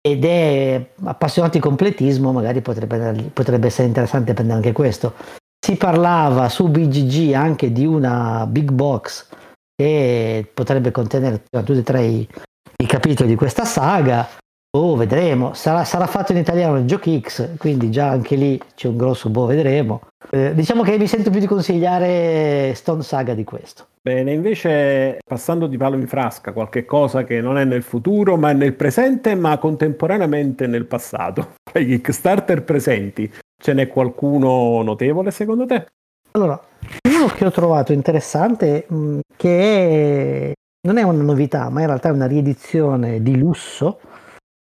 ed 0.00 0.24
è 0.24 0.92
appassionato 1.02 1.54
di 1.54 1.62
completismo, 1.62 2.30
magari 2.30 2.60
potrebbe, 2.60 3.30
potrebbe 3.32 3.66
essere 3.66 3.88
interessante 3.88 4.34
prendere 4.34 4.58
anche 4.58 4.72
questo. 4.72 5.14
Si 5.58 5.74
parlava 5.74 6.48
su 6.48 6.68
BGG 6.68 7.34
anche 7.34 7.72
di 7.72 7.84
una 7.84 8.46
big 8.48 8.70
box 8.70 9.26
che 9.74 10.48
potrebbe 10.54 10.92
contenere 10.92 11.42
tutti 11.50 11.76
e 11.76 11.82
tre 11.82 12.04
i, 12.04 12.28
i 12.76 12.86
capitoli 12.86 13.28
di 13.28 13.34
questa 13.34 13.64
saga. 13.64 14.28
Oh, 14.72 14.94
vedremo. 14.94 15.52
Sarà, 15.52 15.82
sarà, 15.82 16.06
fatto 16.06 16.30
in 16.30 16.38
italiano 16.38 16.78
il 16.78 16.86
Giochi 16.86 17.20
X, 17.20 17.56
quindi 17.56 17.90
già 17.90 18.08
anche 18.08 18.36
lì 18.36 18.60
c'è 18.76 18.86
un 18.86 18.96
grosso 18.96 19.28
boh, 19.28 19.46
vedremo. 19.46 20.02
Eh, 20.30 20.54
diciamo 20.54 20.84
che 20.84 20.96
mi 20.96 21.08
sento 21.08 21.30
più 21.30 21.40
di 21.40 21.46
consigliare 21.46 22.72
Stone 22.76 23.02
Saga 23.02 23.34
di 23.34 23.42
questo. 23.42 23.88
Bene, 24.00 24.32
invece 24.32 25.18
passando 25.26 25.66
di 25.66 25.76
palo 25.76 25.96
in 25.96 26.06
frasca, 26.06 26.52
qualche 26.52 26.84
cosa 26.84 27.24
che 27.24 27.40
non 27.40 27.58
è 27.58 27.64
nel 27.64 27.82
futuro, 27.82 28.36
ma 28.36 28.50
è 28.50 28.52
nel 28.52 28.74
presente, 28.74 29.34
ma 29.34 29.58
contemporaneamente 29.58 30.68
nel 30.68 30.86
passato. 30.86 31.54
Tra 31.68 31.80
i 31.80 31.86
Kickstarter 31.86 32.62
presenti, 32.62 33.28
ce 33.60 33.72
n'è 33.72 33.88
qualcuno 33.88 34.82
notevole 34.82 35.32
secondo 35.32 35.66
te? 35.66 35.86
Allora, 36.30 36.60
uno 37.08 37.26
che 37.26 37.44
ho 37.44 37.50
trovato 37.50 37.92
interessante, 37.92 38.84
mh, 38.86 39.18
che 39.36 40.50
è, 40.50 40.52
non 40.86 40.96
è 40.96 41.02
una 41.02 41.22
novità, 41.24 41.70
ma 41.70 41.80
in 41.80 41.86
realtà 41.86 42.10
è 42.10 42.12
una 42.12 42.28
riedizione 42.28 43.20
di 43.20 43.36
lusso 43.36 43.98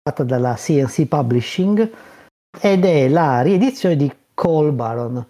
fatta 0.09 0.25
dalla 0.25 0.55
CNC 0.55 1.07
Publishing 1.07 1.90
ed 2.61 2.85
è 2.85 3.09
la 3.09 3.42
riedizione 3.42 3.97
di 3.97 4.11
Call 4.35 4.75
Baron 4.75 5.27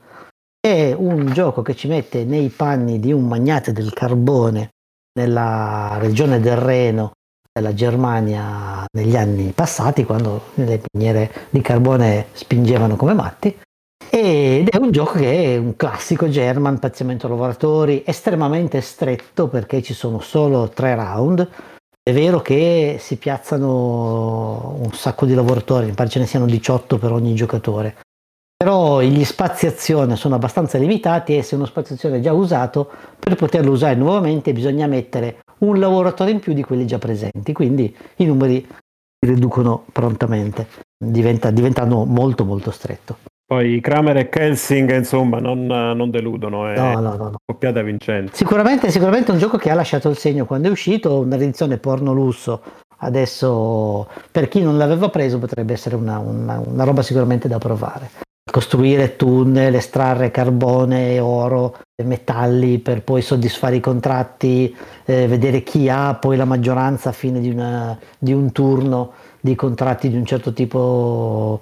è 0.60 0.94
un 0.96 1.32
gioco 1.32 1.62
che 1.62 1.74
ci 1.74 1.88
mette 1.88 2.24
nei 2.24 2.48
panni 2.48 3.00
di 3.00 3.12
un 3.12 3.26
magnate 3.26 3.72
del 3.72 3.92
carbone 3.92 4.70
nella 5.18 5.96
regione 5.98 6.40
del 6.40 6.56
Reno 6.56 7.12
della 7.52 7.74
Germania 7.74 8.84
negli 8.92 9.16
anni 9.16 9.50
passati, 9.52 10.04
quando 10.04 10.50
le 10.54 10.82
miniere 10.92 11.48
di 11.50 11.60
carbone 11.60 12.26
spingevano 12.32 12.94
come 12.94 13.14
matti. 13.14 13.58
Ed 14.10 14.68
è 14.68 14.76
un 14.76 14.92
gioco 14.92 15.18
che 15.18 15.54
è 15.54 15.56
un 15.56 15.74
classico 15.74 16.28
German, 16.28 16.78
paziamento 16.78 17.26
lavoratori, 17.26 18.04
estremamente 18.06 18.80
stretto 18.80 19.48
perché 19.48 19.82
ci 19.82 19.94
sono 19.94 20.20
solo 20.20 20.68
tre 20.68 20.94
round. 20.94 21.48
È 22.08 22.12
vero 22.14 22.40
che 22.40 22.96
si 22.98 23.16
piazzano 23.18 24.78
un 24.78 24.92
sacco 24.94 25.26
di 25.26 25.34
lavoratori, 25.34 25.84
mi 25.84 25.92
pare 25.92 26.08
ce 26.08 26.18
ne 26.18 26.24
siano 26.24 26.46
18 26.46 26.96
per 26.96 27.12
ogni 27.12 27.34
giocatore, 27.34 27.96
però 28.56 29.02
gli 29.02 29.22
spazi 29.24 29.66
azione 29.66 30.16
sono 30.16 30.34
abbastanza 30.34 30.78
limitati 30.78 31.36
e 31.36 31.42
se 31.42 31.54
uno 31.54 31.66
spazio 31.66 31.96
azione 31.96 32.16
è 32.16 32.20
già 32.20 32.32
usato, 32.32 32.90
per 33.18 33.34
poterlo 33.34 33.72
usare 33.72 33.94
nuovamente 33.94 34.54
bisogna 34.54 34.86
mettere 34.86 35.40
un 35.58 35.78
lavoratore 35.78 36.30
in 36.30 36.40
più 36.40 36.54
di 36.54 36.62
quelli 36.62 36.86
già 36.86 36.96
presenti, 36.96 37.52
quindi 37.52 37.94
i 38.16 38.24
numeri 38.24 38.66
si 38.66 39.30
riducono 39.30 39.84
prontamente, 39.92 40.66
diventa, 40.96 41.50
diventando 41.50 42.06
molto 42.06 42.46
molto 42.46 42.70
stretto. 42.70 43.27
Poi 43.48 43.80
Kramer 43.80 44.18
e 44.18 44.28
Kelsing, 44.28 44.94
insomma, 44.94 45.38
non, 45.38 45.64
non 45.64 46.10
deludono, 46.10 46.68
è 46.68 46.76
no, 46.76 47.00
no, 47.00 47.16
no, 47.16 47.32
coppiata 47.46 47.80
vincente. 47.80 48.32
Sicuramente, 48.34 48.90
sicuramente 48.90 49.30
è 49.30 49.32
un 49.32 49.38
gioco 49.38 49.56
che 49.56 49.70
ha 49.70 49.74
lasciato 49.74 50.10
il 50.10 50.18
segno 50.18 50.44
quando 50.44 50.68
è 50.68 50.70
uscito, 50.70 51.20
una 51.20 51.36
riedizione 51.36 51.78
porno 51.78 52.12
lusso. 52.12 52.60
Adesso, 52.98 54.06
per 54.30 54.48
chi 54.48 54.60
non 54.60 54.76
l'aveva 54.76 55.08
preso, 55.08 55.38
potrebbe 55.38 55.72
essere 55.72 55.96
una, 55.96 56.18
una, 56.18 56.62
una 56.62 56.84
roba 56.84 57.00
sicuramente 57.00 57.48
da 57.48 57.56
provare 57.56 58.10
costruire 58.50 59.16
tunnel, 59.16 59.74
estrarre 59.74 60.30
carbone, 60.30 61.18
oro, 61.20 61.78
metalli 62.02 62.78
per 62.78 63.02
poi 63.02 63.22
soddisfare 63.22 63.76
i 63.76 63.80
contratti, 63.80 64.74
eh, 65.04 65.26
vedere 65.26 65.62
chi 65.62 65.88
ha 65.88 66.14
poi 66.14 66.36
la 66.36 66.44
maggioranza 66.44 67.10
a 67.10 67.12
fine 67.12 67.40
di, 67.40 67.50
una, 67.50 67.96
di, 68.18 68.32
un 68.32 68.50
turno 68.52 69.12
di 69.40 69.54
contratti 69.54 70.08
di 70.08 70.16
un 70.16 70.24
certo 70.24 70.52
tipo 70.52 71.60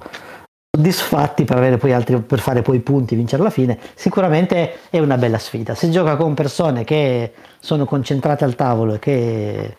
soddisfatti 0.77 1.45
per, 1.45 1.79
altri, 1.93 2.21
per 2.21 2.39
fare 2.39 2.63
poi 2.63 2.81
punti, 2.81 3.17
vincere 3.17 3.41
alla 3.41 3.51
fine, 3.51 3.79
sicuramente 3.95 4.91
è 4.91 4.99
una 4.99 5.17
bella 5.17 5.39
sfida. 5.39 5.75
Se 5.75 5.89
gioca 5.91 6.17
con 6.17 6.35
persone 6.35 6.85
che 6.85 7.33
sono 7.59 7.87
concentrate 7.87 8.45
al 8.45 8.55
tavolo 8.55 8.95
e 8.95 8.99
che 8.99 9.77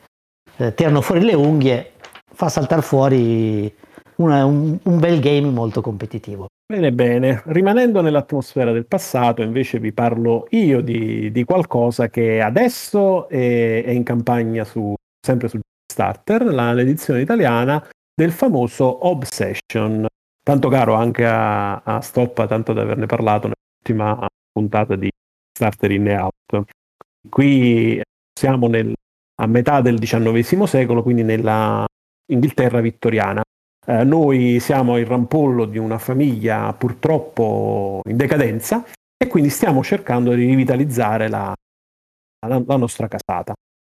eh, 0.57 0.73
tirano 0.73 1.01
fuori 1.01 1.23
le 1.23 1.35
unghie, 1.35 1.91
fa 2.33 2.49
saltare 2.49 2.81
fuori 2.81 3.73
una, 4.15 4.43
un, 4.45 4.77
un 4.81 4.99
bel 4.99 5.19
game 5.19 5.49
molto 5.49 5.81
competitivo. 5.81 6.47
Bene, 6.65 6.91
bene. 6.91 7.43
Rimanendo 7.45 8.01
nell'atmosfera 8.01 8.71
del 8.71 8.87
passato, 8.87 9.41
invece 9.41 9.79
vi 9.79 9.93
parlo 9.93 10.47
io 10.49 10.81
di, 10.81 11.31
di 11.31 11.43
qualcosa 11.45 12.09
che 12.09 12.41
adesso 12.41 13.29
è, 13.29 13.83
è, 13.85 13.91
in 13.91 14.03
campagna 14.03 14.65
su, 14.65 14.93
sempre 15.25 15.47
su 15.47 15.59
Starter, 15.89 16.43
la, 16.45 16.73
l'edizione 16.73 17.21
italiana 17.21 17.81
del 18.13 18.31
famoso 18.31 19.07
Obsession, 19.07 20.05
tanto 20.47 20.69
caro 20.69 20.93
anche 20.93 21.25
a, 21.25 21.81
a 21.83 21.99
Stoppa, 21.99 22.47
tanto 22.47 22.71
da 22.71 22.83
averne 22.83 23.05
parlato 23.05 23.51
nell'ultima 23.51 24.25
puntata 24.49 24.95
di 24.95 25.11
Starter 25.51 25.91
in 25.91 26.07
e 26.07 26.17
Out. 26.17 26.63
Qui 27.27 28.01
siamo 28.33 28.67
nel, 28.69 28.93
a 29.41 29.45
metà 29.45 29.81
del 29.81 29.99
XIX 29.99 30.63
secolo, 30.63 31.03
quindi 31.03 31.23
nella 31.23 31.85
Inghilterra 32.31 32.79
vittoriana. 32.79 33.43
Eh, 33.85 34.05
noi 34.05 34.61
siamo 34.61 34.97
il 34.97 35.05
rampollo 35.05 35.65
di 35.65 35.79
una 35.79 35.97
famiglia 35.97 36.71
purtroppo 36.71 37.99
in 38.07 38.15
decadenza 38.15 38.85
e 39.17 39.27
quindi 39.27 39.49
stiamo 39.49 39.83
cercando 39.83 40.33
di 40.33 40.45
rivitalizzare 40.45 41.27
la, 41.27 41.53
la, 42.47 42.63
la 42.65 42.75
nostra 42.77 43.09
casata. 43.09 43.53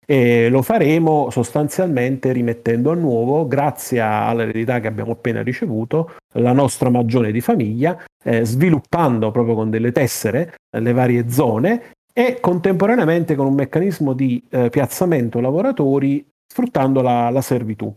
E 0.09 0.47
lo 0.47 0.61
faremo 0.61 1.29
sostanzialmente 1.29 2.31
rimettendo 2.31 2.91
a 2.91 2.95
nuovo, 2.95 3.45
grazie 3.45 3.99
all'eredità 3.99 4.79
che 4.79 4.87
abbiamo 4.87 5.11
appena 5.11 5.43
ricevuto, 5.43 6.15
la 6.35 6.53
nostra 6.53 6.89
magione 6.89 7.33
di 7.33 7.41
famiglia, 7.41 8.01
eh, 8.23 8.45
sviluppando 8.45 9.31
proprio 9.31 9.55
con 9.55 9.69
delle 9.69 9.91
tessere 9.91 10.55
eh, 10.71 10.79
le 10.79 10.93
varie 10.93 11.29
zone 11.29 11.91
e 12.13 12.39
contemporaneamente 12.39 13.35
con 13.35 13.47
un 13.47 13.55
meccanismo 13.55 14.13
di 14.13 14.41
eh, 14.49 14.69
piazzamento 14.69 15.41
lavoratori 15.41 16.25
sfruttando 16.47 17.01
la, 17.01 17.29
la 17.29 17.41
servitù. 17.41 17.93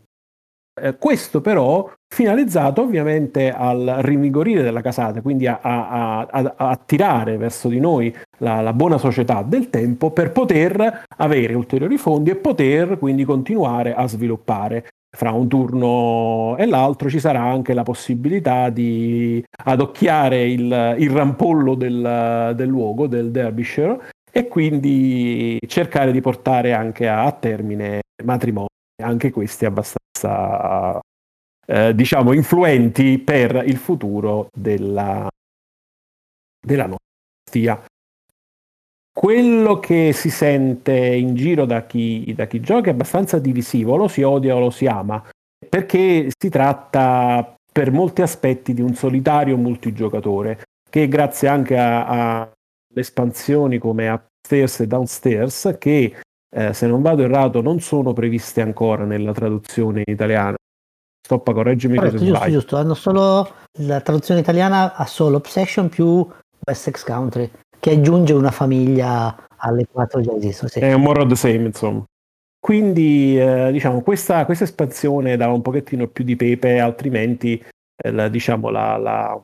Eh, 0.72 0.96
questo 0.96 1.40
però 1.40 1.90
finalizzato 2.06 2.82
ovviamente 2.82 3.52
al 3.52 3.98
rinvigorire 4.00 4.62
della 4.62 4.80
casata, 4.80 5.20
quindi 5.20 5.46
a, 5.46 5.58
a, 5.60 6.20
a, 6.20 6.54
a 6.56 6.68
attirare 6.70 7.36
verso 7.36 7.68
di 7.68 7.80
noi 7.80 8.14
la, 8.38 8.60
la, 8.60 8.72
buona 8.72 8.96
società 8.96 9.42
del 9.42 9.68
tempo 9.68 10.10
per 10.10 10.32
poter 10.32 11.04
avere 11.16 11.54
ulteriori 11.54 11.98
fondi 11.98 12.30
e 12.30 12.36
poter 12.36 12.98
quindi 12.98 13.24
continuare 13.24 13.94
a 13.94 14.06
sviluppare. 14.06 14.86
Fra 15.12 15.32
un 15.32 15.48
turno 15.48 16.56
e 16.56 16.66
l'altro 16.66 17.10
ci 17.10 17.18
sarà 17.18 17.42
anche 17.42 17.74
la 17.74 17.82
possibilità 17.82 18.70
di 18.70 19.44
adocchiare 19.64 20.48
il, 20.48 20.94
il 20.98 21.10
rampollo 21.10 21.74
del, 21.74 22.52
del 22.54 22.68
luogo, 22.68 23.08
del 23.08 23.32
Derbyshire, 23.32 23.98
e 24.30 24.46
quindi 24.46 25.58
cercare 25.66 26.12
di 26.12 26.20
portare 26.20 26.72
anche 26.74 27.08
a, 27.08 27.32
termine 27.32 28.02
matrimoni 28.22 28.69
anche 29.00 29.30
questi 29.30 29.64
abbastanza 29.64 31.00
eh, 31.66 31.94
diciamo 31.94 32.32
influenti 32.32 33.18
per 33.18 33.62
il 33.64 33.76
futuro 33.76 34.48
della, 34.52 35.28
della 36.60 36.86
nostra 36.86 36.98
stia. 37.48 37.84
Quello 39.12 39.78
che 39.78 40.12
si 40.12 40.30
sente 40.30 40.96
in 40.96 41.34
giro 41.34 41.66
da 41.66 41.84
chi, 41.84 42.32
da 42.34 42.46
chi 42.46 42.60
gioca 42.60 42.90
è 42.90 42.92
abbastanza 42.92 43.38
divisivo, 43.38 43.96
lo 43.96 44.08
si 44.08 44.22
odia 44.22 44.54
o 44.54 44.60
lo 44.60 44.70
si 44.70 44.86
ama, 44.86 45.22
perché 45.68 46.28
si 46.36 46.48
tratta 46.48 47.54
per 47.72 47.92
molti 47.92 48.22
aspetti 48.22 48.72
di 48.72 48.80
un 48.80 48.94
solitario 48.94 49.56
multigiocatore 49.56 50.64
che 50.88 51.06
grazie 51.06 51.48
anche 51.48 51.76
a, 51.76 52.40
a 52.40 52.52
espansioni 52.94 53.78
come 53.78 54.08
Upstairs 54.08 54.80
e 54.80 54.86
Downstairs 54.86 55.76
che 55.78 56.14
eh, 56.52 56.72
se 56.72 56.86
non 56.86 57.02
vado 57.02 57.22
errato, 57.22 57.60
non 57.60 57.80
sono 57.80 58.12
previste 58.12 58.60
ancora 58.60 59.04
nella 59.04 59.32
traduzione 59.32 60.02
italiana. 60.06 60.56
Stoppa, 61.22 61.52
correggimi 61.52 61.96
Corretto, 61.96 62.18
se 62.18 62.24
giusto, 62.24 62.50
giusto, 62.50 62.76
hanno 62.76 62.94
solo 62.94 63.54
la 63.78 64.00
traduzione 64.00 64.40
italiana 64.40 64.94
ha 64.94 65.06
solo 65.06 65.36
Obsession 65.36 65.88
più 65.88 66.26
Wessex 66.66 67.04
Country, 67.04 67.48
che 67.78 67.90
aggiunge 67.92 68.32
una 68.32 68.50
famiglia 68.50 69.46
alle 69.58 69.86
quattro 69.90 70.20
già 70.20 70.34
esistono. 70.34 70.68
Sì. 70.68 70.80
È 70.80 70.92
un 70.92 71.02
more 71.02 71.20
of 71.20 71.28
the 71.28 71.36
same, 71.36 71.66
insomma. 71.66 72.04
Quindi, 72.58 73.38
eh, 73.38 73.70
diciamo, 73.70 74.02
questa, 74.02 74.44
questa, 74.44 74.64
espansione 74.64 75.36
dà 75.36 75.48
un 75.48 75.62
pochettino 75.62 76.08
più 76.08 76.24
di 76.24 76.36
pepe, 76.36 76.80
altrimenti, 76.80 77.62
eh, 77.96 78.10
la, 78.10 78.28
diciamo, 78.28 78.68
la, 78.68 78.96
la, 78.96 79.40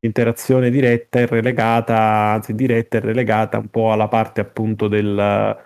l'interazione 0.00 0.70
diretta 0.70 1.18
è 1.18 1.26
relegata, 1.26 1.96
anzi 1.96 2.54
diretta 2.54 2.98
è 2.98 3.00
relegata 3.00 3.58
un 3.58 3.68
po' 3.68 3.92
alla 3.92 4.08
parte 4.08 4.40
appunto 4.40 4.88
del, 4.88 5.58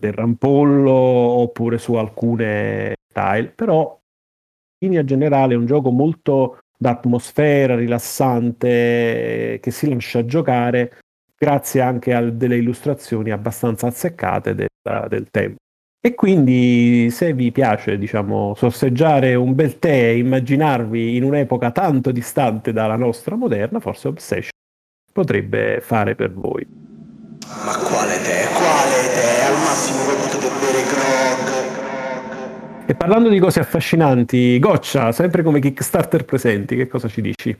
del 0.00 0.12
rampollo 0.12 0.90
oppure 0.90 1.78
su 1.78 1.94
alcune 1.94 2.96
tile, 3.12 3.52
però 3.54 3.96
in 4.82 4.88
linea 4.88 5.04
generale 5.04 5.54
è 5.54 5.56
un 5.56 5.66
gioco 5.66 5.90
molto 5.90 6.58
d'atmosfera, 6.76 7.76
rilassante, 7.76 9.58
che 9.60 9.70
si 9.70 9.88
lascia 9.88 10.24
giocare 10.24 10.98
grazie 11.36 11.80
anche 11.80 12.12
a 12.14 12.22
delle 12.22 12.56
illustrazioni 12.56 13.30
abbastanza 13.30 13.86
azzeccate 13.86 14.54
del, 14.54 14.68
del 15.08 15.30
tempo. 15.30 15.58
E 16.02 16.14
quindi 16.14 17.10
se 17.10 17.34
vi 17.34 17.52
piace, 17.52 17.98
diciamo, 17.98 18.54
sorseggiare 18.54 19.34
un 19.34 19.54
bel 19.54 19.78
tè 19.78 20.08
e 20.08 20.18
immaginarvi 20.18 21.16
in 21.16 21.24
un'epoca 21.24 21.70
tanto 21.72 22.10
distante 22.10 22.72
dalla 22.72 22.96
nostra 22.96 23.36
moderna, 23.36 23.80
forse 23.80 24.08
Obsession 24.08 24.48
potrebbe 25.12 25.80
fare 25.82 26.14
per 26.14 26.32
voi. 26.32 26.89
Ma 27.64 27.76
quale 27.76 28.20
tè? 28.22 28.48
Quale 28.52 29.08
tè? 29.14 29.44
Al 29.44 29.58
massimo 29.58 30.04
voi 30.04 30.16
potete 30.16 30.50
bere 30.60 30.82
grog. 30.84 31.68
E 32.86 32.94
parlando 32.94 33.28
di 33.28 33.38
cose 33.38 33.60
affascinanti, 33.60 34.58
Goccia, 34.58 35.12
sempre 35.12 35.42
come 35.42 35.60
Kickstarter 35.60 36.24
presenti, 36.24 36.76
che 36.76 36.86
cosa 36.86 37.08
ci 37.08 37.20
dici? 37.20 37.56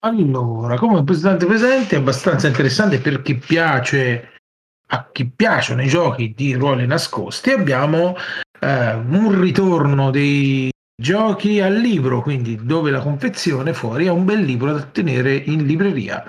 Allora, 0.00 0.76
come 0.76 1.04
presente 1.04 1.46
presente 1.46 1.96
è 1.96 1.98
abbastanza 1.98 2.46
interessante 2.46 2.98
per 3.00 3.20
chi 3.22 3.34
piace 3.36 4.36
a 4.90 5.08
chi 5.12 5.28
piacciono 5.28 5.82
i 5.82 5.88
giochi 5.88 6.32
di 6.34 6.54
ruoli 6.54 6.86
nascosti 6.86 7.50
abbiamo 7.50 8.16
eh, 8.60 8.94
un 8.94 9.38
ritorno 9.40 10.10
dei 10.10 10.70
giochi 11.00 11.60
al 11.60 11.76
libro, 11.76 12.22
quindi 12.22 12.58
dove 12.60 12.90
la 12.90 12.98
confezione 13.00 13.72
fuori 13.72 14.06
è 14.06 14.10
un 14.10 14.24
bel 14.24 14.42
libro 14.42 14.72
da 14.72 14.82
tenere 14.82 15.32
in 15.34 15.64
libreria. 15.64 16.24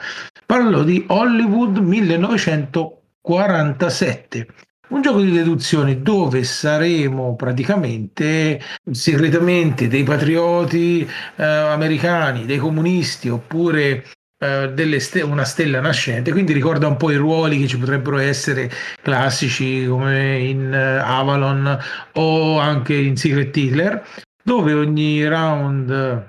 Parlo 0.45 0.83
di 0.83 1.03
Hollywood 1.07 1.77
1947. 1.77 4.47
Un 4.89 5.01
gioco 5.01 5.21
di 5.21 5.31
deduzione 5.31 6.01
dove 6.01 6.43
saremo 6.43 7.35
praticamente 7.35 8.61
segretamente 8.91 9.87
dei 9.87 10.03
patrioti 10.03 11.01
eh, 11.01 11.43
americani, 11.43 12.45
dei 12.45 12.57
comunisti 12.57 13.29
oppure 13.29 14.03
eh, 14.39 14.99
ste- 14.99 15.21
una 15.21 15.43
stella 15.43 15.81
nascente, 15.81 16.31
quindi 16.31 16.53
ricorda 16.53 16.87
un 16.87 16.97
po' 16.97 17.11
i 17.11 17.17
ruoli 17.17 17.59
che 17.59 17.67
ci 17.67 17.77
potrebbero 17.77 18.17
essere 18.17 18.71
classici 19.01 19.85
come 19.85 20.39
in 20.39 20.71
uh, 20.71 21.03
Avalon 21.03 21.77
o 22.13 22.57
anche 22.57 22.95
in 22.95 23.17
Secret 23.17 23.55
Hitler, 23.55 24.03
dove 24.49 24.73
ogni 24.73 25.27
round 25.27 26.27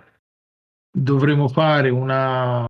dovremo 0.93 1.49
fare 1.49 1.89
una 1.89 2.67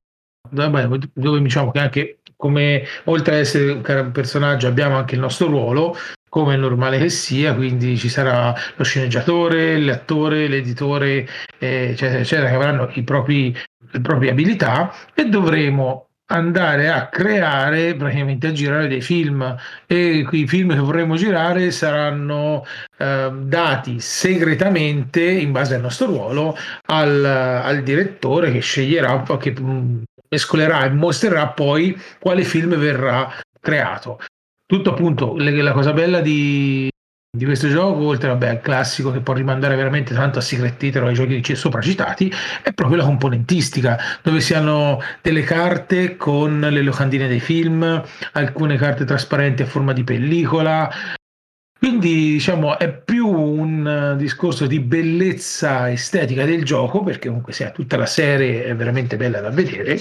dove 0.48 1.42
diciamo 1.42 1.72
che 1.72 1.78
anche 1.80 2.18
come 2.36 2.84
oltre 3.06 3.34
ad 3.34 3.40
essere 3.40 3.72
un 3.72 4.10
personaggio 4.12 4.68
abbiamo 4.68 4.96
anche 4.96 5.16
il 5.16 5.20
nostro 5.20 5.48
ruolo 5.48 5.96
come 6.28 6.54
è 6.54 6.56
normale 6.56 6.98
che 6.98 7.08
sia, 7.08 7.52
quindi 7.56 7.98
ci 7.98 8.08
sarà 8.08 8.54
lo 8.76 8.84
sceneggiatore, 8.84 9.80
l'attore, 9.80 10.46
l'editore, 10.46 11.26
eh, 11.58 11.88
eccetera, 11.90 12.20
eccetera, 12.20 12.48
che 12.48 12.54
avranno 12.54 12.88
propri, 13.02 13.52
le 13.90 14.00
proprie 14.00 14.30
abilità 14.30 14.94
e 15.12 15.24
dovremo 15.24 16.09
andare 16.30 16.88
a 16.90 17.08
creare, 17.08 17.94
praticamente 17.94 18.48
a 18.48 18.52
girare 18.52 18.88
dei 18.88 19.00
film. 19.00 19.56
E 19.86 20.26
i 20.30 20.46
film 20.46 20.72
che 20.72 20.78
vorremmo 20.78 21.16
girare 21.16 21.70
saranno 21.70 22.64
eh, 22.98 23.30
dati 23.42 24.00
segretamente 24.00 25.22
in 25.22 25.52
base 25.52 25.74
al 25.74 25.82
nostro 25.82 26.06
ruolo 26.06 26.56
al, 26.86 27.24
al 27.24 27.82
direttore 27.82 28.52
che 28.52 28.60
sceglierà, 28.60 29.22
che 29.38 29.54
mm, 29.58 30.02
mescolerà 30.28 30.84
e 30.84 30.90
mostrerà 30.90 31.48
poi 31.48 31.98
quale 32.18 32.42
film 32.44 32.76
verrà 32.76 33.32
creato. 33.60 34.18
Tutto 34.66 34.90
appunto 34.90 35.34
la 35.36 35.72
cosa 35.72 35.92
bella 35.92 36.20
di, 36.20 36.88
di 37.32 37.44
questo 37.44 37.68
gioco, 37.68 38.06
oltre 38.06 38.28
vabbè, 38.28 38.48
al 38.48 38.60
classico 38.60 39.12
che 39.12 39.20
può 39.20 39.32
rimandare 39.34 39.76
veramente 39.76 40.12
tanto 40.14 40.40
a 40.40 40.42
Secret 40.42 40.82
Hitler 40.82 41.04
o 41.04 41.06
ai 41.06 41.14
giochi 41.14 41.54
sopra 41.54 41.80
citati, 41.80 42.30
è 42.62 42.72
proprio 42.72 42.98
la 42.98 43.04
componentistica, 43.04 43.98
dove 44.20 44.40
si 44.40 44.52
hanno 44.52 45.00
delle 45.22 45.42
carte 45.42 46.16
con 46.16 46.58
le 46.60 46.82
locandine 46.82 47.28
dei 47.28 47.38
film, 47.38 48.02
alcune 48.32 48.76
carte 48.76 49.04
trasparenti 49.04 49.62
a 49.62 49.66
forma 49.66 49.92
di 49.92 50.02
pellicola. 50.02 50.90
Quindi 51.78 52.32
diciamo 52.32 52.78
è 52.78 52.92
più 52.92 53.26
un 53.28 54.16
discorso 54.18 54.66
di 54.66 54.80
bellezza 54.80 55.90
estetica 55.90 56.44
del 56.44 56.64
gioco, 56.64 57.02
perché 57.04 57.28
comunque 57.28 57.52
sia 57.52 57.70
tutta 57.70 57.96
la 57.96 58.06
serie 58.06 58.64
è 58.64 58.74
veramente 58.74 59.16
bella 59.16 59.40
da 59.40 59.50
vedere, 59.50 59.98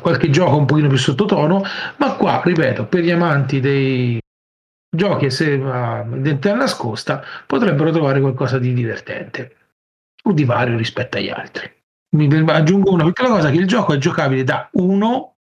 qualche 0.00 0.30
gioco 0.30 0.56
un 0.56 0.64
pochino 0.64 0.88
più 0.88 0.96
sottotono, 0.96 1.62
ma 1.96 2.12
qua, 2.14 2.40
ripeto, 2.42 2.86
per 2.86 3.02
gli 3.02 3.10
amanti 3.10 3.60
dei 3.60 4.18
giochi 4.96 5.30
se 5.30 5.52
identità 5.54 6.54
nascosta 6.54 7.22
potrebbero 7.46 7.92
trovare 7.92 8.20
qualcosa 8.20 8.58
di 8.58 8.74
divertente 8.74 9.56
o 10.24 10.32
di 10.32 10.44
vario 10.44 10.76
rispetto 10.76 11.18
agli 11.18 11.30
altri. 11.30 11.72
Mi 12.16 12.28
aggiungo 12.50 12.92
una 12.92 13.04
piccola 13.04 13.28
cosa 13.28 13.50
che 13.50 13.58
il 13.58 13.66
gioco 13.66 13.92
è 13.92 13.98
giocabile 13.98 14.42
da 14.42 14.68
1 14.72 15.34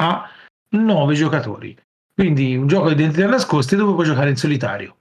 a 0.00 0.30
9 0.70 1.14
giocatori. 1.14 1.76
Quindi 2.14 2.56
un 2.56 2.66
gioco 2.66 2.88
di 2.88 2.94
identità 2.94 3.26
nascoste 3.28 3.76
dove 3.76 3.94
puoi 3.94 4.04
giocare 4.04 4.30
in 4.30 4.36
solitario. 4.36 4.96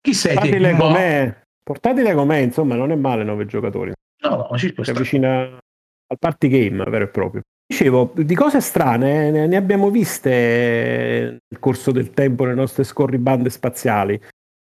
Chi 0.00 0.12
sei 0.12 0.34
Portatile 0.34 0.70
te? 0.70 0.76
Com'è. 0.76 1.40
Portatile 1.62 2.14
com'è, 2.14 2.36
insomma, 2.38 2.74
non 2.74 2.90
è 2.90 2.96
male 2.96 3.24
9 3.24 3.46
giocatori. 3.46 3.92
No, 4.22 4.48
no, 4.50 4.58
ci 4.58 4.74
si 4.76 4.90
avvicina 4.90 5.40
al 5.40 6.18
party 6.18 6.48
game 6.48 6.82
vero 6.84 7.04
e 7.04 7.08
proprio. 7.08 7.42
Dicevo, 7.70 8.12
di 8.14 8.34
cose 8.34 8.62
strane 8.62 9.30
ne, 9.46 9.56
abbiamo 9.56 9.90
viste 9.90 10.30
nel 11.46 11.60
corso 11.60 11.90
del 11.92 12.12
tempo 12.12 12.44
nelle 12.44 12.56
nostre 12.56 12.82
scorribande 12.82 13.50
spaziali, 13.50 14.18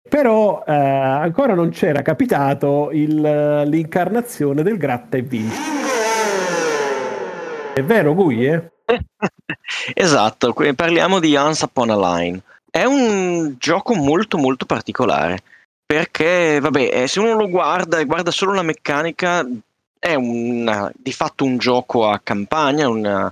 però 0.07 0.63
eh, 0.67 0.71
ancora 0.71 1.55
non 1.55 1.69
c'era 1.69 2.03
capitato 2.03 2.91
il, 2.91 3.19
l'incarnazione 3.65 4.61
del 4.61 4.77
gratta 4.77 5.17
e 5.17 5.23
vinci. 5.23 5.59
È 7.73 7.81
vero, 7.83 8.13
Gui? 8.13 8.45
Eh? 8.45 8.69
esatto, 9.95 10.53
parliamo 10.75 11.19
di 11.19 11.35
Once 11.35 11.65
Upon 11.65 11.89
a 11.89 12.17
Line. 12.17 12.39
È 12.69 12.83
un 12.83 13.55
gioco 13.57 13.95
molto 13.95 14.37
molto 14.37 14.67
particolare 14.67 15.39
perché, 15.83 16.59
vabbè, 16.61 17.01
eh, 17.01 17.07
se 17.07 17.19
uno 17.19 17.33
lo 17.33 17.49
guarda 17.49 17.97
e 17.97 18.05
guarda 18.05 18.29
solo 18.29 18.53
la 18.53 18.61
meccanica, 18.61 19.43
è 20.01 20.15
una, 20.15 20.91
di 20.97 21.13
fatto 21.13 21.45
un 21.45 21.59
gioco 21.59 22.07
a 22.07 22.19
campagna, 22.19 22.89
una, 22.89 23.31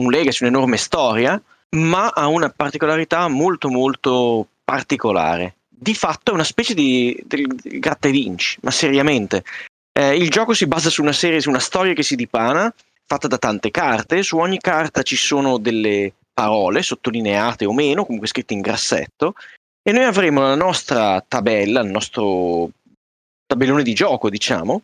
un 0.00 0.10
legacy, 0.10 0.44
un'enorme 0.44 0.76
storia, 0.76 1.42
ma 1.70 2.10
ha 2.10 2.28
una 2.28 2.50
particolarità 2.50 3.26
molto 3.26 3.68
molto 3.68 4.46
particolare. 4.64 5.56
Di 5.68 5.92
fatto 5.92 6.30
è 6.30 6.34
una 6.34 6.44
specie 6.44 6.72
di, 6.72 7.20
di, 7.26 7.44
di 7.60 7.78
gratta 7.80 8.06
e 8.06 8.12
vinci, 8.12 8.58
ma 8.62 8.70
seriamente. 8.70 9.42
Eh, 9.92 10.14
il 10.14 10.30
gioco 10.30 10.54
si 10.54 10.68
basa 10.68 10.88
su 10.88 11.02
una 11.02 11.12
serie, 11.12 11.40
su 11.40 11.48
una 11.48 11.58
storia 11.58 11.94
che 11.94 12.04
si 12.04 12.14
dipana, 12.14 12.72
fatta 13.04 13.26
da 13.26 13.36
tante 13.36 13.72
carte. 13.72 14.22
Su 14.22 14.38
ogni 14.38 14.58
carta 14.58 15.02
ci 15.02 15.16
sono 15.16 15.58
delle 15.58 16.12
parole 16.32 16.82
sottolineate 16.82 17.64
o 17.64 17.72
meno, 17.72 18.04
comunque 18.04 18.28
scritte 18.28 18.54
in 18.54 18.60
grassetto, 18.60 19.34
e 19.82 19.90
noi 19.90 20.04
avremo 20.04 20.42
la 20.42 20.54
nostra 20.54 21.20
tabella, 21.26 21.80
il 21.80 21.90
nostro 21.90 22.70
tabellone 23.46 23.82
di 23.82 23.94
gioco, 23.94 24.30
diciamo, 24.30 24.80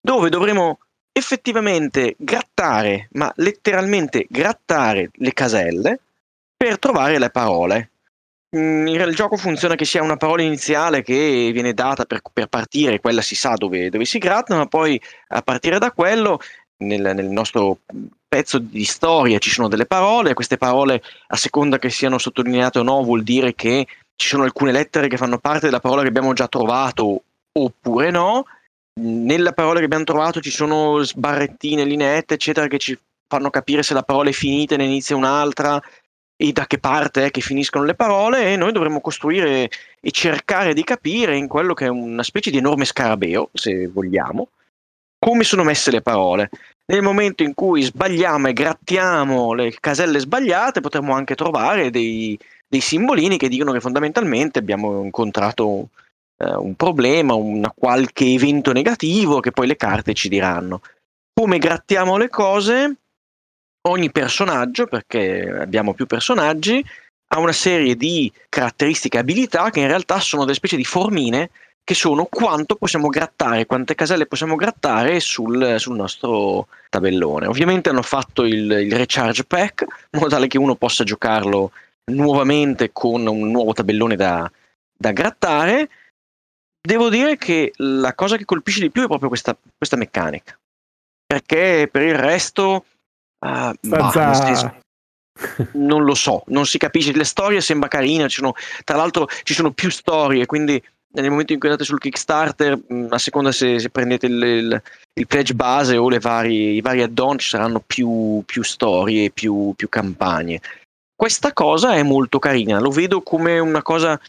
dove 0.00 0.28
dovremo 0.30 0.78
effettivamente 1.12 2.14
grattare, 2.18 3.08
ma 3.12 3.32
letteralmente 3.36 4.26
grattare 4.28 5.10
le 5.14 5.32
caselle 5.32 6.00
per 6.56 6.78
trovare 6.78 7.18
le 7.18 7.30
parole. 7.30 7.90
Mm, 8.56 8.88
il 8.88 9.14
gioco 9.14 9.36
funziona 9.36 9.76
che 9.76 9.84
sia 9.84 10.02
una 10.02 10.16
parola 10.16 10.42
iniziale 10.42 11.02
che 11.02 11.50
viene 11.52 11.72
data 11.72 12.04
per, 12.04 12.20
per 12.32 12.48
partire, 12.48 13.00
quella 13.00 13.22
si 13.22 13.34
sa 13.34 13.54
dove, 13.54 13.90
dove, 13.90 14.04
si 14.04 14.18
gratta, 14.18 14.56
ma 14.56 14.66
poi 14.66 15.00
a 15.28 15.42
partire 15.42 15.78
da 15.78 15.92
quello, 15.92 16.40
nel, 16.78 17.14
nel, 17.14 17.26
nostro 17.26 17.78
pezzo 18.26 18.58
di 18.58 18.84
storia 18.84 19.38
ci 19.38 19.50
sono 19.50 19.68
delle 19.68 19.86
parole, 19.86 20.34
queste 20.34 20.56
parole 20.56 21.02
a 21.28 21.36
seconda 21.36 21.78
che 21.78 21.90
siano 21.90 22.18
sottolineate 22.18 22.78
o 22.78 22.82
no 22.82 23.02
vuol 23.02 23.22
dire 23.22 23.54
che 23.54 23.86
ci 24.16 24.28
sono 24.28 24.44
alcune 24.44 24.72
lettere 24.72 25.08
che 25.08 25.16
fanno 25.16 25.38
parte 25.38 25.66
della 25.66 25.80
parola 25.80 26.02
che 26.02 26.08
abbiamo 26.08 26.32
già 26.32 26.48
trovato 26.48 27.22
oppure 27.52 28.10
no, 28.10 28.44
nella 29.00 29.52
parola 29.52 29.78
che 29.78 29.86
abbiamo 29.86 30.04
trovato 30.04 30.40
ci 30.40 30.50
sono 30.50 31.02
sbarrettine, 31.02 31.84
lineette, 31.84 32.34
eccetera, 32.34 32.66
che 32.66 32.78
ci 32.78 32.98
fanno 33.26 33.50
capire 33.50 33.82
se 33.82 33.94
la 33.94 34.02
parola 34.02 34.28
è 34.28 34.32
finita 34.32 34.74
e 34.74 34.78
ne 34.78 34.84
inizia 34.84 35.16
un'altra 35.16 35.80
e 36.36 36.52
da 36.52 36.66
che 36.66 36.78
parte 36.78 37.26
è 37.26 37.30
che 37.30 37.42
finiscono 37.42 37.84
le 37.84 37.94
parole 37.94 38.52
e 38.52 38.56
noi 38.56 38.72
dovremmo 38.72 39.00
costruire 39.00 39.70
e 40.00 40.10
cercare 40.10 40.72
di 40.72 40.82
capire 40.84 41.36
in 41.36 41.46
quello 41.46 41.74
che 41.74 41.84
è 41.84 41.88
una 41.88 42.22
specie 42.22 42.50
di 42.50 42.56
enorme 42.56 42.86
scarabeo, 42.86 43.50
se 43.52 43.88
vogliamo, 43.88 44.48
come 45.18 45.44
sono 45.44 45.64
messe 45.64 45.90
le 45.90 46.00
parole. 46.00 46.48
Nel 46.86 47.02
momento 47.02 47.42
in 47.42 47.54
cui 47.54 47.82
sbagliamo 47.82 48.48
e 48.48 48.52
grattiamo 48.52 49.52
le 49.52 49.76
caselle 49.78 50.18
sbagliate, 50.18 50.80
potremmo 50.80 51.12
anche 51.12 51.34
trovare 51.34 51.90
dei, 51.90 52.38
dei 52.66 52.80
simbolini 52.80 53.36
che 53.36 53.48
dicono 53.48 53.72
che 53.72 53.80
fondamentalmente 53.80 54.58
abbiamo 54.58 55.04
incontrato 55.04 55.88
eh, 56.40 56.54
un 56.54 56.74
problema, 56.74 57.34
un 57.34 57.70
qualche 57.74 58.24
evento 58.24 58.72
negativo 58.72 59.40
che 59.40 59.50
poi 59.50 59.66
le 59.66 59.76
carte 59.76 60.14
ci 60.14 60.28
diranno. 60.28 60.80
Come 61.32 61.58
grattiamo 61.58 62.16
le 62.16 62.28
cose, 62.30 62.96
ogni 63.88 64.10
personaggio, 64.10 64.86
perché 64.86 65.48
abbiamo 65.48 65.92
più 65.94 66.06
personaggi, 66.06 66.84
ha 67.32 67.38
una 67.38 67.52
serie 67.52 67.94
di 67.94 68.32
caratteristiche 68.48 69.18
e 69.18 69.20
abilità 69.20 69.70
che 69.70 69.80
in 69.80 69.86
realtà 69.86 70.18
sono 70.18 70.44
delle 70.44 70.56
specie 70.56 70.76
di 70.76 70.84
formine 70.84 71.50
che 71.84 71.94
sono 71.94 72.26
quanto 72.26 72.76
possiamo 72.76 73.08
grattare, 73.08 73.66
quante 73.66 73.94
caselle 73.94 74.26
possiamo 74.26 74.54
grattare 74.54 75.20
sul, 75.20 75.76
sul 75.78 75.96
nostro 75.96 76.68
tabellone. 76.88 77.46
Ovviamente 77.46 77.88
hanno 77.88 78.02
fatto 78.02 78.44
il, 78.44 78.70
il, 78.70 78.92
recharge 78.92 79.44
pack 79.44 79.82
in 79.82 80.20
modo 80.20 80.28
tale 80.28 80.46
che 80.46 80.58
uno 80.58 80.74
possa 80.74 81.04
giocarlo 81.04 81.72
nuovamente 82.12 82.90
con 82.92 83.26
un 83.26 83.50
nuovo 83.50 83.72
tabellone 83.72 84.16
da, 84.16 84.50
da 84.96 85.12
grattare. 85.12 85.88
Devo 86.80 87.08
dire 87.08 87.36
che 87.36 87.72
la 87.76 88.14
cosa 88.14 88.36
che 88.36 88.44
colpisce 88.44 88.80
di 88.80 88.90
più 88.90 89.04
è 89.04 89.06
proprio 89.06 89.28
questa, 89.28 89.56
questa 89.76 89.96
meccanica. 89.96 90.58
Perché 91.26 91.88
per 91.90 92.02
il 92.02 92.16
resto. 92.16 92.84
Uh, 93.38 93.72
bah, 93.80 94.34
senso, 94.34 94.74
non 95.74 96.04
lo 96.04 96.14
so, 96.14 96.42
non 96.48 96.66
si 96.66 96.78
capisce. 96.78 97.12
Le 97.12 97.24
storie 97.24 97.60
sembra 97.60 97.88
carina, 97.88 98.28
ci 98.28 98.36
sono, 98.36 98.54
tra 98.84 98.96
l'altro 98.96 99.28
ci 99.42 99.54
sono 99.54 99.70
più 99.72 99.90
storie, 99.90 100.46
quindi 100.46 100.82
nel 101.12 101.30
momento 101.30 101.52
in 101.52 101.58
cui 101.58 101.68
andate 101.68 101.86
sul 101.86 101.98
Kickstarter, 101.98 102.78
a 103.08 103.18
seconda 103.18 103.50
se, 103.50 103.78
se 103.78 103.90
prendete 103.90 104.26
il, 104.26 104.42
il, 104.42 104.82
il, 105.14 105.26
pledge 105.26 105.54
base 105.54 105.96
o 105.96 106.08
vari, 106.20 106.74
i 106.74 106.80
vari 106.80 107.02
add-on, 107.02 107.38
ci 107.38 107.48
saranno 107.48 107.82
più, 107.84 108.42
più 108.46 108.62
storie, 108.62 109.30
più, 109.30 109.72
più 109.76 109.88
campagne. 109.88 110.60
Questa 111.14 111.52
cosa 111.52 111.94
è 111.94 112.02
molto 112.02 112.38
carina, 112.38 112.78
lo 112.78 112.90
vedo 112.90 113.22
come 113.22 113.58
una 113.58 113.82
cosa, 113.82 114.20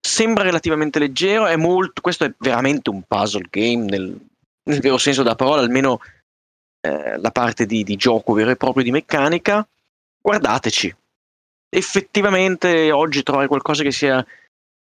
sembra 0.00 0.44
relativamente 0.44 0.98
leggero, 0.98 1.46
è 1.46 1.56
molto, 1.56 2.00
questo 2.00 2.24
è 2.24 2.32
veramente 2.38 2.90
un 2.90 3.02
puzzle 3.02 3.46
game 3.50 3.84
nel, 3.84 4.18
nel 4.64 4.80
vero 4.80 4.98
senso 4.98 5.22
della 5.22 5.34
parola, 5.34 5.60
almeno 5.60 6.00
eh, 6.80 7.18
la 7.18 7.30
parte 7.30 7.66
di, 7.66 7.84
di 7.84 7.96
gioco 7.96 8.32
vero 8.32 8.50
e 8.50 8.56
proprio 8.56 8.82
di 8.82 8.90
meccanica 8.90 9.66
guardateci. 10.20 10.94
Effettivamente 11.72 12.90
oggi 12.90 13.22
trovare 13.22 13.46
qualcosa 13.46 13.82
che 13.82 13.92
sia 13.92 14.24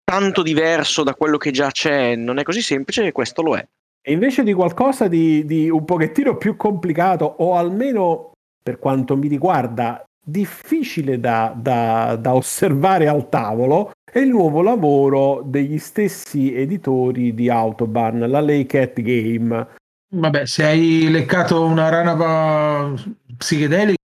tanto 0.05 0.43
diverso 0.43 1.03
da 1.03 1.15
quello 1.15 1.39
che 1.39 1.51
già 1.51 1.71
c'è 1.71 2.15
non 2.15 2.39
è 2.39 2.43
così 2.43 2.61
semplice 2.61 3.07
e 3.07 3.13
questo 3.13 3.43
lo 3.43 3.57
è. 3.57 3.67
E 4.07 4.13
invece 4.13 4.43
di 4.43 4.53
qualcosa 4.53 5.09
di, 5.09 5.47
di 5.47 5.71
un 5.71 5.85
pochettino 5.85 6.37
più 6.37 6.57
complicato 6.57 7.25
o 7.25 7.57
almeno 7.57 8.33
per 8.63 8.79
quanto 8.79 9.17
mi 9.17 9.29
riguarda 9.29 10.05
difficile 10.25 11.21
da, 11.21 11.55
da, 11.55 12.17
da, 12.17 12.35
osservare 12.35 13.07
al 13.07 13.29
tavolo 13.29 13.93
è 14.11 14.19
il 14.19 14.31
nuovo 14.31 14.63
lavoro 14.63 15.43
degli 15.45 15.79
stessi 15.79 16.55
editori 16.55 17.35
di 17.35 17.51
Autobahn, 17.51 18.29
la 18.29 18.41
Lay 18.41 18.67
Cat 18.67 19.01
Game. 19.01 19.67
Vabbè, 20.09 20.47
se 20.47 20.65
hai 20.65 21.11
leccato 21.11 21.65
una 21.65 21.89
rana 21.89 22.95
psichedelica 23.37 24.03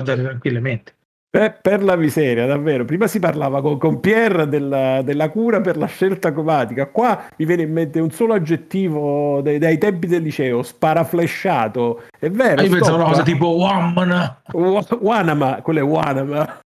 andare 0.00 0.22
tranquillamente. 0.22 0.94
Per, 1.30 1.58
per, 1.60 1.82
la 1.82 1.94
miseria, 1.94 2.46
davvero. 2.46 2.86
Prima 2.86 3.06
si 3.06 3.18
parlava 3.18 3.60
con, 3.60 3.76
con 3.76 4.00
Pierre 4.00 4.48
della, 4.48 5.02
della, 5.02 5.28
cura 5.28 5.60
per 5.60 5.76
la 5.76 5.84
scelta 5.84 6.32
cromatica. 6.32 6.86
Qua 6.86 7.24
mi 7.36 7.44
viene 7.44 7.62
in 7.62 7.72
mente 7.72 8.00
un 8.00 8.10
solo 8.10 8.32
aggettivo 8.32 9.42
dai, 9.42 9.58
dai 9.58 9.76
tempi 9.76 10.06
del 10.06 10.22
liceo: 10.22 10.62
sparaflesciato. 10.62 12.04
È 12.18 12.30
vero. 12.30 12.62
Io 12.62 12.70
pensavo 12.70 12.96
una 12.96 13.04
cosa 13.04 13.22
tipo 13.22 13.48
Wamana. 13.48 14.40
Wanama, 15.00 15.60
quello 15.60 15.80
è 15.80 15.82
Wanama. 15.82 16.60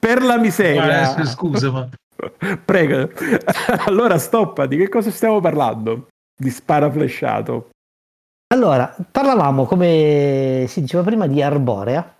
per 0.00 0.22
la 0.22 0.36
miseria. 0.36 1.16
Eh, 1.16 1.24
scusa, 1.26 1.70
ma. 1.70 1.88
Prego. 2.64 3.08
allora, 3.86 4.18
stoppa. 4.18 4.66
Di 4.66 4.78
che 4.78 4.88
cosa 4.88 5.12
stiamo 5.12 5.40
parlando? 5.40 6.08
Di 6.36 6.50
sparaflesciato. 6.50 7.68
Allora, 8.52 8.92
parlavamo, 9.12 9.64
come 9.64 10.64
si 10.66 10.80
diceva 10.80 11.04
prima, 11.04 11.28
di 11.28 11.40
Arborea, 11.40 12.16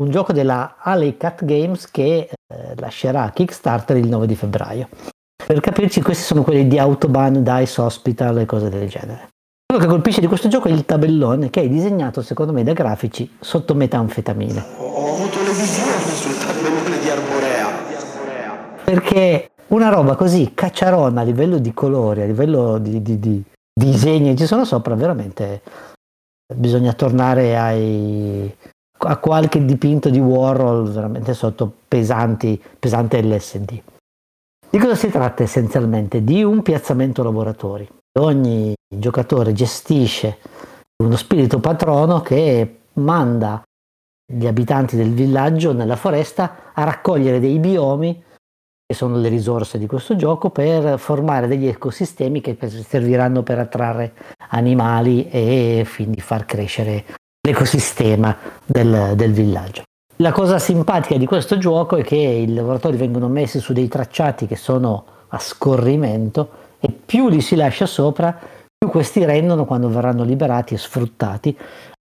un 0.00 0.10
gioco 0.10 0.32
della 0.32 0.76
Alley 0.78 1.16
Cat 1.16 1.44
Games 1.44 1.90
che 1.90 2.30
eh, 2.30 2.74
lascerà 2.76 3.30
Kickstarter 3.30 3.96
il 3.96 4.08
9 4.08 4.26
di 4.26 4.34
febbraio. 4.34 4.88
Per 5.46 5.60
capirci, 5.60 6.00
questi 6.00 6.24
sono 6.24 6.42
quelli 6.42 6.66
di 6.66 6.78
Autobahn, 6.78 7.42
Dice 7.42 7.80
Hospital 7.80 8.38
e 8.38 8.46
cose 8.46 8.68
del 8.68 8.88
genere. 8.88 9.28
Quello 9.66 9.84
che 9.84 9.88
colpisce 9.88 10.20
di 10.20 10.26
questo 10.26 10.48
gioco 10.48 10.68
è 10.68 10.72
il 10.72 10.84
tabellone 10.84 11.50
che 11.50 11.62
è 11.62 11.68
disegnato, 11.68 12.22
secondo 12.22 12.52
me, 12.52 12.62
da 12.64 12.72
grafici 12.72 13.36
sotto 13.38 13.74
metanfetamine. 13.74 14.64
Ho 14.78 15.14
avuto 15.14 15.42
le 15.42 15.52
visioni 15.52 16.14
sul 16.14 16.36
tabellone 16.38 16.98
di 16.98 17.08
Arborea. 17.08 17.68
Perché 18.84 19.50
una 19.68 19.88
roba 19.88 20.16
così 20.16 20.52
cacciarona 20.54 21.20
a 21.20 21.24
livello 21.24 21.58
di 21.58 21.72
colori, 21.72 22.22
a 22.22 22.26
livello 22.26 22.78
di, 22.78 23.02
di, 23.02 23.18
di 23.18 23.42
disegni 23.72 24.30
che 24.30 24.36
ci 24.36 24.46
sono 24.46 24.64
sopra, 24.64 24.94
veramente 24.94 25.62
bisogna 26.52 26.92
tornare 26.92 27.56
ai, 27.56 28.52
a 29.00 29.16
qualche 29.16 29.64
dipinto 29.64 30.10
di 30.10 30.18
Warhol 30.18 30.90
veramente 30.90 31.34
sotto 31.34 31.72
pesanti, 31.88 32.60
pesante 32.78 33.22
LSD. 33.22 33.82
Di 34.70 34.78
cosa 34.78 34.94
si 34.94 35.10
tratta 35.10 35.42
essenzialmente? 35.42 36.22
Di 36.22 36.42
un 36.42 36.62
piazzamento 36.62 37.22
laboratori. 37.22 37.88
Ogni 38.18 38.74
giocatore 38.88 39.52
gestisce 39.52 40.38
uno 41.02 41.16
spirito 41.16 41.60
patrono 41.60 42.20
che 42.20 42.80
manda 42.94 43.62
gli 44.30 44.46
abitanti 44.46 44.96
del 44.96 45.12
villaggio 45.12 45.72
nella 45.72 45.96
foresta 45.96 46.72
a 46.72 46.84
raccogliere 46.84 47.40
dei 47.40 47.58
biomi 47.58 48.22
che 48.90 48.96
sono 48.96 49.16
le 49.18 49.28
risorse 49.28 49.78
di 49.78 49.86
questo 49.86 50.16
gioco, 50.16 50.50
per 50.50 50.98
formare 50.98 51.46
degli 51.46 51.68
ecosistemi 51.68 52.40
che 52.40 52.58
serviranno 52.68 53.44
per 53.44 53.60
attrarre 53.60 54.14
animali 54.48 55.28
e 55.28 55.86
quindi 55.94 56.20
far 56.20 56.44
crescere 56.44 57.04
l'ecosistema 57.40 58.36
del, 58.64 59.12
del 59.16 59.32
villaggio. 59.32 59.82
La 60.16 60.32
cosa 60.32 60.58
simpatica 60.58 61.16
di 61.16 61.24
questo 61.24 61.56
gioco 61.56 61.96
è 61.96 62.02
che 62.02 62.16
i 62.16 62.52
lavoratori 62.52 62.96
vengono 62.96 63.28
messi 63.28 63.58
su 63.58 63.72
dei 63.72 63.88
tracciati 63.88 64.46
che 64.46 64.56
sono 64.56 65.04
a 65.28 65.38
scorrimento 65.38 66.50
e 66.78 66.90
più 66.90 67.28
li 67.28 67.40
si 67.40 67.56
lascia 67.56 67.86
sopra, 67.86 68.38
più 68.76 68.90
questi 68.90 69.24
rendono 69.24 69.64
quando 69.64 69.88
verranno 69.88 70.22
liberati 70.22 70.74
e 70.74 70.78
sfruttati 70.78 71.56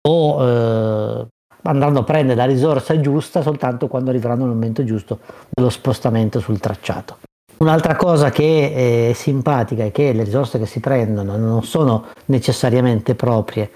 o 0.07 0.43
eh, 0.43 1.27
andranno 1.63 1.99
a 1.99 2.03
prendere 2.03 2.35
la 2.35 2.45
risorsa 2.45 2.99
giusta 2.99 3.41
soltanto 3.41 3.87
quando 3.87 4.11
arriveranno 4.11 4.43
il 4.43 4.49
momento 4.49 4.83
giusto 4.83 5.19
dello 5.49 5.69
spostamento 5.69 6.39
sul 6.39 6.59
tracciato. 6.59 7.17
Un'altra 7.57 7.95
cosa 7.95 8.29
che 8.29 9.09
è 9.09 9.13
simpatica 9.13 9.85
è 9.85 9.91
che 9.91 10.11
le 10.11 10.23
risorse 10.23 10.59
che 10.59 10.65
si 10.65 10.79
prendono 10.79 11.37
non 11.37 11.63
sono 11.63 12.07
necessariamente 12.25 13.15
proprie, 13.15 13.71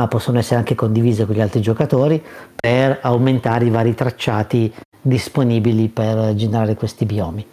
ma 0.00 0.08
possono 0.08 0.38
essere 0.38 0.56
anche 0.56 0.74
condivise 0.74 1.26
con 1.26 1.34
gli 1.34 1.40
altri 1.40 1.60
giocatori 1.60 2.22
per 2.54 2.98
aumentare 3.02 3.66
i 3.66 3.70
vari 3.70 3.94
tracciati 3.94 4.72
disponibili 5.00 5.88
per 5.88 6.34
generare 6.34 6.74
questi 6.74 7.04
biomi. 7.04 7.46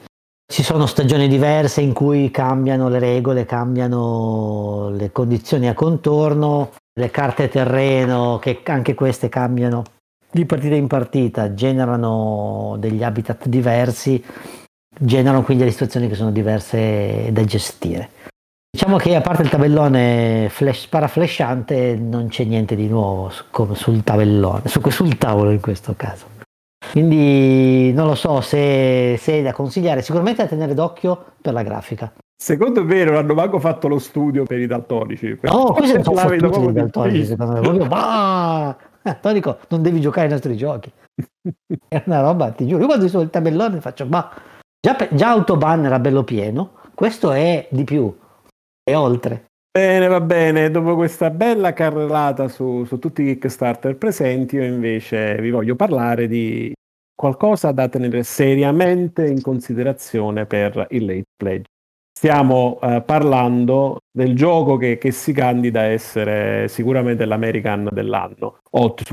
Ci 0.47 0.63
sono 0.63 0.85
stagioni 0.85 1.27
diverse 1.27 1.81
in 1.81 1.93
cui 1.93 2.29
cambiano 2.29 2.87
le 2.87 2.99
regole, 2.99 3.45
cambiano 3.45 4.89
le 4.95 5.11
condizioni 5.11 5.67
a 5.67 5.73
contorno, 5.73 6.71
le 6.99 7.09
carte 7.09 7.49
terreno, 7.49 8.37
che 8.39 8.61
anche 8.65 8.93
queste 8.93 9.27
cambiano 9.27 9.83
di 10.29 10.45
partita 10.45 10.75
in 10.75 10.87
partita, 10.87 11.53
generano 11.53 12.75
degli 12.77 13.03
habitat 13.03 13.47
diversi, 13.47 14.23
generano 14.97 15.41
quindi 15.41 15.63
delle 15.63 15.73
situazioni 15.73 16.07
che 16.07 16.15
sono 16.15 16.31
diverse 16.31 17.29
da 17.31 17.43
gestire. 17.43 18.09
Diciamo 18.75 18.97
che 18.97 19.15
a 19.15 19.21
parte 19.21 19.41
il 19.41 19.47
tabellone 19.47 20.49
flash, 20.49 20.87
paraflashante 20.87 21.95
non 21.95 22.27
c'è 22.27 22.43
niente 22.43 22.75
di 22.75 22.89
nuovo 22.89 23.31
come 23.49 23.73
sul 23.73 24.03
tabellone, 24.03 24.63
su, 24.65 24.81
sul 24.89 25.17
tavolo 25.17 25.51
in 25.51 25.61
questo 25.61 25.93
caso. 25.95 26.25
Quindi 26.91 27.93
non 27.93 28.05
lo 28.05 28.15
so 28.15 28.41
se, 28.41 29.15
se 29.17 29.39
è 29.39 29.41
da 29.43 29.53
consigliare, 29.53 30.01
sicuramente 30.01 30.43
da 30.43 30.49
tenere 30.49 30.73
d'occhio 30.73 31.35
per 31.41 31.53
la 31.53 31.63
grafica. 31.63 32.11
Secondo 32.35 32.83
me 32.83 33.05
non 33.05 33.15
hanno 33.15 33.33
manco 33.33 33.59
fatto 33.59 33.87
lo 33.87 33.97
studio 33.97 34.43
per 34.43 34.59
i 34.59 34.67
daltonici. 34.67 35.39
No, 35.43 35.71
questo 35.71 35.95
è 35.95 36.01
un 36.05 36.49
po' 36.49 36.67
i 36.67 36.73
daltonici, 36.73 37.25
secondo 37.27 37.53
me. 37.53 37.61
Proprio, 37.61 37.87
bah! 37.87 38.75
Tonico, 39.21 39.57
non 39.69 39.83
devi 39.83 40.01
giocare 40.01 40.25
ai 40.25 40.33
nostri 40.33 40.57
giochi. 40.57 40.91
È 41.87 42.03
una 42.07 42.19
roba, 42.19 42.51
ti 42.51 42.67
giuro. 42.67 42.81
Io 42.81 42.87
quando 42.87 43.07
sono 43.07 43.23
il 43.23 43.29
tabellone 43.29 43.79
faccio, 43.79 44.05
ma 44.05 44.29
già, 44.81 44.97
già 45.11 45.29
Autobahn 45.29 45.85
era 45.85 45.97
bello 45.97 46.23
pieno, 46.23 46.71
questo 46.93 47.31
è 47.31 47.67
di 47.69 47.85
più, 47.85 48.13
è 48.85 48.95
oltre. 48.95 49.45
Bene, 49.71 50.07
va 50.07 50.21
bene. 50.21 50.71
Dopo 50.71 50.95
questa 50.95 51.29
bella 51.29 51.73
carrellata 51.73 52.47
su, 52.47 52.85
su 52.85 52.99
tutti 52.99 53.23
i 53.23 53.37
Kickstarter 53.37 53.97
presenti, 53.97 54.55
io 54.55 54.63
invece 54.63 55.35
vi 55.41 55.49
voglio 55.49 55.75
parlare 55.75 56.27
di 56.27 56.73
qualcosa 57.13 57.71
da 57.71 57.89
tenere 57.89 58.23
seriamente 58.23 59.25
in 59.27 59.41
considerazione 59.41 60.45
per 60.45 60.87
il 60.91 61.05
late 61.05 61.23
pledge 61.35 61.69
stiamo 62.17 62.79
eh, 62.81 63.01
parlando 63.01 63.99
del 64.09 64.35
gioco 64.35 64.77
che, 64.77 64.97
che, 64.97 65.11
si 65.11 65.33
candida 65.33 65.81
a 65.81 65.83
essere 65.83 66.67
sicuramente 66.69 67.25
l'American 67.25 67.89
dell'anno, 67.91 68.59
Hot 68.71 69.03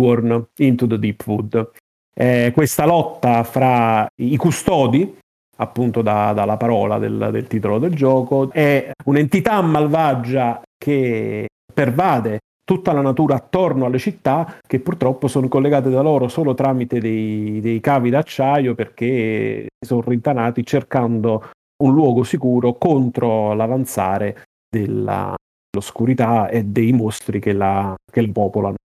Into 0.58 0.86
the 0.86 0.98
Deep 0.98 1.26
Wood. 1.26 1.70
Eh, 2.14 2.52
questa 2.54 2.86
lotta 2.86 3.42
fra 3.42 4.06
i 4.16 4.36
custodi, 4.36 5.18
appunto 5.62 6.02
da, 6.02 6.32
dalla 6.32 6.56
parola 6.56 6.98
del, 6.98 7.28
del 7.30 7.46
titolo 7.46 7.78
del 7.78 7.94
gioco, 7.94 8.50
è 8.52 8.90
un'entità 9.04 9.60
malvagia 9.62 10.60
che 10.76 11.46
pervade 11.72 12.40
tutta 12.64 12.92
la 12.92 13.00
natura 13.00 13.36
attorno 13.36 13.86
alle 13.86 13.98
città 13.98 14.58
che 14.66 14.80
purtroppo 14.80 15.28
sono 15.28 15.48
collegate 15.48 15.90
da 15.90 16.00
loro 16.00 16.28
solo 16.28 16.54
tramite 16.54 17.00
dei, 17.00 17.60
dei 17.60 17.80
cavi 17.80 18.10
d'acciaio 18.10 18.74
perché 18.74 19.66
sono 19.84 20.02
rintanati 20.06 20.64
cercando 20.64 21.50
un 21.82 21.92
luogo 21.92 22.22
sicuro 22.22 22.74
contro 22.74 23.52
l'avanzare 23.54 24.44
dell'oscurità 24.70 26.48
e 26.48 26.64
dei 26.64 26.92
mostri 26.92 27.40
che 27.40 27.52
la, 27.52 27.94
che 28.10 28.20
la 28.22 28.32
popolano. 28.32 28.76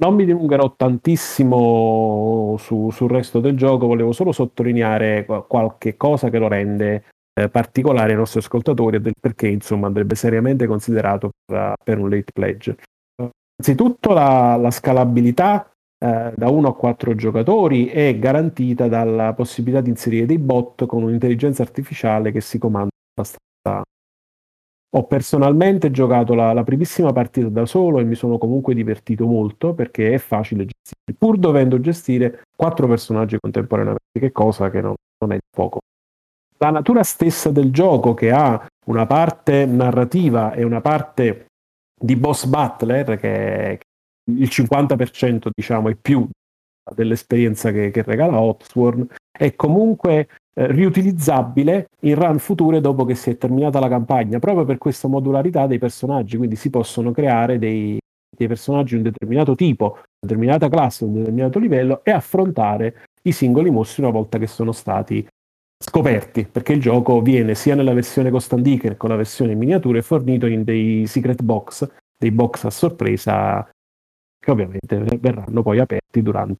Non 0.00 0.14
mi 0.14 0.24
dilungherò 0.24 0.74
tantissimo 0.76 2.56
su, 2.58 2.90
sul 2.90 3.10
resto 3.10 3.40
del 3.40 3.56
gioco, 3.56 3.86
volevo 3.86 4.12
solo 4.12 4.32
sottolineare 4.32 5.24
qualche 5.46 5.96
cosa 5.96 6.30
che 6.30 6.38
lo 6.38 6.46
rende 6.46 7.04
eh, 7.38 7.48
particolari 7.48 8.12
ai 8.12 8.16
nostri 8.16 8.40
ascoltatori 8.40 8.96
e 8.96 9.00
del 9.00 9.14
perché 9.18 9.48
insomma 9.48 9.86
andrebbe 9.86 10.14
seriamente 10.14 10.66
considerato 10.66 11.30
per, 11.44 11.74
per 11.82 11.98
un 11.98 12.10
late 12.10 12.32
pledge. 12.32 12.76
Innanzitutto 13.60 14.12
la, 14.12 14.56
la 14.56 14.70
scalabilità 14.70 15.70
eh, 15.98 16.32
da 16.34 16.48
1 16.48 16.68
a 16.68 16.76
4 16.76 17.14
giocatori 17.14 17.86
è 17.86 18.16
garantita 18.18 18.86
dalla 18.88 19.32
possibilità 19.34 19.80
di 19.80 19.90
inserire 19.90 20.26
dei 20.26 20.38
bot 20.38 20.86
con 20.86 21.02
un'intelligenza 21.02 21.62
artificiale 21.62 22.30
che 22.30 22.40
si 22.40 22.58
comanda 22.58 22.90
abbastanza. 23.14 23.82
Ho 24.96 25.06
personalmente 25.06 25.90
giocato 25.90 26.34
la, 26.34 26.52
la, 26.52 26.64
primissima 26.64 27.12
partita 27.12 27.48
da 27.48 27.66
solo 27.66 27.98
e 27.98 28.04
mi 28.04 28.14
sono 28.14 28.38
comunque 28.38 28.74
divertito 28.74 29.26
molto 29.26 29.74
perché 29.74 30.14
è 30.14 30.18
facile 30.18 30.64
gestire, 30.64 31.16
pur 31.18 31.38
dovendo 31.38 31.78
gestire 31.78 32.42
quattro 32.56 32.86
personaggi 32.86 33.36
contemporaneamente, 33.38 34.18
che 34.18 34.32
cosa 34.32 34.70
che 34.70 34.80
non, 34.80 34.94
non 35.18 35.32
è 35.32 35.38
poco. 35.50 35.80
La 36.56 36.70
natura 36.70 37.02
stessa 37.02 37.50
del 37.50 37.70
gioco, 37.70 38.14
che 38.14 38.32
ha 38.32 38.66
una 38.86 39.06
parte 39.06 39.66
narrativa 39.66 40.54
e 40.54 40.64
una 40.64 40.80
parte 40.80 41.46
di 42.00 42.16
boss 42.16 42.46
butler, 42.46 43.18
che, 43.18 43.80
il 44.28 44.48
50% 44.48 45.48
diciamo 45.54 45.88
e 45.88 45.96
più 45.96 46.28
dell'esperienza 46.94 47.70
che, 47.70 47.90
che 47.90 48.02
regala 48.02 48.40
Hotsworn 48.40 49.06
è 49.30 49.54
comunque 49.54 50.28
riutilizzabile 50.66 51.88
in 52.00 52.14
run 52.14 52.38
future 52.38 52.80
dopo 52.80 53.04
che 53.04 53.14
si 53.14 53.30
è 53.30 53.36
terminata 53.36 53.78
la 53.78 53.88
campagna 53.88 54.38
proprio 54.38 54.64
per 54.64 54.78
questa 54.78 55.08
modularità 55.08 55.66
dei 55.66 55.78
personaggi 55.78 56.36
quindi 56.36 56.56
si 56.56 56.70
possono 56.70 57.12
creare 57.12 57.58
dei, 57.58 57.98
dei 58.36 58.48
personaggi 58.48 58.92
di 58.92 58.96
un 58.96 59.02
determinato 59.04 59.54
tipo 59.54 59.92
una 59.92 60.02
determinata 60.20 60.68
classe 60.68 61.04
un 61.04 61.14
determinato 61.14 61.58
livello 61.58 62.00
e 62.02 62.10
affrontare 62.10 63.02
i 63.22 63.32
singoli 63.32 63.70
mostri 63.70 64.02
una 64.02 64.12
volta 64.12 64.38
che 64.38 64.46
sono 64.46 64.72
stati 64.72 65.26
scoperti 65.80 66.44
perché 66.50 66.72
il 66.72 66.80
gioco 66.80 67.20
viene 67.20 67.54
sia 67.54 67.76
nella 67.76 67.92
versione 67.92 68.30
Costandiche 68.30 68.88
che 68.88 68.96
con 68.96 69.10
la 69.10 69.16
versione 69.16 69.52
in 69.52 69.58
miniature 69.58 70.02
fornito 70.02 70.46
in 70.46 70.64
dei 70.64 71.06
secret 71.06 71.42
box 71.42 71.88
dei 72.18 72.32
box 72.32 72.64
a 72.64 72.70
sorpresa 72.70 73.68
che 74.38 74.50
ovviamente 74.50 75.18
verranno 75.20 75.62
poi 75.62 75.78
aperti 75.78 76.22
durante 76.22 76.58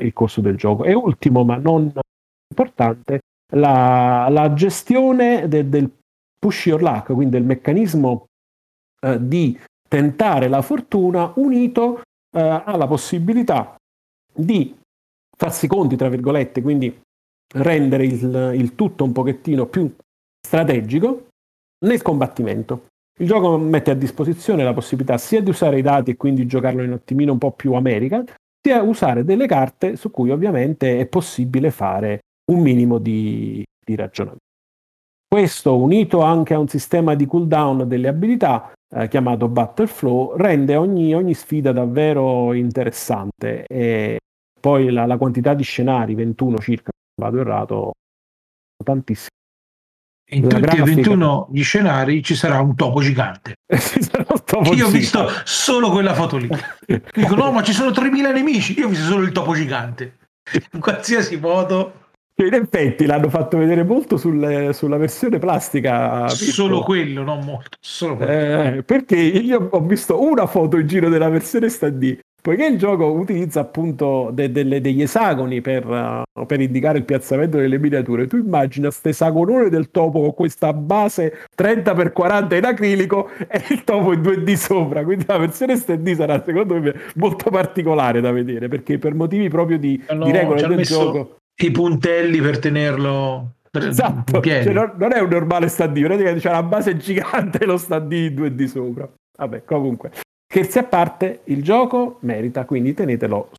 il 0.00 0.12
corso 0.12 0.40
del 0.40 0.56
gioco. 0.56 0.84
E 0.84 0.94
ultimo, 0.94 1.44
ma 1.44 1.56
non 1.56 1.92
importante, 2.50 3.20
la, 3.54 4.28
la 4.30 4.52
gestione 4.52 5.48
de, 5.48 5.68
del 5.68 5.90
push 6.38 6.66
your 6.66 6.82
luck, 6.82 7.06
quindi 7.06 7.30
del 7.30 7.44
meccanismo 7.44 8.26
eh, 9.00 9.18
di 9.20 9.58
tentare 9.88 10.48
la 10.48 10.62
fortuna 10.62 11.32
unito 11.36 12.02
eh, 12.36 12.62
alla 12.64 12.86
possibilità 12.86 13.74
di 14.32 14.76
farsi 15.36 15.66
conti, 15.66 15.96
tra 15.96 16.08
virgolette, 16.08 16.62
quindi 16.62 17.00
rendere 17.54 18.04
il, 18.04 18.52
il 18.54 18.74
tutto 18.74 19.04
un 19.04 19.12
pochettino 19.12 19.66
più 19.66 19.90
strategico 20.44 21.28
nel 21.86 22.02
combattimento. 22.02 22.86
Il 23.20 23.26
gioco 23.26 23.56
mette 23.56 23.90
a 23.90 23.94
disposizione 23.94 24.62
la 24.62 24.74
possibilità 24.74 25.18
sia 25.18 25.42
di 25.42 25.50
usare 25.50 25.78
i 25.78 25.82
dati 25.82 26.12
e 26.12 26.16
quindi 26.16 26.46
giocarlo 26.46 26.82
in 26.82 26.90
un 26.90 26.94
attimino 26.96 27.32
un 27.32 27.38
po' 27.38 27.52
più 27.52 27.72
American, 27.72 28.24
sia 28.60 28.82
usare 28.82 29.24
delle 29.24 29.46
carte 29.46 29.96
su 29.96 30.10
cui 30.10 30.30
ovviamente 30.30 31.00
è 31.00 31.06
possibile 31.06 31.70
fare 31.70 32.20
un 32.52 32.60
minimo 32.60 32.98
di, 32.98 33.64
di 33.84 33.94
ragionamento. 33.94 34.44
Questo, 35.28 35.76
unito 35.76 36.22
anche 36.22 36.54
a 36.54 36.58
un 36.58 36.68
sistema 36.68 37.14
di 37.14 37.26
cooldown 37.26 37.86
delle 37.86 38.08
abilità 38.08 38.72
eh, 38.90 39.08
chiamato 39.08 39.48
Battle 39.48 39.86
Flow, 39.86 40.36
rende 40.36 40.74
ogni, 40.76 41.14
ogni, 41.14 41.34
sfida 41.34 41.72
davvero 41.72 42.54
interessante. 42.54 43.66
E 43.66 44.18
poi 44.58 44.90
la, 44.90 45.04
la 45.04 45.18
quantità 45.18 45.52
di 45.52 45.62
scenari, 45.62 46.14
21 46.14 46.58
circa, 46.58 46.90
vado 47.20 47.40
errato, 47.40 47.92
tantissimi 48.82 49.36
in 50.30 50.42
tutti 50.42 50.60
grafica. 50.60 50.82
e 50.82 50.94
21 50.94 51.48
gli 51.52 51.62
scenari 51.62 52.22
ci 52.22 52.34
sarà 52.34 52.60
un 52.60 52.74
topo 52.74 53.00
gigante. 53.00 53.54
topo 54.44 54.74
io 54.74 54.86
ho 54.86 54.90
visto 54.90 55.28
solo 55.44 55.90
quella 55.90 56.14
foto 56.14 56.36
lì. 56.36 56.48
Dico 57.14 57.34
no, 57.34 57.52
ma 57.52 57.62
ci 57.62 57.72
sono 57.72 57.90
3000 57.90 58.32
nemici. 58.32 58.78
Io 58.78 58.86
ho 58.86 58.88
visto 58.88 59.06
solo 59.06 59.22
il 59.22 59.32
topo 59.32 59.54
gigante. 59.54 60.18
In 60.72 60.80
qualsiasi 60.80 61.38
modo. 61.38 62.06
In 62.40 62.54
effetti 62.54 63.04
l'hanno 63.04 63.28
fatto 63.30 63.58
vedere 63.58 63.82
molto 63.82 64.16
sul, 64.16 64.70
sulla 64.72 64.96
versione 64.96 65.38
plastica. 65.38 66.28
Solo 66.28 66.82
quello, 66.82 67.24
non 67.24 67.44
molto. 67.44 67.78
Quello. 68.16 68.18
Eh, 68.20 68.82
perché 68.84 69.16
io 69.16 69.68
ho 69.70 69.80
visto 69.80 70.22
una 70.22 70.46
foto 70.46 70.78
in 70.78 70.86
giro 70.86 71.08
della 71.08 71.28
versione 71.28 71.68
stand 71.68 72.20
Poiché 72.40 72.66
il 72.66 72.78
gioco 72.78 73.06
utilizza 73.06 73.58
appunto 73.58 74.30
de- 74.32 74.52
delle, 74.52 74.80
degli 74.80 75.02
esagoni 75.02 75.60
per, 75.60 75.84
uh, 75.86 76.46
per, 76.46 76.60
indicare 76.60 76.98
il 76.98 77.04
piazzamento 77.04 77.58
delle 77.58 77.78
miniature, 77.78 78.28
tu 78.28 78.36
immagina 78.36 78.86
questo 78.86 79.08
esagonone 79.08 79.68
del 79.68 79.90
topo 79.90 80.20
con 80.20 80.34
questa 80.34 80.72
base 80.72 81.40
30x40 81.56 82.56
in 82.56 82.64
acrilico 82.64 83.28
e 83.48 83.62
il 83.70 83.82
topo 83.82 84.12
in 84.12 84.20
2D 84.20 84.52
sopra. 84.54 85.02
Quindi 85.02 85.24
la 85.26 85.36
versione 85.36 85.76
SD 85.76 86.14
sarà 86.14 86.42
secondo 86.42 86.80
me 86.80 86.94
molto 87.16 87.50
particolare 87.50 88.20
da 88.20 88.30
vedere 88.30 88.68
perché 88.68 88.98
per 88.98 89.14
motivi 89.14 89.48
proprio 89.48 89.76
di, 89.76 90.00
di 90.08 90.30
regole 90.30 90.64
del 90.64 90.84
gioco. 90.84 91.37
I 91.60 91.70
puntelli 91.70 92.40
per 92.40 92.58
tenerlo 92.58 93.54
esatto, 93.72 94.40
cioè, 94.40 94.72
non, 94.72 94.94
non, 94.96 95.12
è 95.12 95.20
un 95.20 95.28
normale 95.28 95.68
stand 95.68 95.98
praticamente 96.00 96.40
c'è 96.40 96.50
una 96.50 96.62
base 96.62 96.96
gigante 96.96 97.58
e 97.58 97.66
lo 97.66 97.76
stand 97.76 98.12
in 98.12 98.34
2D 98.34 98.64
sopra. 98.66 99.08
Vabbè, 99.36 99.64
comunque. 99.64 100.12
Scherzi 100.50 100.78
a 100.78 100.84
parte, 100.84 101.40
il 101.44 101.62
gioco 101.62 102.18
merita, 102.20 102.64
quindi 102.64 102.94
tenetelo 102.94 103.50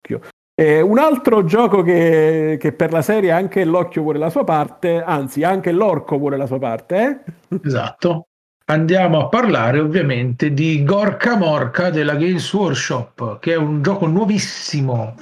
occhio. 0.00 0.20
Eh, 0.58 0.80
un 0.80 0.98
altro 0.98 1.44
gioco 1.44 1.82
che, 1.82 2.56
che, 2.58 2.72
per 2.72 2.92
la 2.92 3.02
serie 3.02 3.30
anche 3.30 3.64
l'occhio 3.64 4.02
vuole 4.02 4.18
la 4.18 4.30
sua 4.30 4.44
parte, 4.44 5.02
anzi 5.02 5.42
anche 5.42 5.72
l'orco 5.72 6.16
vuole 6.16 6.36
la 6.36 6.46
sua 6.46 6.58
parte. 6.58 7.24
Eh? 7.48 7.58
Esatto. 7.64 8.28
Andiamo 8.68 9.20
a 9.20 9.28
parlare 9.28 9.78
ovviamente 9.78 10.52
di 10.52 10.82
Gorka 10.82 11.36
Morka 11.36 11.90
della 11.90 12.14
Games 12.14 12.52
Workshop, 12.52 13.38
che 13.38 13.52
è 13.52 13.56
un 13.56 13.82
gioco 13.82 14.06
nuovissimo. 14.06 15.14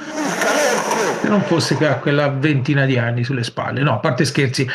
Se 1.25 1.31
non 1.31 1.41
fosse 1.41 1.79
che 1.79 1.87
ha 1.87 1.97
quella 1.97 2.29
ventina 2.29 2.85
di 2.85 2.99
anni 2.99 3.25
sulle 3.25 3.45
spalle. 3.45 3.81
No, 3.81 3.95
a 3.95 3.99
parte 3.99 4.27
scherzi. 4.27 4.69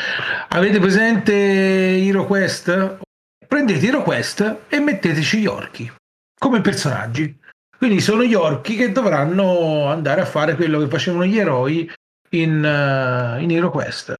Avete 0.48 0.80
presente 0.80 1.32
HeroQuest? 1.32 2.98
Prendete 3.46 3.86
HeroQuest 3.86 4.56
e 4.66 4.80
metteteci 4.80 5.38
gli 5.38 5.46
orchi 5.46 5.88
come 6.36 6.60
personaggi. 6.60 7.38
Quindi 7.78 8.00
sono 8.00 8.24
gli 8.24 8.34
orchi 8.34 8.74
che 8.74 8.90
dovranno 8.90 9.86
andare 9.86 10.22
a 10.22 10.24
fare 10.24 10.56
quello 10.56 10.80
che 10.80 10.88
facevano 10.88 11.24
gli 11.24 11.38
eroi 11.38 11.88
in, 12.30 12.56
uh, 12.56 13.40
in 13.40 13.50
HeroQuest. 13.52 14.14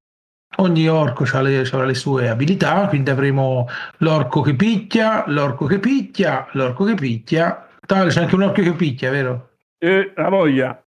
Ogni 0.59 0.89
orco 0.89 1.25
le, 1.41 1.65
le, 1.69 1.95
sue 1.95 2.29
abilità, 2.29 2.87
quindi 2.87 3.11
avremo 3.11 3.67
l'orco 3.97 4.41
che 4.41 4.55
picchia, 4.55 5.25
l'orco 5.27 5.67
che 5.67 5.81
picchia, 5.81 6.47
l'orco 6.53 6.85
che 6.85 6.95
picchia. 6.95 7.67
Tale, 7.85 8.11
c'è 8.11 8.21
anche 8.21 8.37
un 8.37 8.43
orco 8.43 8.63
che 8.63 8.73
picchia, 8.75 9.11
vero? 9.11 9.49
Eh, 9.79 10.13
la 10.15 10.29
voglia. 10.29 10.81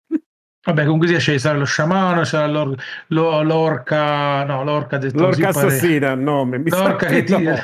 Vabbè, 0.70 0.84
comunque 0.84 1.08
sia, 1.08 1.36
c'è 1.36 1.52
lo 1.54 1.64
sciamano, 1.64 2.22
sarà 2.22 2.46
l'or, 2.46 2.76
l'orca, 3.08 4.44
no, 4.44 4.62
l'orca, 4.62 5.00
l'orca 5.12 5.48
assassina, 5.48 6.14
no, 6.14 6.44
mi 6.44 6.62
l'orca 6.68 7.06
che 7.06 7.24
tira, 7.24 7.60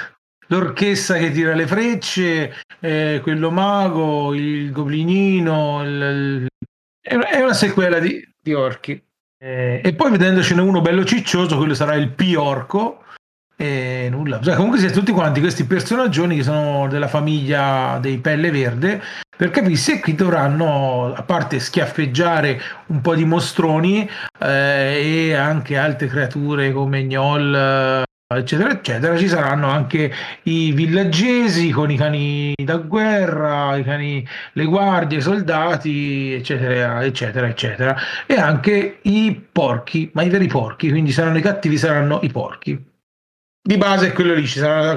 l'orchessa 0.49 1.15
che 1.15 1.31
tira 1.31 1.55
le 1.55 1.69
frecce, 1.69 2.53
eh, 2.81 3.21
quello 3.23 3.53
mago, 3.53 4.35
il 4.35 4.73
goblinino, 4.73 5.85
il, 5.85 6.49
il... 7.01 7.21
è 7.23 7.41
una 7.41 7.55
sequela 7.55 8.01
di, 8.01 8.29
di 8.43 8.55
orchi. 8.55 9.01
Eh, 9.39 9.81
e 9.85 9.95
poi 9.95 10.11
vedendocene 10.11 10.61
uno 10.61 10.81
bello 10.81 11.05
ciccioso, 11.05 11.57
quello 11.59 11.75
sarà 11.75 11.95
il 11.95 12.11
P-orco. 12.11 13.03
E 13.59 14.09
nulla, 14.11 14.39
cioè, 14.43 14.55
comunque 14.55 14.81
siete 14.81 14.93
tutti 14.93 15.13
quanti 15.13 15.41
questi 15.41 15.65
personaggi 15.65 16.21
che 16.27 16.43
sono 16.43 16.89
della 16.89 17.09
famiglia 17.09 17.99
dei 18.03 18.19
pelle 18.19 18.51
verde 18.51 19.01
per 19.37 19.51
capirsi 19.51 20.01
qui 20.01 20.15
dovranno 20.15 21.13
a 21.15 21.23
parte 21.23 21.61
schiaffeggiare 21.61 22.61
un 22.87 23.01
po' 23.01 23.15
di 23.15 23.25
mostroni 23.25 24.09
eh, 24.41 25.29
e 25.29 25.35
anche 25.35 25.77
altre 25.77 26.07
creature 26.07 26.73
come 26.73 27.05
Gnol 27.05 28.05
eccetera 28.35 28.71
eccetera. 28.71 29.17
Ci 29.17 29.29
saranno 29.29 29.69
anche 29.69 30.13
i 30.45 30.73
villaggesi 30.73 31.71
con 31.71 31.91
i 31.91 31.97
cani 31.97 32.55
da 32.57 32.79
guerra 32.79 33.77
i 33.77 33.85
cani 33.85 34.27
le 34.53 34.65
guardie 34.65 35.19
i 35.19 35.23
soldati 35.23 36.33
eccetera 36.33 37.05
eccetera 37.05 37.47
eccetera. 37.47 37.97
E 38.27 38.35
anche 38.35 38.99
i 39.03 39.47
porchi 39.53 40.11
ma 40.15 40.23
i 40.23 40.31
veri 40.31 40.47
porchi 40.47 40.91
quindi 40.91 41.13
saranno 41.13 41.39
i 41.39 41.43
cattivi 41.43 41.77
saranno 41.77 42.21
i 42.23 42.31
porchi. 42.31 42.95
Di 43.63 43.77
base 43.77 44.13
quello 44.13 44.35
lì 44.35 44.47
ci 44.47 44.59
sarà 44.59 44.95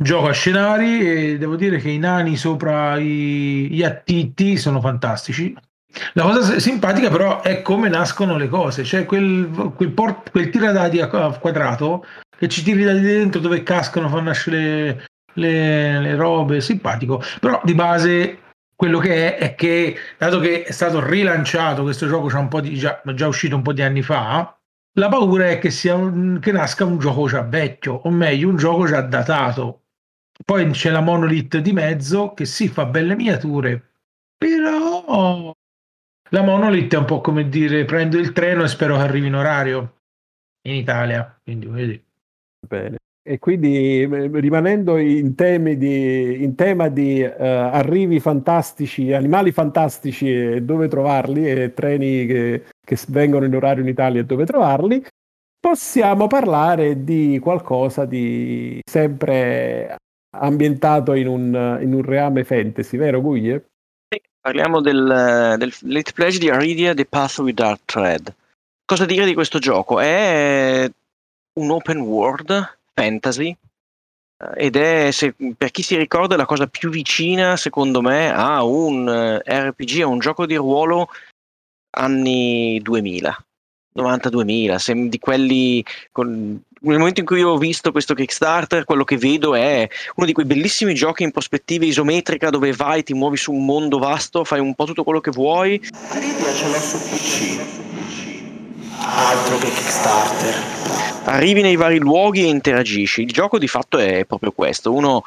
gioco 0.00 0.28
a 0.28 0.32
scenari 0.32 1.00
e 1.00 1.38
devo 1.38 1.56
dire 1.56 1.78
che 1.78 1.90
i 1.90 1.98
nani 1.98 2.36
sopra 2.36 2.96
i, 2.98 3.68
gli 3.70 3.82
attiti 3.82 4.56
sono 4.56 4.80
fantastici 4.80 5.54
la 6.12 6.22
cosa 6.22 6.58
simpatica 6.58 7.10
però 7.10 7.40
è 7.40 7.62
come 7.62 7.88
nascono 7.88 8.36
le 8.36 8.48
cose, 8.48 8.84
cioè 8.84 9.04
quel, 9.04 9.72
quel, 9.74 9.90
port, 9.90 10.30
quel 10.30 10.50
tiradadi 10.50 11.00
a 11.00 11.08
quadrato 11.08 12.04
che 12.36 12.48
ci 12.48 12.62
tiri 12.62 12.84
da 12.84 12.92
dentro 12.92 13.40
dove 13.40 13.62
cascano, 13.62 14.08
fanno 14.08 14.22
nascere 14.22 15.06
le, 15.34 16.00
le, 16.00 16.14
robe, 16.14 16.60
simpatico, 16.60 17.22
però 17.40 17.60
di 17.64 17.74
base 17.74 18.38
quello 18.76 18.98
che 18.98 19.36
è 19.36 19.38
è 19.38 19.54
che 19.54 19.96
dato 20.16 20.38
che 20.38 20.62
è 20.64 20.72
stato 20.72 21.04
rilanciato 21.04 21.82
questo 21.82 22.06
gioco 22.06 22.28
c'è 22.28 22.38
un 22.38 22.48
po' 22.48 22.60
di, 22.60 22.74
già, 22.76 23.00
già 23.14 23.26
uscito 23.26 23.56
un 23.56 23.62
po' 23.62 23.72
di 23.72 23.82
anni 23.82 24.02
fa, 24.02 24.54
La 24.98 25.08
paura 25.08 25.48
è 25.48 25.58
che, 25.58 25.70
sia 25.70 25.94
un- 25.94 26.38
che 26.40 26.52
nasca 26.52 26.84
un 26.84 26.98
gioco 26.98 27.28
già 27.28 27.42
vecchio, 27.42 27.94
o 27.94 28.10
meglio, 28.10 28.48
un 28.48 28.56
gioco 28.56 28.86
già 28.86 29.00
datato. 29.00 29.82
Poi 30.44 30.70
c'è 30.70 30.90
la 30.90 31.00
Monolith 31.00 31.58
di 31.58 31.72
mezzo 31.72 32.32
che 32.34 32.44
sì, 32.44 32.68
fa 32.68 32.86
belle 32.86 33.16
miniature, 33.16 33.90
però 34.36 35.54
la 36.30 36.42
Monolith 36.42 36.94
è 36.94 36.98
un 36.98 37.04
po' 37.04 37.20
come 37.20 37.48
dire 37.48 37.84
prendo 37.84 38.18
il 38.18 38.32
treno 38.32 38.62
e 38.62 38.68
spero 38.68 38.96
che 38.96 39.02
arrivi 39.02 39.26
in 39.26 39.34
orario 39.34 39.96
in 40.68 40.74
Italia. 40.74 41.38
Quindi 41.42 41.66
vedi. 41.66 42.04
Bene. 42.66 42.96
E 43.28 43.38
quindi 43.38 44.00
eh, 44.02 44.30
rimanendo 44.40 44.96
in, 44.96 45.34
di, 45.34 46.42
in 46.42 46.54
tema 46.54 46.88
di 46.88 47.20
eh, 47.20 47.34
arrivi 47.36 48.20
fantastici, 48.20 49.12
animali 49.12 49.52
fantastici 49.52 50.32
e 50.32 50.62
dove 50.62 50.88
trovarli, 50.88 51.46
e 51.46 51.74
treni 51.74 52.24
che, 52.24 52.64
che 52.80 52.98
vengono 53.08 53.44
in 53.44 53.54
orario 53.54 53.82
in 53.82 53.88
Italia 53.90 54.22
e 54.22 54.24
dove 54.24 54.46
trovarli, 54.46 55.04
possiamo 55.60 56.26
parlare 56.26 57.04
di 57.04 57.38
qualcosa 57.38 58.06
di 58.06 58.80
sempre 58.88 59.96
ambientato 60.38 61.14
in 61.14 61.26
un, 61.26 61.78
in 61.80 61.92
un 61.92 62.02
reame 62.02 62.44
fantasy, 62.44 62.96
vero 62.96 63.20
Guglie? 63.20 63.66
Sì, 64.08 64.20
Parliamo 64.40 64.80
del, 64.80 65.56
del 65.58 65.74
Late 65.82 66.12
Pledge 66.12 66.38
di 66.38 66.48
Aridia 66.48 66.94
The 66.94 67.04
Path 67.04 67.38
with 67.38 67.54
Dark 67.54 67.80
Thread. 67.84 68.34
Cosa 68.84 69.04
dire 69.04 69.26
di 69.26 69.34
questo 69.34 69.58
gioco? 69.58 70.00
È 70.00 70.90
un 71.60 71.70
open 71.70 71.98
world 71.98 72.78
fantasy 72.94 73.54
eh, 74.38 74.66
ed 74.66 74.76
è, 74.76 75.10
se- 75.10 75.34
per 75.56 75.70
chi 75.70 75.82
si 75.82 75.96
ricorda, 75.96 76.36
la 76.36 76.46
cosa 76.46 76.66
più 76.66 76.88
vicina, 76.90 77.56
secondo 77.56 78.00
me, 78.00 78.32
a 78.32 78.62
un 78.62 79.08
eh, 79.08 79.68
RPG, 79.70 80.00
a 80.00 80.06
un 80.06 80.20
gioco 80.20 80.46
di 80.46 80.54
ruolo 80.54 81.08
anni 81.96 82.80
2000. 82.80 83.46
90-2000, 84.02 84.78
sem- 84.78 85.08
di 85.08 85.18
quelli 85.18 85.84
con- 86.12 86.60
nel 86.80 86.98
momento 86.98 87.20
in 87.20 87.26
cui 87.26 87.38
io 87.40 87.50
ho 87.50 87.58
visto 87.58 87.90
questo 87.90 88.14
Kickstarter, 88.14 88.84
quello 88.84 89.02
che 89.04 89.16
vedo 89.16 89.54
è 89.54 89.88
uno 90.14 90.26
di 90.26 90.32
quei 90.32 90.46
bellissimi 90.46 90.94
giochi 90.94 91.24
in 91.24 91.32
prospettiva 91.32 91.84
isometrica 91.84 92.50
dove 92.50 92.72
vai, 92.72 93.02
ti 93.02 93.14
muovi 93.14 93.36
su 93.36 93.52
un 93.52 93.64
mondo 93.64 93.98
vasto, 93.98 94.44
fai 94.44 94.60
un 94.60 94.74
po' 94.74 94.84
tutto 94.84 95.02
quello 95.02 95.20
che 95.20 95.30
vuoi. 95.32 95.80
Aridia 96.10 96.52
ce 96.54 96.68
l'ho 96.68 96.78
su 96.78 96.98
PC. 97.08 97.60
Altro 99.00 99.58
che 99.58 99.66
Kickstarter. 99.70 100.54
arrivi 101.24 101.60
nei 101.62 101.76
vari 101.76 101.98
luoghi 101.98 102.44
e 102.44 102.48
interagisci. 102.48 103.22
Il 103.22 103.32
gioco 103.32 103.58
di 103.58 103.68
fatto 103.68 103.98
è 103.98 104.24
proprio 104.24 104.52
questo: 104.52 104.92
uno 104.92 105.22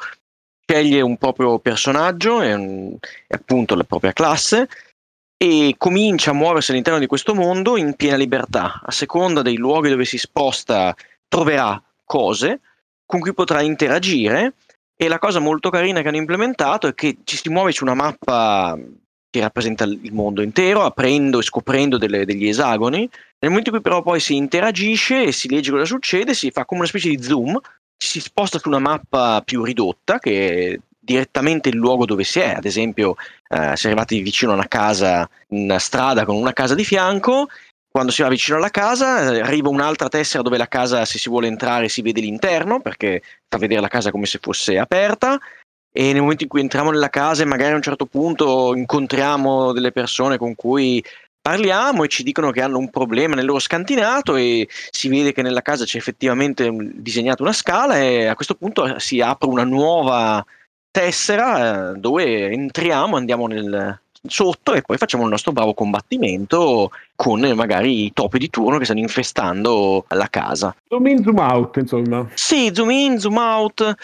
sceglie 0.66 1.00
un 1.00 1.16
proprio 1.18 1.58
personaggio, 1.58 2.36
un- 2.36 2.96
è 3.26 3.34
appunto 3.34 3.74
la 3.74 3.84
propria 3.84 4.12
classe, 4.12 4.68
e 5.42 5.74
comincia 5.76 6.30
a 6.30 6.34
muoversi 6.34 6.70
all'interno 6.70 7.00
di 7.00 7.08
questo 7.08 7.34
mondo 7.34 7.76
in 7.76 7.94
piena 7.94 8.14
libertà. 8.14 8.80
A 8.80 8.92
seconda 8.92 9.42
dei 9.42 9.56
luoghi 9.56 9.88
dove 9.88 10.04
si 10.04 10.16
sposta, 10.16 10.94
troverà 11.26 11.82
cose 12.04 12.60
con 13.04 13.18
cui 13.18 13.34
potrà 13.34 13.60
interagire. 13.60 14.54
E 14.94 15.08
la 15.08 15.18
cosa 15.18 15.40
molto 15.40 15.68
carina 15.68 16.00
che 16.00 16.06
hanno 16.06 16.18
implementato 16.18 16.86
è 16.86 16.94
che 16.94 17.16
ci 17.24 17.36
si 17.36 17.48
muove 17.48 17.72
su 17.72 17.82
una 17.82 17.94
mappa 17.94 18.78
che 19.30 19.40
rappresenta 19.40 19.82
il 19.82 20.12
mondo 20.12 20.42
intero, 20.42 20.84
aprendo 20.84 21.40
e 21.40 21.42
scoprendo 21.42 21.98
delle- 21.98 22.24
degli 22.24 22.46
esagoni. 22.46 22.98
Nel 23.00 23.50
momento 23.50 23.70
in 23.70 23.74
cui 23.74 23.82
però 23.82 24.00
poi 24.00 24.20
si 24.20 24.36
interagisce 24.36 25.24
e 25.24 25.32
si 25.32 25.48
legge 25.48 25.72
cosa 25.72 25.86
succede, 25.86 26.34
si 26.34 26.52
fa 26.52 26.64
come 26.64 26.82
una 26.82 26.88
specie 26.88 27.08
di 27.08 27.20
zoom, 27.20 27.58
si 27.96 28.20
sposta 28.20 28.60
su 28.60 28.68
una 28.68 28.78
mappa 28.78 29.42
più 29.44 29.64
ridotta 29.64 30.20
che 30.20 30.82
direttamente 31.04 31.68
il 31.68 31.76
luogo 31.76 32.04
dove 32.04 32.22
si 32.22 32.38
è, 32.38 32.54
ad 32.54 32.64
esempio 32.64 33.16
eh, 33.48 33.76
si 33.76 33.86
è 33.86 33.88
arrivati 33.88 34.20
vicino 34.20 34.52
a 34.52 34.54
una 34.54 34.68
casa, 34.68 35.28
una 35.48 35.78
strada 35.78 36.24
con 36.24 36.36
una 36.36 36.52
casa 36.52 36.76
di 36.76 36.84
fianco, 36.84 37.48
quando 37.90 38.12
si 38.12 38.22
va 38.22 38.28
vicino 38.28 38.56
alla 38.56 38.70
casa 38.70 39.16
arriva 39.42 39.68
un'altra 39.68 40.08
tessera 40.08 40.42
dove 40.42 40.56
la 40.56 40.68
casa 40.68 41.04
se 41.04 41.18
si 41.18 41.28
vuole 41.28 41.48
entrare 41.48 41.90
si 41.90 42.00
vede 42.00 42.22
l'interno 42.22 42.80
perché 42.80 43.20
fa 43.48 43.58
vedere 43.58 43.82
la 43.82 43.88
casa 43.88 44.10
come 44.10 44.26
se 44.26 44.38
fosse 44.40 44.78
aperta. 44.78 45.38
E 45.94 46.12
nel 46.12 46.22
momento 46.22 46.44
in 46.44 46.48
cui 46.48 46.62
entriamo 46.62 46.90
nella 46.90 47.10
casa 47.10 47.42
e 47.42 47.46
magari 47.46 47.72
a 47.72 47.76
un 47.76 47.82
certo 47.82 48.06
punto 48.06 48.74
incontriamo 48.74 49.72
delle 49.72 49.92
persone 49.92 50.38
con 50.38 50.54
cui 50.54 51.04
parliamo 51.38 52.04
e 52.04 52.08
ci 52.08 52.22
dicono 52.22 52.50
che 52.50 52.62
hanno 52.62 52.78
un 52.78 52.88
problema 52.88 53.34
nel 53.34 53.44
loro 53.44 53.58
scantinato 53.58 54.36
e 54.36 54.66
si 54.90 55.08
vede 55.08 55.32
che 55.32 55.42
nella 55.42 55.60
casa 55.60 55.84
c'è 55.84 55.98
effettivamente 55.98 56.70
disegnata 56.94 57.42
una 57.42 57.52
scala 57.52 57.98
e 57.98 58.24
a 58.24 58.34
questo 58.34 58.54
punto 58.54 58.98
si 59.00 59.20
apre 59.20 59.48
una 59.48 59.64
nuova 59.64 60.42
tessera 60.92 61.90
eh, 61.90 61.98
dove 61.98 62.50
entriamo, 62.50 63.16
andiamo 63.16 63.48
nel, 63.48 63.98
sotto 64.24 64.74
e 64.74 64.82
poi 64.82 64.96
facciamo 64.96 65.24
il 65.24 65.30
nostro 65.30 65.52
bravo 65.52 65.74
combattimento 65.74 66.90
con 67.16 67.40
magari 67.54 68.04
i 68.04 68.12
topi 68.12 68.38
di 68.38 68.50
turno 68.50 68.78
che 68.78 68.84
stanno 68.84 69.00
infestando 69.00 70.04
la 70.08 70.28
casa. 70.28 70.74
Zoom 70.88 71.06
in, 71.08 71.22
zoom 71.22 71.38
out, 71.38 71.76
insomma. 71.76 72.28
Sì, 72.34 72.70
zoom 72.72 72.90
in, 72.90 73.18
zoom 73.18 73.36
out. 73.36 73.94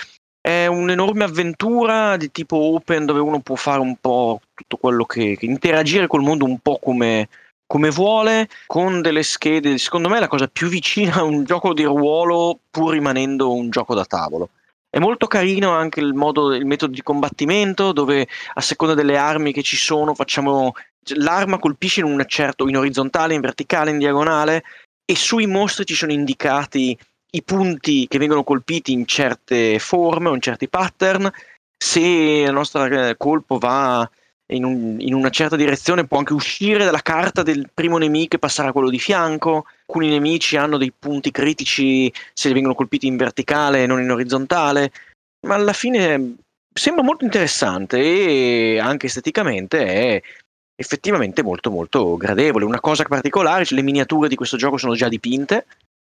È 0.40 0.66
un'enorme 0.66 1.24
avventura 1.24 2.16
di 2.16 2.30
tipo 2.32 2.56
open 2.56 3.04
dove 3.04 3.20
uno 3.20 3.40
può 3.40 3.54
fare 3.54 3.80
un 3.80 3.96
po' 4.00 4.40
tutto 4.54 4.76
quello 4.76 5.04
che, 5.04 5.36
che 5.36 5.46
interagire 5.46 6.06
col 6.06 6.22
mondo 6.22 6.44
un 6.44 6.58
po' 6.58 6.78
come, 6.82 7.28
come 7.66 7.90
vuole, 7.90 8.48
con 8.66 9.02
delle 9.02 9.22
schede. 9.22 9.76
Secondo 9.78 10.08
me 10.08 10.16
è 10.16 10.20
la 10.20 10.28
cosa 10.28 10.48
più 10.48 10.68
vicina 10.68 11.16
a 11.16 11.22
un 11.22 11.44
gioco 11.44 11.74
di 11.74 11.84
ruolo, 11.84 12.58
pur 12.70 12.92
rimanendo 12.92 13.52
un 13.52 13.68
gioco 13.68 13.94
da 13.94 14.04
tavolo. 14.04 14.48
È 14.90 14.98
molto 14.98 15.26
carino 15.26 15.70
anche 15.70 16.00
il, 16.00 16.14
modo, 16.14 16.54
il 16.54 16.64
metodo 16.64 16.92
di 16.92 17.02
combattimento, 17.02 17.92
dove 17.92 18.26
a 18.54 18.60
seconda 18.60 18.94
delle 18.94 19.16
armi 19.16 19.52
che 19.52 19.62
ci 19.62 19.76
sono, 19.76 20.14
facciamo. 20.14 20.72
L'arma 21.14 21.58
colpisce 21.58 22.00
in 22.00 22.06
un 22.06 22.22
certo, 22.26 22.68
in 22.68 22.76
orizzontale, 22.76 23.34
in 23.34 23.40
verticale, 23.40 23.90
in 23.90 23.98
diagonale, 23.98 24.62
e 25.04 25.14
sui 25.14 25.46
mostri 25.46 25.86
ci 25.86 25.94
sono 25.94 26.12
indicati 26.12 26.98
i 27.30 27.42
punti 27.42 28.06
che 28.08 28.18
vengono 28.18 28.44
colpiti 28.44 28.92
in 28.92 29.06
certe 29.06 29.78
forme 29.78 30.28
o 30.28 30.34
in 30.34 30.40
certi 30.40 30.68
pattern. 30.68 31.30
Se 31.76 32.00
il 32.00 32.52
nostro 32.52 32.84
eh, 32.84 33.16
colpo 33.16 33.58
va 33.58 34.08
in, 34.52 34.64
un- 34.64 34.96
in 34.98 35.14
una 35.14 35.30
certa 35.30 35.56
direzione, 35.56 36.06
può 36.06 36.18
anche 36.18 36.32
uscire 36.32 36.84
dalla 36.84 37.02
carta 37.02 37.42
del 37.42 37.70
primo 37.72 37.98
nemico 37.98 38.36
e 38.36 38.38
passare 38.38 38.68
a 38.68 38.72
quello 38.72 38.90
di 38.90 38.98
fianco. 38.98 39.66
Alcuni 39.90 40.10
nemici 40.10 40.58
hanno 40.58 40.76
dei 40.76 40.92
punti 40.96 41.30
critici 41.30 42.12
se 42.34 42.52
vengono 42.52 42.74
colpiti 42.74 43.06
in 43.06 43.16
verticale 43.16 43.82
e 43.82 43.86
non 43.86 44.02
in 44.02 44.10
orizzontale. 44.10 44.92
Ma 45.46 45.54
alla 45.54 45.72
fine 45.72 46.34
sembra 46.74 47.02
molto 47.02 47.24
interessante 47.24 47.98
e 47.98 48.78
anche 48.78 49.06
esteticamente 49.06 49.86
è 49.86 50.22
effettivamente 50.76 51.42
molto 51.42 51.70
molto 51.70 52.18
gradevole. 52.18 52.66
Una 52.66 52.80
cosa 52.80 53.04
particolare, 53.04 53.64
cioè 53.64 53.78
le 53.78 53.84
miniature 53.84 54.28
di 54.28 54.36
questo 54.36 54.58
gioco 54.58 54.76
sono 54.76 54.94
già 54.94 55.08
dipinte, 55.08 55.64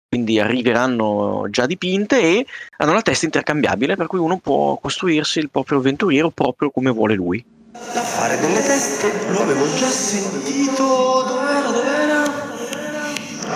quindi 0.08 0.40
arriveranno 0.40 1.48
già 1.50 1.66
dipinte 1.66 2.22
e 2.22 2.46
hanno 2.78 2.94
la 2.94 3.02
testa 3.02 3.26
intercambiabile, 3.26 3.96
per 3.96 4.06
cui 4.06 4.20
uno 4.20 4.38
può 4.38 4.78
costruirsi 4.78 5.40
il 5.40 5.50
proprio 5.50 5.80
avventuriero 5.80 6.30
proprio 6.30 6.70
come 6.70 6.92
vuole 6.92 7.16
lui. 7.16 7.44
Da 7.72 8.02
fare 8.02 8.38
delle 8.38 8.62
teste 8.62 9.12
lo 9.32 9.42
avevo 9.42 9.66
già 9.74 9.88
sentito. 9.88 10.84
Dov'era? 11.26 11.72
Dov'era? 11.72 12.01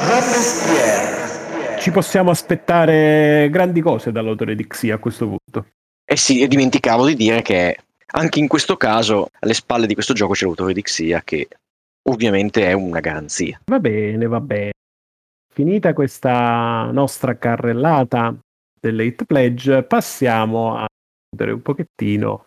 Robespierre. 0.08 1.80
Ci 1.80 1.90
possiamo 1.90 2.30
aspettare 2.30 3.50
grandi 3.52 3.82
cose 3.82 4.12
dall'autore 4.12 4.56
di 4.56 4.68
Xia 4.68 4.96
a 4.96 5.00
questo 5.00 5.26
punto. 5.26 5.70
Eh 6.06 6.16
sì, 6.16 6.42
e 6.42 6.48
dimenticavo 6.48 7.08
di 7.08 7.16
dire 7.16 7.42
che 7.42 7.78
anche 8.14 8.38
in 8.38 8.48
questo 8.48 8.78
caso 8.78 9.30
alle 9.40 9.56
spalle 9.56 9.88
di 9.88 9.96
questo 9.96 10.14
gioco 10.14 10.34
c'è 10.34 10.46
l'autore 10.46 10.74
di 10.74 10.84
Xia 10.84 11.22
che 11.24 11.48
ovviamente 12.10 12.68
è 12.68 12.74
una 12.74 13.00
garanzia. 13.00 13.60
Va 13.66 13.80
bene, 13.80 14.28
va 14.28 14.40
bene. 14.40 14.74
Finita 15.52 15.94
questa 15.94 16.92
nostra 16.92 17.38
carrellata 17.38 18.36
dell'Hate 18.80 19.26
Pledge, 19.26 19.84
passiamo 19.84 20.76
a 20.78 20.86
vedere 21.32 21.54
un 21.54 21.62
pochettino 21.64 22.46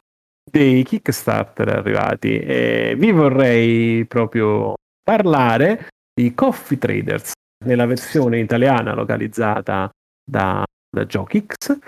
dei 0.48 0.84
Kickstarter 0.84 1.68
arrivati 1.68 2.38
e 2.38 2.94
vi 2.96 3.10
vorrei 3.10 4.04
proprio 4.06 4.74
parlare 5.02 5.88
di 6.14 6.34
Coffee 6.34 6.78
Traders 6.78 7.32
nella 7.64 7.86
versione 7.86 8.38
italiana 8.38 8.94
localizzata 8.94 9.90
da, 10.24 10.64
da 10.90 11.04
Jokix. 11.06 11.78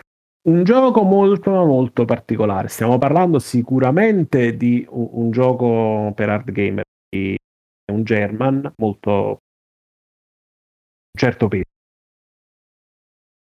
Un 0.42 0.64
gioco 0.64 1.02
molto 1.02 1.50
molto 1.50 2.04
particolare. 2.04 2.68
Stiamo 2.68 2.98
parlando 2.98 3.38
sicuramente 3.38 4.56
di 4.56 4.86
un, 4.88 5.08
un 5.12 5.30
gioco 5.30 6.12
per 6.14 6.30
hard 6.30 6.50
gamer, 6.50 6.84
di 7.08 7.36
un 7.92 8.02
German 8.04 8.72
molto 8.76 9.38
certo 11.16 11.48
peso. 11.48 11.64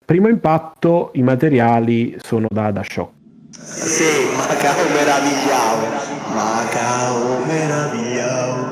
Primo 0.03 0.27
impatto, 0.27 1.11
i 1.13 1.21
materiali 1.21 2.17
sono 2.19 2.47
da, 2.49 2.71
da 2.71 2.83
shock. 2.83 3.13
Sì, 3.51 4.35
Macao 4.35 4.89
meravigliao. 4.89 5.77
Macao 6.33 7.45
meravigliao. 7.45 8.70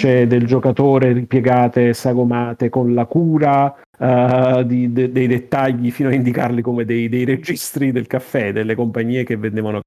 C'è 0.00 0.26
del 0.26 0.46
giocatore 0.46 1.12
ripiegate, 1.12 1.92
sagomate 1.92 2.70
con 2.70 2.94
la 2.94 3.04
cura 3.04 3.78
eh, 3.98 4.64
di- 4.64 4.90
de- 4.94 5.12
dei 5.12 5.26
dettagli 5.26 5.90
fino 5.90 6.08
a 6.08 6.14
indicarli 6.14 6.62
come 6.62 6.86
dei, 6.86 7.10
dei 7.10 7.26
registri 7.26 7.92
del 7.92 8.06
caffè, 8.06 8.50
delle 8.50 8.74
compagnie 8.74 9.24
che 9.24 9.36
vendevano 9.36 9.82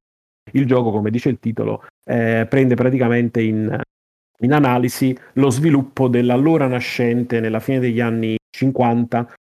il 0.52 0.68
gioco, 0.68 0.92
come 0.92 1.10
dice 1.10 1.30
il 1.30 1.40
titolo, 1.40 1.88
eh, 2.06 2.46
prende 2.48 2.76
praticamente 2.76 3.42
in, 3.42 3.76
in 4.42 4.54
analisi 4.54 5.18
lo 5.34 5.50
sviluppo 5.50 6.08
dell'allora 6.08 6.68
nascente 6.68 7.40
nella 7.40 7.60
fine 7.60 7.80
degli 7.80 8.00
anni 8.00 8.36
50 8.56 9.34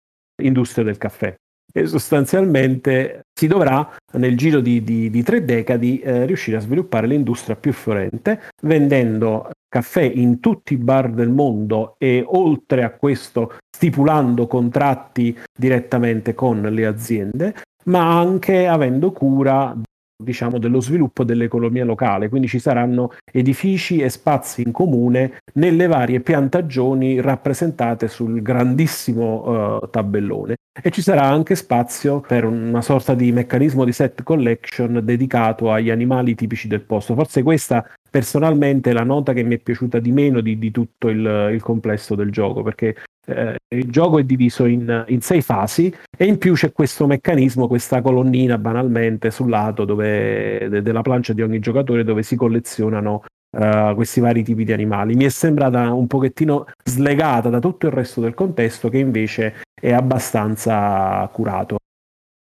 industria 0.45 0.85
del 0.85 0.99
caffè. 0.99 1.35
E 1.73 1.87
sostanzialmente 1.87 3.23
si 3.41 3.47
dovrà 3.47 3.91
nel 4.18 4.36
giro 4.36 4.61
di, 4.61 4.84
di, 4.84 5.09
di 5.09 5.22
tre 5.22 5.47
decadi 5.47 5.99
eh, 6.01 6.26
riuscire 6.26 6.59
a 6.59 6.61
sviluppare 6.61 7.07
l'industria 7.07 7.57
più 7.57 7.72
fiorente 7.72 8.38
vendendo 8.64 9.49
caffè 9.66 10.03
in 10.03 10.41
tutti 10.41 10.74
i 10.74 10.76
bar 10.76 11.11
del 11.11 11.30
mondo 11.30 11.95
e 11.97 12.22
oltre 12.26 12.84
a 12.84 12.91
questo 12.91 13.55
stipulando 13.74 14.47
contratti 14.47 15.34
direttamente 15.59 16.34
con 16.34 16.61
le 16.61 16.84
aziende 16.84 17.55
ma 17.84 18.18
anche 18.18 18.66
avendo 18.66 19.11
cura 19.11 19.74
diciamo, 20.21 20.59
dello 20.59 20.81
sviluppo 20.81 21.25
dell'economia 21.25 21.85
locale, 21.85 22.29
quindi 22.29 22.49
ci 22.49 22.59
saranno 22.59 23.12
edifici 23.33 23.99
e 23.99 24.09
spazi 24.09 24.62
in 24.62 24.73
comune 24.73 25.39
nelle 25.55 25.87
varie 25.87 26.21
piantagioni 26.21 27.21
rappresentate 27.21 28.09
sul 28.09 28.43
grandissimo 28.43 29.79
uh, 29.79 29.89
tabellone 29.91 30.57
e 30.83 30.91
ci 30.91 31.03
sarà 31.03 31.25
anche 31.25 31.55
spazio 31.57 32.21
per 32.21 32.45
una 32.45 32.81
sorta 32.81 33.14
di 33.14 33.33
meccanismo 33.33 33.85
di 33.85 33.93
set 33.93 34.23
collection 34.23 35.01
dedicato 35.03 35.71
agli 35.71 35.91
animali 35.91 36.35
tipici 36.35 36.68
del 36.68 36.83
posto. 36.83 37.14
Forse 37.14 37.43
questa 37.43 37.85
personalmente 38.09 38.91
è 38.91 38.93
la 38.93 39.05
nota 39.05 39.33
che 39.33 39.43
mi 39.43 39.57
è 39.57 39.59
piaciuta 39.59 39.99
di 39.99 40.12
meno 40.12 40.41
di, 40.41 40.59
di 40.59 40.71
tutto 40.71 41.09
il, 41.09 41.51
il 41.53 41.62
complesso 41.62 42.14
del 42.14 42.31
gioco, 42.31 42.62
perché 42.62 42.97
eh, 43.31 43.57
il 43.76 43.91
gioco 43.91 44.18
è 44.18 44.24
diviso 44.24 44.66
in, 44.66 45.05
in, 45.09 45.20
sei 45.20 45.43
fasi 45.43 45.95
e 46.16 46.24
in 46.24 46.39
più 46.39 46.55
c'è 46.55 46.72
questo 46.72 47.07
meccanismo, 47.07 47.68
questa 47.68 48.01
colonnina 48.03 48.59
banalmente 48.59 49.31
sul 49.31 49.49
lato 49.49 49.85
dove, 49.85 50.68
de, 50.68 50.83
della 50.83 51.03
plancia 51.03 51.33
di 51.33 51.43
ogni 51.43 51.59
giocatore 51.61 52.05
dove 52.05 52.22
si 52.22 52.37
collezionano 52.37 53.22
uh, 53.57 53.95
questi 53.95 54.20
vari 54.20 54.43
tipi 54.43 54.64
di 54.64 54.72
animali. 54.72 55.14
Mi 55.14 55.24
è 55.24 55.28
sembrata 55.28 55.93
un 55.93 56.07
pochettino 56.07 56.66
slegata 56.85 57.49
da 57.49 57.59
tutto 57.59 57.87
il 57.87 57.93
resto 57.93 58.20
del 58.20 58.35
contesto 58.35 58.89
che 58.89 58.99
invece 58.99 59.62
è 59.81 59.93
abbastanza 59.93 61.28
curato. 61.33 61.78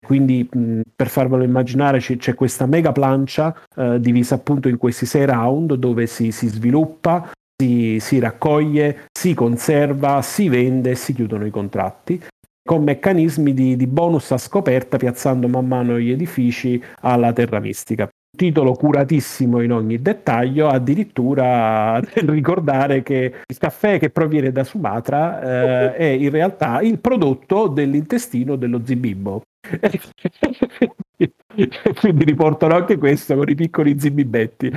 Quindi 0.04 0.46
mh, 0.50 0.80
per 0.94 1.08
farvelo 1.08 1.42
immaginare 1.42 1.98
c- 1.98 2.16
c'è 2.16 2.34
questa 2.34 2.66
mega 2.66 2.92
plancia 2.92 3.56
uh, 3.76 3.98
divisa 3.98 4.34
appunto 4.34 4.68
in 4.68 4.76
questi 4.76 5.06
sei 5.06 5.24
round 5.24 5.74
dove 5.74 6.06
si, 6.06 6.30
si 6.30 6.46
sviluppa, 6.48 7.30
si, 7.56 7.98
si 8.00 8.18
raccoglie, 8.18 9.06
si 9.12 9.34
conserva, 9.34 10.22
si 10.22 10.48
vende 10.48 10.90
e 10.90 10.94
si 10.94 11.14
chiudono 11.14 11.46
i 11.46 11.50
contratti 11.50 12.22
con 12.66 12.82
meccanismi 12.82 13.52
di, 13.52 13.76
di, 13.76 13.86
bonus 13.86 14.32
a 14.32 14.38
scoperta 14.38 14.96
piazzando 14.96 15.48
man 15.48 15.66
mano 15.66 15.98
gli 15.98 16.10
edifici 16.10 16.82
alla 17.02 17.30
terra 17.34 17.60
mistica. 17.60 18.08
Titolo 18.34 18.72
curatissimo 18.72 19.60
in 19.60 19.70
ogni 19.70 20.00
dettaglio, 20.00 20.68
addirittura 20.68 22.00
ricordare 22.24 23.02
che 23.02 23.34
il 23.46 23.58
caffè 23.58 23.98
che 23.98 24.08
proviene 24.10 24.50
da 24.50 24.64
Sumatra 24.64 25.42
eh, 25.42 25.94
è 25.94 26.06
in 26.06 26.30
realtà 26.30 26.80
il 26.80 26.98
prodotto 26.98 27.68
dell'intestino 27.68 28.56
dello 28.56 28.80
zibibbo. 28.82 29.42
quindi 32.00 32.24
riportano 32.24 32.74
anche 32.74 32.98
questo 32.98 33.36
con 33.36 33.48
i 33.48 33.54
piccoli 33.54 34.00
zibibetti. 34.00 34.72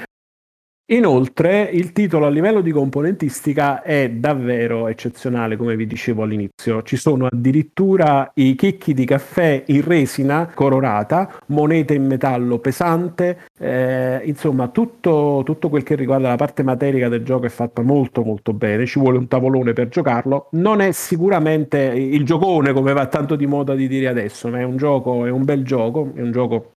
Inoltre 0.89 1.63
il 1.63 1.91
titolo 1.91 2.27
a 2.27 2.29
livello 2.29 2.61
di 2.61 2.71
componentistica 2.71 3.81
è 3.81 4.09
davvero 4.09 4.87
eccezionale, 4.87 5.57
come 5.57 5.75
vi 5.75 5.85
dicevo 5.85 6.23
all'inizio. 6.23 6.81
Ci 6.81 6.95
sono 6.95 7.27
addirittura 7.29 8.31
i 8.35 8.55
chicchi 8.55 8.93
di 8.93 9.03
caffè 9.03 9.63
in 9.67 9.83
resina 9.83 10.49
colorata, 10.53 11.41
monete 11.47 11.93
in 11.93 12.05
metallo 12.05 12.59
pesante, 12.59 13.47
eh, 13.59 14.21
insomma 14.23 14.69
tutto, 14.69 15.41
tutto, 15.43 15.67
quel 15.67 15.83
che 15.83 15.95
riguarda 15.95 16.29
la 16.29 16.37
parte 16.37 16.63
materica 16.63 17.09
del 17.09 17.25
gioco 17.25 17.47
è 17.47 17.49
fatta 17.49 17.81
molto 17.81 18.23
molto 18.23 18.53
bene, 18.53 18.85
ci 18.85 18.97
vuole 18.97 19.17
un 19.17 19.27
tavolone 19.27 19.73
per 19.73 19.89
giocarlo. 19.89 20.47
Non 20.51 20.79
è 20.79 20.93
sicuramente 20.93 21.79
il 21.79 22.23
giocone 22.23 22.71
come 22.71 22.93
va 22.93 23.07
tanto 23.07 23.35
di 23.35 23.45
moda 23.45 23.75
di 23.75 23.89
dire 23.89 24.07
adesso, 24.07 24.47
ma 24.47 24.59
è 24.59 24.63
un 24.63 24.77
gioco, 24.77 25.25
è 25.25 25.29
un 25.29 25.43
bel 25.43 25.65
gioco, 25.65 26.13
è 26.15 26.21
un 26.21 26.31
gioco 26.31 26.71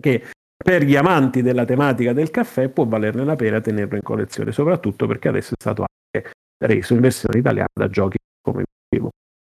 che 0.00 0.22
per 0.56 0.84
gli 0.84 0.96
amanti 0.96 1.42
della 1.42 1.64
tematica 1.64 2.12
del 2.12 2.30
caffè 2.30 2.68
può 2.68 2.84
valerne 2.84 3.24
la 3.24 3.36
pena 3.36 3.60
tenerlo 3.60 3.96
in 3.96 4.02
collezione, 4.02 4.52
soprattutto 4.52 5.06
perché 5.06 5.28
adesso 5.28 5.52
è 5.52 5.60
stato 5.60 5.84
anche 5.84 6.30
reso 6.64 6.94
in 6.94 7.00
versione 7.00 7.38
italiana 7.38 7.68
da 7.72 7.88
giochi 7.88 8.16
come 8.40 8.64
dicevo. 8.88 9.10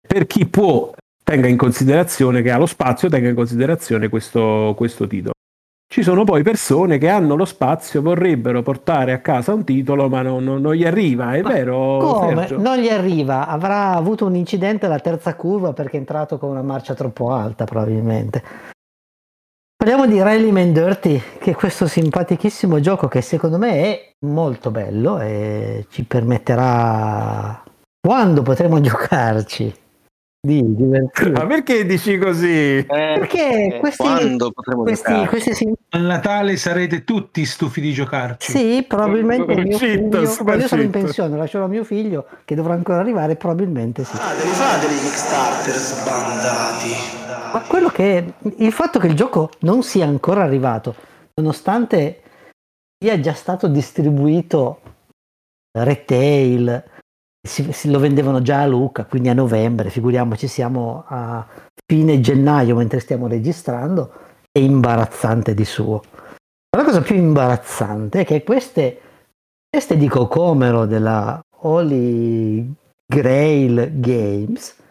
Per 0.07 0.27
chi 0.27 0.47
può, 0.47 0.93
tenga 1.23 1.49
in 1.49 1.57
considerazione 1.57 2.43
che 2.43 2.51
ha 2.51 2.59
lo 2.59 2.67
spazio, 2.67 3.09
tenga 3.09 3.29
in 3.29 3.35
considerazione 3.35 4.09
questo, 4.09 4.75
questo 4.77 5.07
titolo. 5.07 5.33
Ci 5.87 6.03
sono 6.03 6.25
poi 6.25 6.43
persone 6.43 6.99
che 6.99 7.09
hanno 7.09 7.37
lo 7.37 7.45
spazio, 7.45 8.03
vorrebbero 8.03 8.63
portare 8.63 9.13
a 9.13 9.21
casa 9.21 9.53
un 9.53 9.63
titolo, 9.63 10.09
ma 10.09 10.23
non, 10.23 10.43
non, 10.43 10.61
non 10.61 10.75
gli 10.75 10.85
arriva, 10.85 11.35
è 11.35 11.43
ma 11.43 11.53
vero? 11.53 11.99
Come? 11.99 12.47
Sergio? 12.47 12.61
Non 12.61 12.79
gli 12.79 12.89
arriva, 12.89 13.47
avrà 13.47 13.93
avuto 13.93 14.27
un 14.27 14.35
incidente 14.35 14.87
alla 14.87 14.99
terza 14.99 15.37
curva 15.37 15.73
perché 15.73 15.97
è 15.97 16.01
entrato 16.01 16.37
con 16.39 16.51
una 16.51 16.63
marcia 16.63 16.95
troppo 16.95 17.31
alta, 17.31 17.65
probabilmente. 17.65 18.43
Parliamo 19.85 20.11
di 20.11 20.18
Rallyman 20.18 20.72
Dirty, 20.72 21.20
che 21.39 21.51
è 21.51 21.55
questo 21.55 21.87
simpatichissimo 21.87 22.80
gioco 22.80 23.07
che 23.07 23.20
secondo 23.20 23.59
me 23.59 23.72
è 23.74 24.12
molto 24.20 24.70
bello 24.70 25.20
e 25.20 25.85
ci 25.91 26.05
permetterà, 26.05 27.62
quando 28.01 28.41
potremo 28.41 28.80
giocarci. 28.80 29.84
Ma 30.47 31.47
perché 31.47 31.87
dici 31.87 32.19
così? 32.19 32.77
Eh, 32.77 32.85
perché 32.87 33.79
questi, 33.81 34.03
quando 34.03 34.51
potremo 34.51 34.83
questi, 34.83 35.27
questi 35.27 35.55
sim- 35.55 35.75
Al 35.89 36.03
Natale 36.03 36.59
sarete 36.59 37.03
tutti 37.03 37.47
stufi 37.47 37.81
di 37.81 37.95
giocarci. 37.95 38.51
Sì, 38.51 38.85
probabilmente 38.87 39.55
mio 39.63 39.79
Shit, 39.79 39.89
figlio, 39.89 40.55
io 40.55 40.69
sono 40.69 40.83
in 40.83 40.91
pensione, 40.91 41.39
lascerò 41.39 41.67
mio 41.67 41.83
figlio 41.83 42.27
che 42.45 42.55
dovrà 42.55 42.75
ancora 42.75 42.99
arrivare, 42.99 43.37
probabilmente 43.37 44.05
sì. 44.05 44.17
Ah, 44.21 44.35
devi 44.35 44.51
fare 44.51 44.87
degli 44.87 44.99
Kickstarter 44.99 45.75
sbandati. 45.75 46.89
Ma 47.55 47.61
quello 47.67 47.89
che 47.89 48.35
il 48.59 48.73
fatto 48.73 48.99
che 48.99 49.07
il 49.07 49.15
gioco 49.15 49.49
non 49.61 49.83
sia 49.83 50.07
ancora 50.07 50.43
arrivato, 50.43 50.95
nonostante 51.41 52.21
sia 53.03 53.19
già 53.19 53.33
stato 53.33 53.67
distribuito 53.67 54.81
retail, 55.73 56.85
si, 57.47 57.71
si, 57.73 57.91
lo 57.91 57.99
vendevano 57.99 58.41
già 58.41 58.63
a 58.63 58.67
Lucca, 58.67 59.05
quindi 59.05 59.29
a 59.29 59.35
novembre, 59.35 59.91
figuriamoci, 59.91 60.49
siamo 60.49 61.05
a 61.07 61.47
fine 61.87 62.21
gennaio 62.21 62.75
mentre 62.75 63.01
stiamo 63.01 63.27
registrando, 63.27 64.13
è 64.51 64.59
imbarazzante 64.59 65.53
di 65.53 65.65
suo. 65.65 66.03
Ma 66.75 66.83
la 66.83 66.85
cosa 66.85 67.03
più 67.03 67.17
imbarazzante 67.17 68.21
è 68.21 68.25
che 68.25 68.43
queste, 68.43 69.01
queste 69.69 69.97
di 69.99 70.09
cocomero 70.09 70.87
della 70.87 71.39
Holy 71.59 72.73
Grail 73.07 74.01
Games 74.01 74.83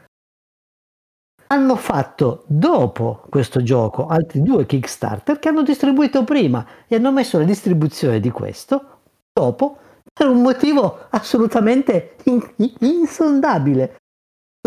hanno 1.47 1.75
fatto 1.75 2.43
dopo 2.47 3.25
questo 3.29 3.63
gioco 3.63 4.07
altri 4.07 4.41
due 4.41 4.65
Kickstarter 4.65 5.39
che 5.39 5.49
hanno 5.49 5.63
distribuito 5.63 6.23
prima 6.23 6.65
e 6.87 6.95
hanno 6.95 7.11
messo 7.11 7.37
la 7.37 7.43
distribuzione 7.43 8.19
di 8.19 8.29
questo 8.29 9.01
dopo 9.31 9.77
per 10.13 10.27
un 10.27 10.41
motivo 10.41 11.07
assolutamente 11.09 12.15
in- 12.25 12.53
insondabile. 12.79 13.97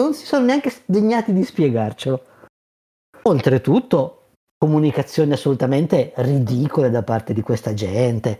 Non 0.01 0.13
si 0.13 0.27
sono 0.27 0.45
neanche 0.45 0.73
degnati 0.85 1.33
di 1.33 1.45
spiegarcelo. 1.45 2.23
Oltretutto, 3.23 4.31
comunicazioni 4.59 5.33
assolutamente 5.33 6.13
ridicole 6.17 6.91
da 6.91 7.03
parte 7.03 7.33
di 7.33 7.43
questa 7.43 7.73
gente. 7.73 8.39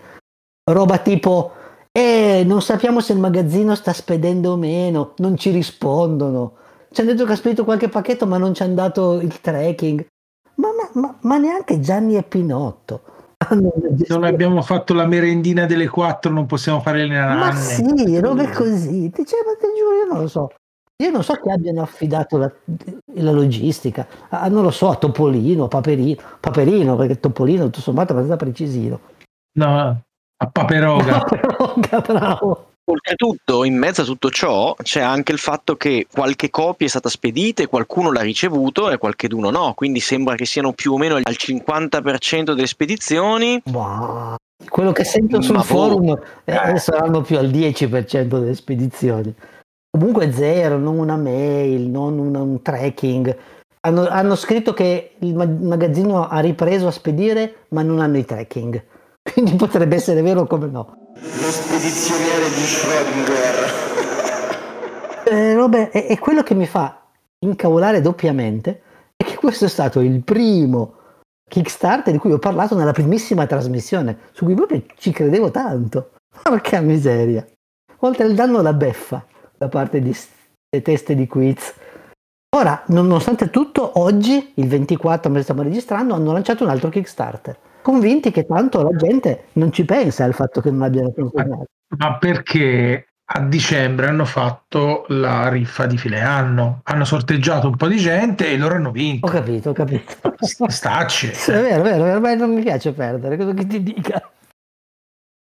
Roba 0.71 0.99
tipo, 0.99 1.53
eh, 1.93 2.43
non 2.45 2.61
sappiamo 2.61 3.01
se 3.01 3.13
il 3.13 3.21
magazzino 3.21 3.75
sta 3.75 3.93
spedendo 3.93 4.53
o 4.53 4.57
meno, 4.57 5.15
non 5.19 5.37
ci 5.37 5.51
rispondono 5.51 6.65
ci 6.97 7.03
hanno 7.03 7.13
detto 7.13 7.27
che 7.27 7.33
ha 7.33 7.37
spedito 7.37 7.65
qualche 7.65 7.91
pacchetto 7.91 8.27
ma 8.27 8.39
non 8.39 8.55
ci 8.55 8.63
hanno 8.63 8.73
dato 8.73 9.21
il 9.21 9.39
tracking. 9.43 10.07
Ma, 10.55 10.69
ma, 10.73 11.01
ma, 11.01 11.19
ma 11.21 11.37
neanche 11.37 11.79
Gianni 11.79 12.17
e 12.17 12.23
Pinotto. 12.23 13.03
Non 14.09 14.25
abbiamo 14.25 14.63
fatto 14.63 14.95
la 14.95 15.07
merendina 15.07 15.67
delle 15.67 15.89
4, 15.89 16.31
non 16.31 16.47
possiamo 16.47 16.81
fare 16.81 17.07
le 17.07 17.15
nanne. 17.15 17.39
Ma 17.39 17.53
sì, 17.55 18.19
robe 18.19 18.51
così. 18.51 19.11
Ti, 19.11 19.27
cioè, 19.27 19.41
ti 19.59 19.67
giuro, 19.77 19.97
io 19.97 20.13
non 20.13 20.23
lo 20.23 20.29
so. 20.29 20.53
Io 21.03 21.11
non 21.11 21.23
so 21.23 21.35
che 21.35 21.51
abbiano 21.51 21.83
affidato 21.83 22.39
la, 22.39 22.51
la 23.17 23.31
logistica, 23.31 24.07
ah, 24.31 24.49
non 24.49 24.63
lo 24.63 24.71
so, 24.71 24.89
a 24.89 24.97
Topolino, 24.97 25.69
Paperino, 25.69 26.23
Paperino, 26.41 26.97
perché 26.97 27.21
Topolino 27.21 27.65
tutto 27.65 27.83
sommato 27.83 28.13
è 28.13 28.17
abbastanza 28.17 28.43
precisino. 28.43 29.01
No, 29.59 30.01
a 30.39 30.47
Paperoga. 30.47 31.19
Paperoga, 31.21 32.01
bravo. 32.01 32.71
Oltretutto, 32.89 33.65
in 33.65 33.77
mezzo 33.77 34.03
a 34.03 34.05
tutto 34.05 34.31
ciò, 34.31 34.73
c'è 34.81 35.01
anche 35.01 35.33
il 35.33 35.39
fatto 35.39 35.77
che 35.77 36.07
qualche 36.09 36.51
copia 36.51 36.87
è 36.87 36.89
stata 36.89 37.09
spedita 37.09 37.61
e 37.61 37.67
qualcuno 37.67 38.13
l'ha 38.13 38.21
ricevuto 38.21 38.91
e 38.91 38.97
qualcheduno 38.97 39.51
no. 39.51 39.75
Quindi 39.75 39.99
sembra 39.99 40.37
che 40.37 40.47
siano 40.47 40.73
più 40.73 40.93
o 40.93 40.97
meno 40.97 41.17
al 41.17 41.25
50% 41.27 42.53
delle 42.53 42.69
spedizioni. 42.69 43.61
Wow. 43.73 44.37
Quello 44.69 44.93
che 44.93 45.03
sento 45.03 45.41
sul 45.43 45.57
Ma 45.57 45.63
forum 45.63 46.05
boh. 46.05 46.25
eh, 46.45 46.79
saranno 46.79 47.23
più 47.23 47.39
al 47.39 47.49
10% 47.49 48.23
delle 48.23 48.55
spedizioni. 48.55 49.35
Comunque 49.91 50.31
zero, 50.33 50.79
non 50.79 50.99
una 50.99 51.17
mail, 51.17 51.89
non 51.89 52.17
un, 52.19 52.37
un 52.37 52.63
tracking. 52.63 53.37
Hanno, 53.81 54.07
hanno, 54.07 54.37
scritto 54.37 54.73
che 54.73 55.17
il 55.19 55.35
magazzino 55.35 56.29
ha 56.29 56.39
ripreso 56.39 56.87
a 56.87 56.93
spedire, 56.93 57.67
ma 57.71 57.83
non 57.83 57.99
hanno 57.99 58.19
i 58.19 58.25
tracking. 58.25 58.81
Quindi 59.33 59.57
potrebbe 59.57 59.97
essere 59.97 60.23
vero 60.23 60.47
come 60.47 60.67
no. 60.69 61.06
Lo 61.19 61.51
spedizioniere 61.51 62.49
di 62.51 62.63
Schrödinger. 62.63 63.85
Eh, 65.29 65.55
vabbè, 65.55 65.91
e, 65.93 66.07
e 66.11 66.19
quello 66.21 66.45
che 66.45 66.55
mi 66.55 66.69
fa 66.69 67.03
incavolare 67.41 68.01
doppiamente 68.01 68.83
è 69.17 69.25
che 69.25 69.35
questo 69.35 69.65
è 69.65 69.69
stato 69.69 69.99
il 69.99 70.23
primo 70.23 70.95
Kickstarter 71.51 72.13
di 72.13 72.19
cui 72.21 72.31
ho 72.31 72.39
parlato 72.39 72.77
nella 72.77 72.93
primissima 72.93 73.45
trasmissione, 73.45 74.19
su 74.31 74.45
cui 74.45 74.55
proprio 74.55 74.85
ci 74.97 75.11
credevo 75.11 75.51
tanto. 75.51 76.13
Porca 76.45 76.81
miseria. 76.81 77.45
Oltre 78.01 78.23
al 78.23 78.35
danno 78.35 78.63
la 78.63 78.73
beffa 78.73 79.27
da 79.59 79.67
parte 79.67 80.01
di 80.01 80.11
queste 80.11 80.83
teste 80.83 81.17
di 81.17 81.27
quiz. 81.27 81.75
Ora, 82.57 82.85
nonostante 82.87 83.51
tutto, 83.51 83.99
oggi, 83.99 84.53
il 84.55 84.69
24, 84.69 85.25
mentre 85.25 85.43
stiamo 85.43 85.63
registrando, 85.63 86.15
hanno 86.15 86.31
lanciato 86.31 86.63
un 86.63 86.71
altro 86.71 86.89
Kickstarter. 86.89 87.59
Convinti 87.87 88.33
che 88.33 88.45
tanto 88.47 88.83
la 88.83 88.97
gente 88.97 89.45
non 89.53 89.71
ci 89.71 89.85
pensa 89.85 90.25
al 90.25 90.35
fatto 90.35 90.61
che 90.61 90.73
non 90.73 90.83
abbiano 90.83 91.13
consegnato. 91.13 91.67
Ma 91.97 92.19
perché 92.19 93.11
a 93.25 93.41
dicembre 93.43 94.09
hanno 94.09 94.25
fatto 94.25 95.05
la 95.11 95.49
riffa 95.49 95.87
di 95.87 95.97
fine 95.97 96.21
anno, 96.21 96.81
hanno 96.83 97.05
sorteggiato 97.05 97.69
un 97.69 97.77
po' 97.77 97.87
di 97.87 97.99
gente 97.99 98.51
e 98.51 98.57
loro 98.59 98.75
hanno 98.75 98.91
vinto. 98.91 99.29
Ho 99.29 99.31
capito, 99.31 99.71
ho 99.71 99.73
capito. 99.73 100.15
Stacci. 100.67 101.33
Sì, 101.33 101.53
è 101.53 101.63
vero, 101.63 101.85
è 101.85 101.97
vero, 101.97 102.19
ma 102.19 102.35
non 102.35 102.55
mi 102.55 102.61
piace 102.61 102.93
perdere, 102.93 103.37
cosa 103.37 103.55
che 103.55 103.67
ti 103.69 103.81
dica. 103.81 104.33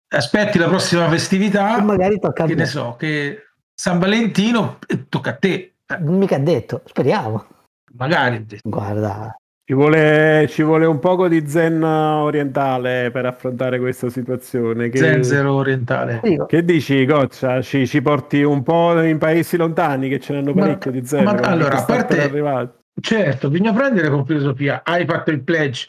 Aspetti 0.07 0.57
la 0.57 0.69
prossima 0.69 1.07
festività, 1.09 1.77
E 1.77 1.81
magari 1.83 2.17
tocca 2.17 2.45
a 2.45 2.47
che 2.47 2.55
ne 2.55 2.65
so, 2.65 2.95
che 2.97 3.43
San 3.75 3.99
Valentino 3.99 4.79
eh, 4.87 5.07
tocca 5.07 5.29
a 5.29 5.35
te, 5.35 5.75
Non 5.99 6.17
mica 6.17 6.39
detto, 6.39 6.81
speriamo. 6.87 7.45
magari. 7.93 8.43
Guarda, 8.63 9.35
Ci 9.65 9.73
vuole, 9.73 10.45
ci 10.49 10.61
vuole 10.61 10.85
un 10.85 10.99
poco 10.99 11.29
di 11.29 11.47
zen 11.47 11.81
orientale 11.81 13.11
per 13.11 13.25
affrontare 13.25 13.79
questa 13.79 14.09
situazione. 14.09 14.89
Che, 14.89 14.97
Zenzero 14.97 15.53
orientale. 15.53 16.19
dico, 16.21 16.45
che 16.47 16.65
dici, 16.65 17.05
Goccia? 17.05 17.61
Ci, 17.61 17.87
ci 17.87 18.01
porti 18.01 18.43
un 18.43 18.61
po' 18.61 18.99
in 19.01 19.17
paesi 19.17 19.55
lontani 19.55 20.09
che 20.09 20.19
ce 20.19 20.33
n'hanno 20.33 20.51
Ma- 20.53 20.61
parecchio 20.63 20.91
di 20.91 21.05
zen. 21.05 21.23
ma 21.23 21.31
allora, 21.31 21.77
a 21.77 21.85
parte-. 21.85 22.73
Certo, 22.99 23.49
bisogna 23.49 23.71
prendere 23.71 24.09
con 24.09 24.25
filosofia. 24.25 24.81
Hai 24.83 25.05
fatto 25.05 25.31
il 25.31 25.41
pledge, 25.41 25.87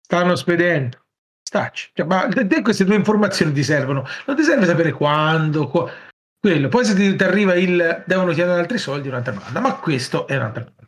stanno 0.00 0.34
spedendo. 0.34 0.98
Stacci. 1.42 1.90
Cioè, 1.94 2.06
ma 2.06 2.26
te 2.26 2.44
te 2.48 2.60
queste 2.60 2.84
due 2.84 2.96
informazioni 2.96 3.52
ti 3.52 3.62
servono. 3.62 4.04
Non 4.26 4.34
ti 4.34 4.42
serve 4.42 4.66
sapere 4.66 4.90
quando, 4.90 5.68
qua- 5.68 5.88
quello. 6.40 6.68
Poi 6.68 6.84
se 6.84 6.96
ti, 6.96 7.14
ti 7.14 7.22
arriva 7.22 7.54
il 7.54 8.02
devono 8.04 8.32
chiedere 8.32 8.58
altri 8.58 8.78
soldi, 8.78 9.06
è 9.06 9.10
un'altra 9.12 9.32
domanda. 9.32 9.60
Ma 9.60 9.74
questo 9.76 10.26
è 10.26 10.34
un'altra 10.34 10.62
domanda. 10.64 10.85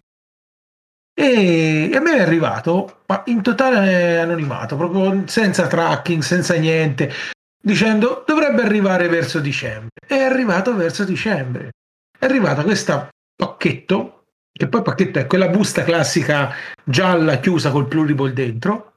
E 1.20 1.90
a 1.92 1.98
me 1.98 2.16
è 2.16 2.20
arrivato, 2.20 3.00
ma 3.06 3.24
in 3.26 3.42
totale 3.42 4.20
anonimato, 4.20 4.76
proprio 4.76 5.26
senza 5.26 5.66
tracking, 5.66 6.22
senza 6.22 6.54
niente, 6.54 7.12
dicendo 7.60 8.22
dovrebbe 8.24 8.62
arrivare 8.62 9.08
verso 9.08 9.40
dicembre. 9.40 9.90
È 10.06 10.14
arrivato 10.14 10.76
verso 10.76 11.02
dicembre. 11.02 11.70
È 12.16 12.24
arrivato 12.24 12.62
questo 12.62 13.08
pacchetto, 13.34 14.26
che 14.52 14.68
poi 14.68 14.82
pacchetto 14.82 15.18
è 15.18 15.26
quella 15.26 15.48
busta 15.48 15.82
classica 15.82 16.52
gialla 16.84 17.40
chiusa 17.40 17.72
col 17.72 17.88
pluriball 17.88 18.30
dentro. 18.30 18.92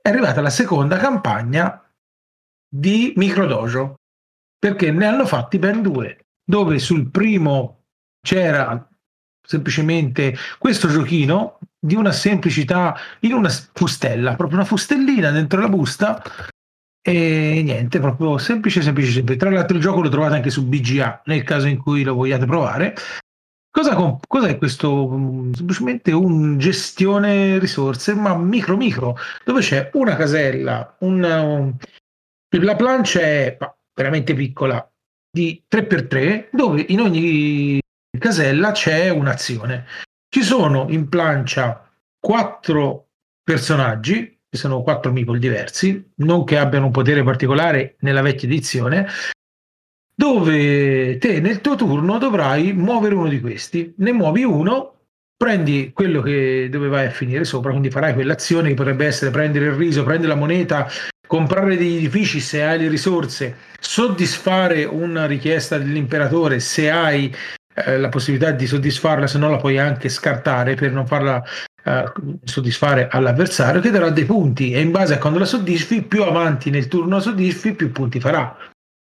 È 0.00 0.08
arrivata 0.08 0.40
la 0.40 0.50
seconda 0.50 0.96
campagna 0.96 1.90
di 2.68 3.14
Microdojo, 3.16 3.96
perché 4.56 4.92
ne 4.92 5.06
hanno 5.06 5.26
fatti 5.26 5.58
ben 5.58 5.82
due, 5.82 6.26
dove 6.44 6.78
sul 6.78 7.10
primo 7.10 7.82
c'era 8.20 8.88
semplicemente 9.46 10.36
questo 10.58 10.88
giochino 10.88 11.58
di 11.78 11.94
una 11.94 12.12
semplicità 12.12 12.96
in 13.20 13.32
una 13.32 13.50
fustella, 13.72 14.34
proprio 14.34 14.58
una 14.58 14.66
fustellina 14.66 15.30
dentro 15.30 15.60
la 15.60 15.68
busta 15.68 16.22
e 17.00 17.62
niente, 17.62 18.00
proprio 18.00 18.36
semplice, 18.38 18.82
semplice, 18.82 19.12
semplice. 19.12 19.38
Tra 19.38 19.50
l'altro 19.50 19.76
il 19.76 19.82
gioco 19.82 20.02
lo 20.02 20.08
trovate 20.08 20.34
anche 20.34 20.50
su 20.50 20.66
BGA 20.66 21.22
nel 21.26 21.44
caso 21.44 21.68
in 21.68 21.78
cui 21.78 22.02
lo 22.02 22.14
vogliate 22.14 22.46
provare. 22.46 22.94
Cosa, 23.70 23.94
comp- 23.94 24.26
cos'è 24.26 24.56
questo? 24.58 25.08
Mm, 25.08 25.52
Semplicemente 25.52 26.10
un 26.10 26.58
gestione 26.58 27.58
risorse, 27.58 28.14
ma 28.14 28.34
micro 28.36 28.76
micro, 28.76 29.16
dove 29.44 29.60
c'è 29.60 29.90
una 29.92 30.16
casella, 30.16 30.96
un, 31.00 31.22
um, 31.22 31.76
la 32.62 32.74
plancia 32.74 33.20
è 33.20 33.56
veramente 33.94 34.34
piccola, 34.34 34.90
di 35.30 35.62
3x3, 35.68 36.48
dove 36.52 36.86
in 36.88 37.00
ogni 37.00 37.78
casella 38.18 38.72
c'è 38.72 39.08
un'azione. 39.08 39.86
Ci 40.28 40.42
sono 40.42 40.86
in 40.90 41.08
plancia 41.08 41.88
quattro 42.18 43.08
personaggi, 43.42 44.38
che 44.48 44.56
sono 44.56 44.82
quattro 44.82 45.12
meeple 45.12 45.38
diversi, 45.38 46.12
non 46.16 46.44
che 46.44 46.58
abbiano 46.58 46.86
un 46.86 46.92
potere 46.92 47.22
particolare 47.22 47.96
nella 48.00 48.22
vecchia 48.22 48.48
edizione, 48.48 49.06
dove 50.14 51.18
te 51.18 51.40
nel 51.40 51.60
tuo 51.60 51.76
turno 51.76 52.18
dovrai 52.18 52.72
muovere 52.72 53.14
uno 53.14 53.28
di 53.28 53.40
questi. 53.40 53.94
Ne 53.98 54.12
muovi 54.12 54.44
uno, 54.44 54.94
prendi 55.36 55.90
quello 55.92 56.22
che 56.22 56.68
dove 56.70 56.88
vai 56.88 57.06
a 57.06 57.10
finire 57.10 57.44
sopra, 57.44 57.70
quindi 57.70 57.90
farai 57.90 58.14
quell'azione 58.14 58.70
che 58.70 58.74
potrebbe 58.74 59.06
essere 59.06 59.30
prendere 59.30 59.66
il 59.66 59.72
riso, 59.72 60.04
prendere 60.04 60.32
la 60.32 60.38
moneta, 60.38 60.88
comprare 61.26 61.76
degli 61.76 61.96
edifici 61.96 62.40
se 62.40 62.62
hai 62.62 62.78
le 62.78 62.88
risorse, 62.88 63.56
soddisfare 63.78 64.84
una 64.84 65.26
richiesta 65.26 65.76
dell'imperatore 65.76 66.60
se 66.60 66.90
hai 66.90 67.34
eh, 67.76 67.98
la 67.98 68.08
possibilità 68.08 68.52
di 68.52 68.66
soddisfarla, 68.66 69.26
se 69.26 69.36
no 69.36 69.50
la 69.50 69.58
puoi 69.58 69.78
anche 69.78 70.08
scartare 70.08 70.74
per 70.74 70.92
non 70.92 71.06
farla 71.06 71.42
eh, 71.84 72.12
soddisfare 72.44 73.08
all'avversario, 73.08 73.82
che 73.82 73.90
darà 73.90 74.08
dei 74.08 74.24
punti 74.24 74.72
e 74.72 74.80
in 74.80 74.90
base 74.90 75.14
a 75.14 75.18
quando 75.18 75.38
la 75.38 75.44
soddisfi, 75.44 76.02
più 76.02 76.22
avanti 76.22 76.70
nel 76.70 76.88
turno 76.88 77.16
la 77.16 77.20
soddisfi, 77.20 77.74
più 77.74 77.92
punti 77.92 78.18
farà. 78.18 78.56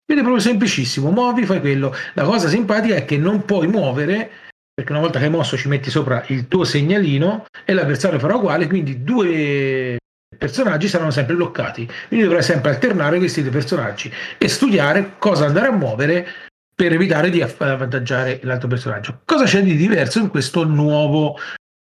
Quindi 0.05 0.23
è 0.23 0.27
proprio 0.27 0.39
semplicissimo, 0.39 1.11
muovi, 1.11 1.45
fai 1.45 1.61
quello. 1.61 1.95
La 2.15 2.25
cosa 2.25 2.49
simpatica 2.49 2.95
è 2.95 3.05
che 3.05 3.19
non 3.19 3.45
puoi 3.45 3.67
muovere, 3.67 4.31
perché 4.73 4.93
una 4.93 5.01
volta 5.01 5.19
che 5.19 5.27
hai 5.27 5.31
mosso 5.31 5.57
ci 5.57 5.69
metti 5.69 5.91
sopra 5.91 6.25
il 6.29 6.49
tuo 6.49 6.65
segnalino 6.65 7.45
e 7.65 7.75
l'avversario 7.75 8.19
farà 8.19 8.37
uguale, 8.37 8.67
quindi 8.67 9.05
due 9.05 9.99
personaggi 10.37 10.89
saranno 10.89 11.11
sempre 11.11 11.35
bloccati. 11.35 11.89
Quindi 12.09 12.25
dovrai 12.25 12.43
sempre 12.43 12.71
alternare 12.71 13.19
questi 13.19 13.43
due 13.43 13.51
personaggi 13.51 14.11
e 14.39 14.49
studiare 14.49 15.15
cosa 15.19 15.45
andare 15.45 15.69
a 15.69 15.73
muovere 15.73 16.27
per 16.75 16.93
evitare 16.93 17.31
di 17.31 17.43
avvantaggiare 17.43 18.41
l'altro 18.43 18.69
personaggio. 18.69 19.21
Cosa 19.25 19.45
c'è 19.45 19.63
di 19.63 19.77
diverso 19.77 20.19
in 20.19 20.29
questo 20.29 20.65
nuovo 20.65 21.37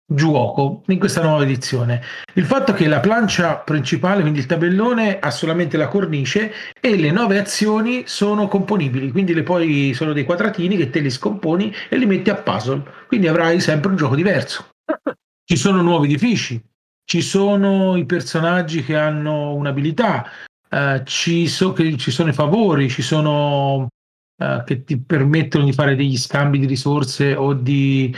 gioco, 0.08 0.82
in 0.86 0.98
questa 0.98 1.22
nuova 1.22 1.42
edizione? 1.42 2.02
Il 2.34 2.44
fatto 2.44 2.72
che 2.72 2.86
la 2.86 3.00
plancia 3.00 3.56
principale, 3.56 4.20
quindi 4.20 4.40
il 4.40 4.46
tabellone, 4.46 5.18
ha 5.18 5.30
solamente 5.30 5.76
la 5.76 5.88
cornice 5.88 6.52
e 6.80 6.96
le 6.96 7.10
nove 7.10 7.38
azioni 7.38 8.04
sono 8.06 8.48
componibili, 8.48 9.10
quindi 9.10 9.34
le 9.34 9.42
poi 9.42 9.92
sono 9.94 10.12
dei 10.12 10.24
quadratini 10.24 10.76
che 10.76 10.90
te 10.90 11.00
li 11.00 11.10
scomponi 11.10 11.74
e 11.88 11.96
li 11.96 12.06
metti 12.06 12.30
a 12.30 12.36
puzzle, 12.36 12.82
quindi 13.06 13.28
avrai 13.28 13.60
sempre 13.60 13.90
un 13.90 13.96
gioco 13.96 14.14
diverso. 14.14 14.68
Ci 15.44 15.56
sono 15.56 15.80
nuovi 15.80 16.06
edifici, 16.06 16.62
ci 17.04 17.22
sono 17.22 17.96
i 17.96 18.04
personaggi 18.04 18.84
che 18.84 18.96
hanno 18.96 19.54
un'abilità, 19.54 20.28
eh, 20.68 21.02
ci, 21.04 21.46
so- 21.46 21.74
ci 21.74 22.10
sono 22.10 22.30
i 22.30 22.32
favori, 22.32 22.90
ci 22.90 23.02
sono 23.02 23.88
eh, 24.38 24.62
che 24.66 24.84
ti 24.84 24.98
permettono 24.98 25.64
di 25.64 25.72
fare 25.72 25.96
degli 25.96 26.16
scambi 26.16 26.58
di 26.58 26.66
risorse 26.66 27.34
o 27.34 27.52
di 27.54 28.14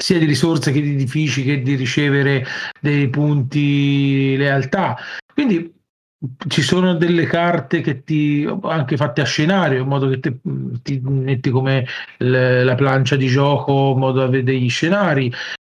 sia 0.00 0.18
di 0.18 0.24
risorse 0.24 0.72
che 0.72 0.80
di 0.80 0.92
edifici 0.92 1.42
che 1.42 1.60
di 1.60 1.74
ricevere 1.74 2.46
dei 2.80 3.08
punti 3.08 4.36
lealtà. 4.36 4.96
Quindi 5.32 5.78
ci 6.48 6.62
sono 6.62 6.94
delle 6.94 7.24
carte 7.24 7.80
che 7.80 8.04
ti 8.04 8.46
anche 8.62 8.96
fatte 8.96 9.22
a 9.22 9.24
scenario 9.24 9.82
in 9.82 9.88
modo 9.88 10.08
che 10.08 10.20
te- 10.20 10.38
ti 10.82 11.00
metti 11.02 11.50
come 11.50 11.86
l- 12.18 12.62
la 12.62 12.74
plancia 12.74 13.16
di 13.16 13.26
gioco 13.26 13.92
in 13.92 13.98
modo 13.98 14.20
da 14.20 14.26
avere 14.26 14.42
degli 14.42 14.68
scenari. 14.68 15.32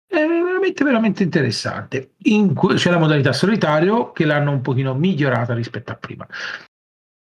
È 0.08 0.16
veramente 0.16 0.84
veramente 0.84 1.24
interessante. 1.24 2.14
In 2.24 2.54
c'è 2.54 2.90
la 2.90 2.98
modalità 2.98 3.34
solitario 3.34 4.12
che 4.12 4.26
l'hanno 4.26 4.52
un 4.52 4.62
pochino 4.62 4.94
migliorata 4.96 5.54
rispetto 5.54 5.92
a 5.92 5.96
prima. 5.96 6.28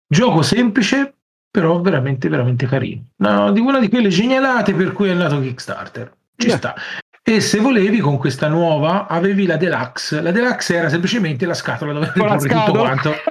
Gioco 0.07 0.43
semplice 0.43 1.15
però 1.55 1.81
veramente 1.81 2.29
veramente 2.29 2.67
carino 2.67 3.05
no, 3.17 3.53
di 3.53 3.61
una 3.61 3.79
di 3.79 3.89
quelle 3.89 4.09
genialate 4.09 4.75
per 4.75 4.93
cui 4.93 5.11
è 5.11 5.15
nato 5.15 5.41
Kickstarter 5.41 6.13
ci 6.37 6.49
Beh. 6.49 6.57
sta 6.57 6.75
e 7.23 7.41
se 7.41 7.61
volevi 7.61 8.01
con 8.01 8.19
questa 8.19 8.49
nuova 8.49 9.07
avevi 9.07 9.47
la 9.47 9.57
deluxe 9.57 10.21
la 10.21 10.33
deluxe 10.33 10.75
era 10.75 10.89
semplicemente 10.89 11.47
la 11.47 11.55
scatola 11.55 11.93
dove 11.93 12.11
trovi 12.13 12.49
tutto 12.49 12.73
quanto 12.73 13.13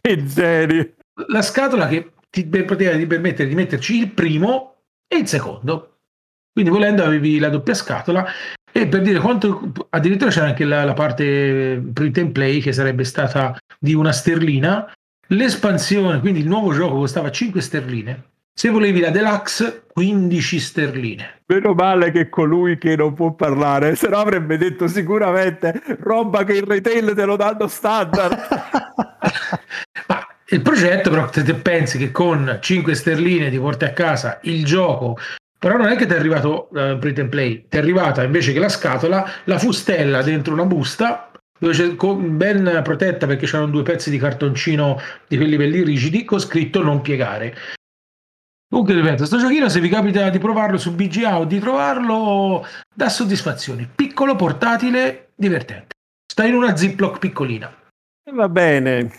che 0.00 0.24
genio. 0.24 0.94
la 1.26 1.42
scatola 1.42 1.86
che 1.86 2.12
ti 2.30 2.46
poteva 2.46 3.06
permettere 3.06 3.48
di 3.48 3.54
metterci 3.54 3.98
il 3.98 4.10
primo 4.12 4.76
e 5.06 5.18
il 5.18 5.26
secondo. 5.26 5.96
Quindi 6.52 6.70
volendo 6.70 7.04
avevi 7.04 7.38
la 7.38 7.48
doppia 7.48 7.74
scatola 7.74 8.26
e 8.72 8.86
per 8.86 9.02
dire 9.02 9.18
quanto 9.18 9.72
addirittura 9.90 10.30
c'era 10.30 10.46
anche 10.46 10.64
la, 10.64 10.84
la 10.84 10.92
parte 10.92 11.82
print 11.92 12.18
and 12.18 12.32
play 12.32 12.60
che 12.60 12.72
sarebbe 12.72 13.04
stata 13.04 13.56
di 13.78 13.94
una 13.94 14.12
sterlina. 14.12 14.92
L'espansione, 15.32 16.18
quindi 16.18 16.40
il 16.40 16.48
nuovo 16.48 16.72
gioco 16.72 16.96
costava 16.96 17.30
5 17.30 17.60
sterline. 17.60 18.24
Se 18.52 18.68
volevi 18.68 18.98
la 18.98 19.10
deluxe, 19.10 19.84
15 19.92 20.58
sterline. 20.58 21.42
Meno 21.46 21.72
male 21.72 22.10
che 22.10 22.28
colui 22.28 22.78
che 22.78 22.96
non 22.96 23.14
può 23.14 23.32
parlare, 23.34 23.94
se 23.94 24.08
no 24.08 24.16
avrebbe 24.16 24.58
detto 24.58 24.88
sicuramente 24.88 25.80
roba 26.00 26.42
che 26.42 26.56
in 26.56 26.64
retail 26.64 27.14
te 27.14 27.24
lo 27.24 27.36
danno 27.36 27.68
standard. 27.68 28.36
Ma 30.08 30.26
Il 30.48 30.62
progetto, 30.62 31.10
però, 31.10 31.30
se 31.32 31.44
te 31.44 31.54
pensi 31.54 31.96
che 31.96 32.10
con 32.10 32.58
5 32.60 32.92
sterline 32.92 33.50
ti 33.50 33.58
porti 33.58 33.84
a 33.84 33.92
casa 33.92 34.40
il 34.42 34.64
gioco, 34.64 35.16
però 35.56 35.76
non 35.76 35.86
è 35.86 35.96
che 35.96 36.06
ti 36.06 36.14
è 36.14 36.16
arrivato 36.16 36.70
uh, 36.72 36.98
print 36.98 37.20
and 37.20 37.28
play, 37.28 37.66
ti 37.68 37.76
è 37.76 37.80
arrivata 37.80 38.24
invece 38.24 38.52
che 38.52 38.58
la 38.58 38.68
scatola, 38.68 39.30
la 39.44 39.58
fustella 39.58 40.22
dentro 40.22 40.54
una 40.54 40.64
busta 40.64 41.29
dove 41.60 41.74
c'è 41.74 41.94
ben 41.94 42.80
protetta 42.82 43.26
perché 43.26 43.46
c'erano 43.46 43.70
due 43.70 43.82
pezzi 43.82 44.10
di 44.10 44.18
cartoncino 44.18 44.98
di 45.28 45.36
quelli 45.36 45.56
belli 45.56 45.82
rigidi 45.84 46.24
con 46.24 46.40
scritto 46.40 46.82
non 46.82 47.02
piegare. 47.02 47.54
Comunque 48.68 48.94
ripeto, 48.94 49.26
sto 49.26 49.38
giochino 49.38 49.68
se 49.68 49.80
vi 49.80 49.88
capita 49.88 50.30
di 50.30 50.38
provarlo 50.38 50.78
su 50.78 50.94
BGA 50.94 51.38
o 51.38 51.44
di 51.44 51.58
trovarlo 51.58 52.64
dà 52.94 53.08
soddisfazioni. 53.08 53.88
Piccolo, 53.94 54.36
portatile, 54.36 55.32
divertente. 55.34 55.88
Sta 56.30 56.44
in 56.46 56.54
una 56.54 56.76
ziploc 56.76 57.18
piccolina. 57.18 57.68
E 58.22 58.32
Va 58.32 58.48
bene. 58.48 59.10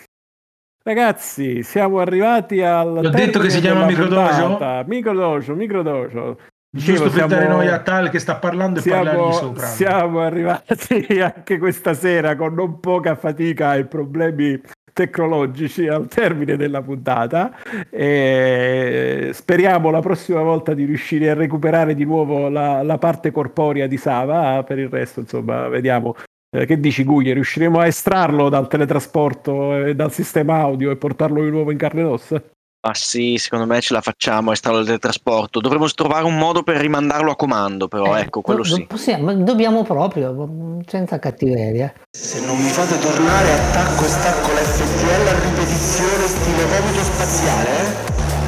Ragazzi, 0.84 1.62
siamo 1.62 2.00
arrivati 2.00 2.62
al. 2.62 2.98
Ho 2.98 3.10
detto 3.10 3.40
che 3.40 3.52
si 3.52 3.60
chiama 3.60 3.86
Microdojo? 3.86 4.84
Microdojo, 4.88 5.54
Microdojo. 5.54 6.38
Giusto 6.74 7.10
per 7.10 7.28
dare 7.28 7.48
noi 7.48 7.68
a 7.68 7.82
tal 7.82 8.10
che 8.10 8.20
sta 8.20 8.36
parlando 8.38 8.80
e 8.80 8.84
parlargli 8.84 9.18
siamo, 9.18 9.32
sopra. 9.34 9.66
siamo 9.66 10.22
arrivati 10.22 11.20
anche 11.20 11.58
questa 11.58 11.94
sera 11.94 12.38
con 12.38 12.54
non 12.54 12.80
poca 12.80 13.16
fatica 13.16 13.76
e 13.76 13.86
problemi 13.86 14.62
tecnologici 14.94 15.88
al 15.88 16.08
termine 16.08 16.56
della 16.56 16.82
puntata 16.82 17.54
e 17.90 19.32
speriamo 19.34 19.90
la 19.90 20.00
prossima 20.00 20.42
volta 20.42 20.74
di 20.74 20.86
riuscire 20.86 21.30
a 21.30 21.34
recuperare 21.34 21.94
di 21.94 22.06
nuovo 22.06 22.48
la, 22.48 22.84
la 22.84 22.98
parte 22.98 23.32
corporea 23.32 23.88
di 23.88 23.98
Sava 23.98 24.64
per 24.64 24.80
il 24.80 24.90
resto 24.90 25.20
insomma 25.20 25.68
vediamo 25.68 26.16
Eh, 26.54 26.66
che 26.66 26.82
dici 26.82 27.06
Guglie 27.06 27.34
riusciremo 27.34 27.80
a 27.80 27.88
estrarlo 27.88 28.50
dal 28.50 28.68
teletrasporto 28.68 29.86
e 29.86 29.96
dal 29.96 30.12
sistema 30.12 30.60
audio 30.60 30.92
e 30.92 30.98
portarlo 30.98 31.42
di 31.42 31.50
nuovo 31.50 31.72
in 31.72 31.78
carne 31.78 32.02
ed 32.02 32.08
ossa? 32.08 32.44
Ah 32.84 32.96
sì, 32.96 33.38
secondo 33.38 33.68
me 33.68 33.80
ce 33.80 33.94
la 33.94 34.02
facciamo, 34.02 34.52
estrarlo 34.52 34.80
del 34.80 34.88
teletrasporto. 34.88 35.60
Dovremmo 35.60 35.88
trovare 35.92 36.26
un 36.26 36.36
modo 36.36 36.64
per 36.64 36.78
rimandarlo 36.78 37.30
a 37.30 37.36
comando, 37.36 37.88
però 37.88 38.18
Eh, 38.18 38.22
ecco, 38.22 38.42
quello 38.42 38.64
do- 38.64 38.74
sì. 38.74 38.86
possiamo- 38.88 39.32
dobbiamo 39.36 39.84
proprio, 39.84 40.80
senza 40.88 41.20
cattiveria. 41.20 41.94
Se 42.10 42.44
non 42.44 42.58
mi 42.58 42.70
fate 42.70 42.98
tornare 42.98 43.54
attacco 43.54 44.04
e 44.04 44.08
stacco 44.08 44.48
l'FTL 44.52 45.28
a 45.28 45.40
ripetizione 45.44 46.26
stile 46.28 46.66
vomito 46.66 47.04
spaziale, 47.04 47.70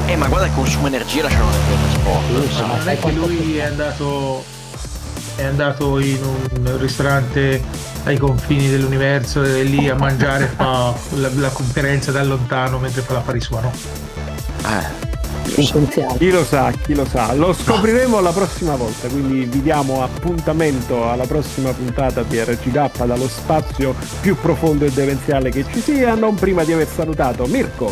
eh? 0.07 0.11
Eh, 0.13 0.15
ma 0.15 0.27
guarda 0.27 0.47
che 0.47 0.53
consuma 0.55 0.87
energia 0.87 1.21
lasciano 1.21 1.49
nel 1.51 1.59
teletrasporto. 1.67 2.43
Insomma, 2.43 2.75
Non 2.77 2.87
è 2.89 2.97
che 2.99 3.11
lui 3.11 3.57
è 3.57 3.63
andato, 3.65 4.43
è 5.35 5.43
andato 5.43 5.99
in 5.99 6.23
un 6.23 6.77
ristorante 6.79 7.63
ai 8.05 8.17
confini 8.17 8.67
dell'universo 8.67 9.43
e 9.43 9.61
lì 9.61 9.87
a 9.89 9.95
mangiare 9.95 10.47
fa 10.47 10.91
la, 11.11 11.29
la 11.35 11.49
conferenza 11.49 12.11
da 12.11 12.23
lontano 12.23 12.79
mentre 12.79 13.03
fa 13.03 13.13
l'affari 13.13 13.39
sua, 13.39 13.61
no? 13.61 13.71
Eh. 14.65 15.11
Chi 16.17 16.31
lo 16.31 16.43
sa, 16.45 16.71
chi 16.83 16.95
lo 16.95 17.05
sa, 17.05 17.33
lo 17.33 17.53
scopriremo 17.53 18.19
la 18.21 18.31
prossima 18.31 18.75
volta, 18.75 19.07
quindi 19.09 19.43
vi 19.45 19.61
diamo 19.61 20.01
appuntamento 20.01 21.09
alla 21.09 21.25
prossima 21.25 21.71
puntata 21.73 22.23
di 22.23 22.39
RGK 22.41 23.03
dallo 23.05 23.27
spazio 23.27 23.93
più 24.21 24.35
profondo 24.39 24.85
e 24.85 24.91
demenziale 24.91 25.51
che 25.51 25.65
ci 25.71 25.81
sia, 25.81 26.15
non 26.15 26.35
prima 26.35 26.63
di 26.63 26.71
aver 26.73 26.87
salutato 26.87 27.45
Mirko, 27.45 27.91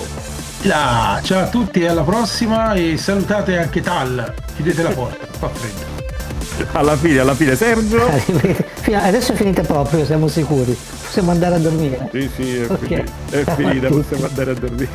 Ah, 0.70 1.20
ciao 1.24 1.42
a 1.44 1.48
tutti 1.48 1.82
e 1.82 1.88
alla 1.88 2.04
prossima 2.04 2.74
e 2.74 2.96
salutate 2.98 3.58
anche 3.58 3.82
Tal. 3.82 4.32
Chiudete 4.56 4.84
la 4.84 4.90
porta, 4.92 5.26
fa 5.38 5.50
freddo. 5.50 6.70
alla 6.74 6.96
fine, 6.96 7.20
alla 7.20 7.34
fine 7.34 7.56
Sergio. 7.56 8.08
Adesso 8.94 9.32
è 9.34 9.36
finita 9.36 9.62
proprio, 9.64 10.06
siamo 10.06 10.28
sicuri. 10.28 10.78
Possiamo 11.04 11.32
andare 11.32 11.56
a 11.56 11.58
dormire. 11.58 12.08
Sì, 12.12 12.30
sì, 12.36 12.58
è, 12.58 12.66
Ok. 12.70 12.78
finita, 12.86 13.04
è 13.32 13.44
finita, 13.56 13.88
possiamo 13.88 14.26
andare 14.30 14.52
a 14.52 14.54
dormire. 14.54 14.90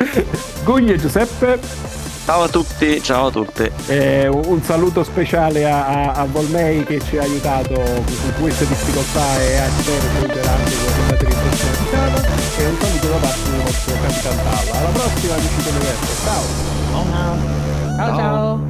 Guglie 0.64 0.96
Giuseppe, 0.96 1.58
Ciao 2.24 2.42
a 2.42 2.48
tutti, 2.48 3.02
ciao 3.02 3.26
a 3.26 3.30
tutte. 3.30 3.72
eh, 3.88 4.28
un 4.28 4.62
saluto 4.62 5.02
speciale 5.02 5.68
a, 5.68 5.86
a, 5.86 6.12
a 6.12 6.24
Volmei 6.26 6.84
che 6.84 7.00
ci 7.00 7.18
ha 7.18 7.22
aiutato 7.22 7.74
con, 7.74 8.04
queste 8.38 8.66
difficoltà 8.66 9.40
e 9.40 9.56
a 9.56 9.64
aiuterà 9.64 10.52
anche 10.52 10.74
con 10.76 11.06
la 11.08 11.16
casa 11.90 12.38
e 12.60 12.66
un 12.66 12.76
saluto 12.76 13.06
da 13.08 13.16
parte 13.16 13.50
del 13.50 13.58
nostro 13.60 13.94
Capitan 14.00 14.36
Talla. 14.36 14.78
Alla 14.78 14.88
prossima, 14.90 15.34
amici 15.34 15.62
dell'universo, 15.64 16.22
ciao! 16.24 16.44
Ciao 17.96 18.16
ciao. 18.16 18.68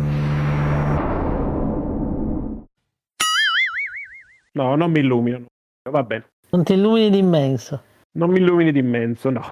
No, 4.53 4.74
non 4.76 4.91
mi 4.91 5.01
illuminano. 5.01 5.47
Va 5.91 6.03
bene. 6.03 6.24
Non 6.51 6.64
ti 6.64 6.72
illumini 6.72 7.11
d'immenso. 7.11 7.83
Non 8.12 8.31
mi 8.31 8.39
illumini 8.39 8.72
d'immenso, 8.72 9.31
no. 9.31 9.51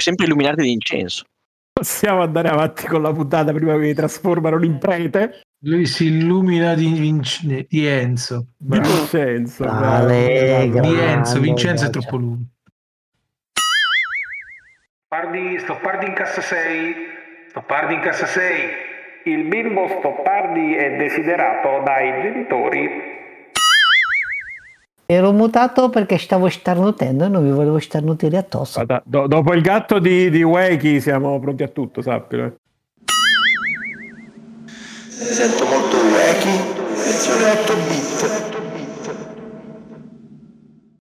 Puoi 0.00 0.16
sempre 0.16 0.24
illuminarti 0.24 0.62
di 0.62 0.72
incenso. 0.72 1.24
Possiamo 1.70 2.22
andare 2.22 2.48
avanti 2.48 2.86
con 2.86 3.02
la 3.02 3.12
puntata 3.12 3.52
prima 3.52 3.72
che 3.72 3.80
mi 3.80 3.92
trasformano 3.92 4.64
in 4.64 4.78
prete? 4.78 5.42
Lui 5.64 5.84
si 5.84 6.06
illumina 6.06 6.72
di, 6.72 6.88
Vinc- 6.88 7.66
di 7.68 7.86
Enzo. 7.86 8.46
Di 8.56 8.78
Bravo. 8.78 8.94
Vincenzo. 8.94 9.64
Allegra. 9.64 10.80
Di 10.80 10.98
Enzo, 10.98 11.38
Vincenzo 11.38 11.84
è 11.84 11.90
troppo 11.90 12.16
lungo. 12.16 12.44
Pardi, 15.06 15.58
Stoppardi 15.58 16.06
in 16.06 16.14
cassa 16.14 16.40
6. 16.40 16.94
Stoppardi 17.50 17.92
in 17.92 18.00
cassa 18.00 18.24
6. 18.24 18.70
Il 19.26 19.48
bimbo 19.48 19.86
Stoppardi 19.98 20.76
è 20.76 20.96
desiderato 20.96 21.82
dai 21.84 22.22
genitori. 22.22 23.19
Ero 25.12 25.32
mutato 25.32 25.90
perché 25.90 26.18
stavo 26.18 26.48
starnutendo 26.48 27.24
e 27.24 27.28
non 27.28 27.42
mi 27.42 27.50
volevo 27.50 27.80
starnutire 27.80 28.36
addosso. 28.36 28.80
Do- 29.02 29.26
dopo 29.26 29.52
il 29.54 29.60
gatto 29.60 29.98
di, 29.98 30.30
di 30.30 30.44
Wakey 30.44 31.00
siamo 31.00 31.36
pronti 31.40 31.64
a 31.64 31.68
tutto, 31.68 32.00
sappilo. 32.00 32.44
eh. 32.44 32.52
Mi 35.18 35.26
sento 35.26 35.64
molto 35.64 35.96
wacky, 35.96 36.94
versione 36.94 37.50
8 37.50 37.74
bit. 37.88 38.49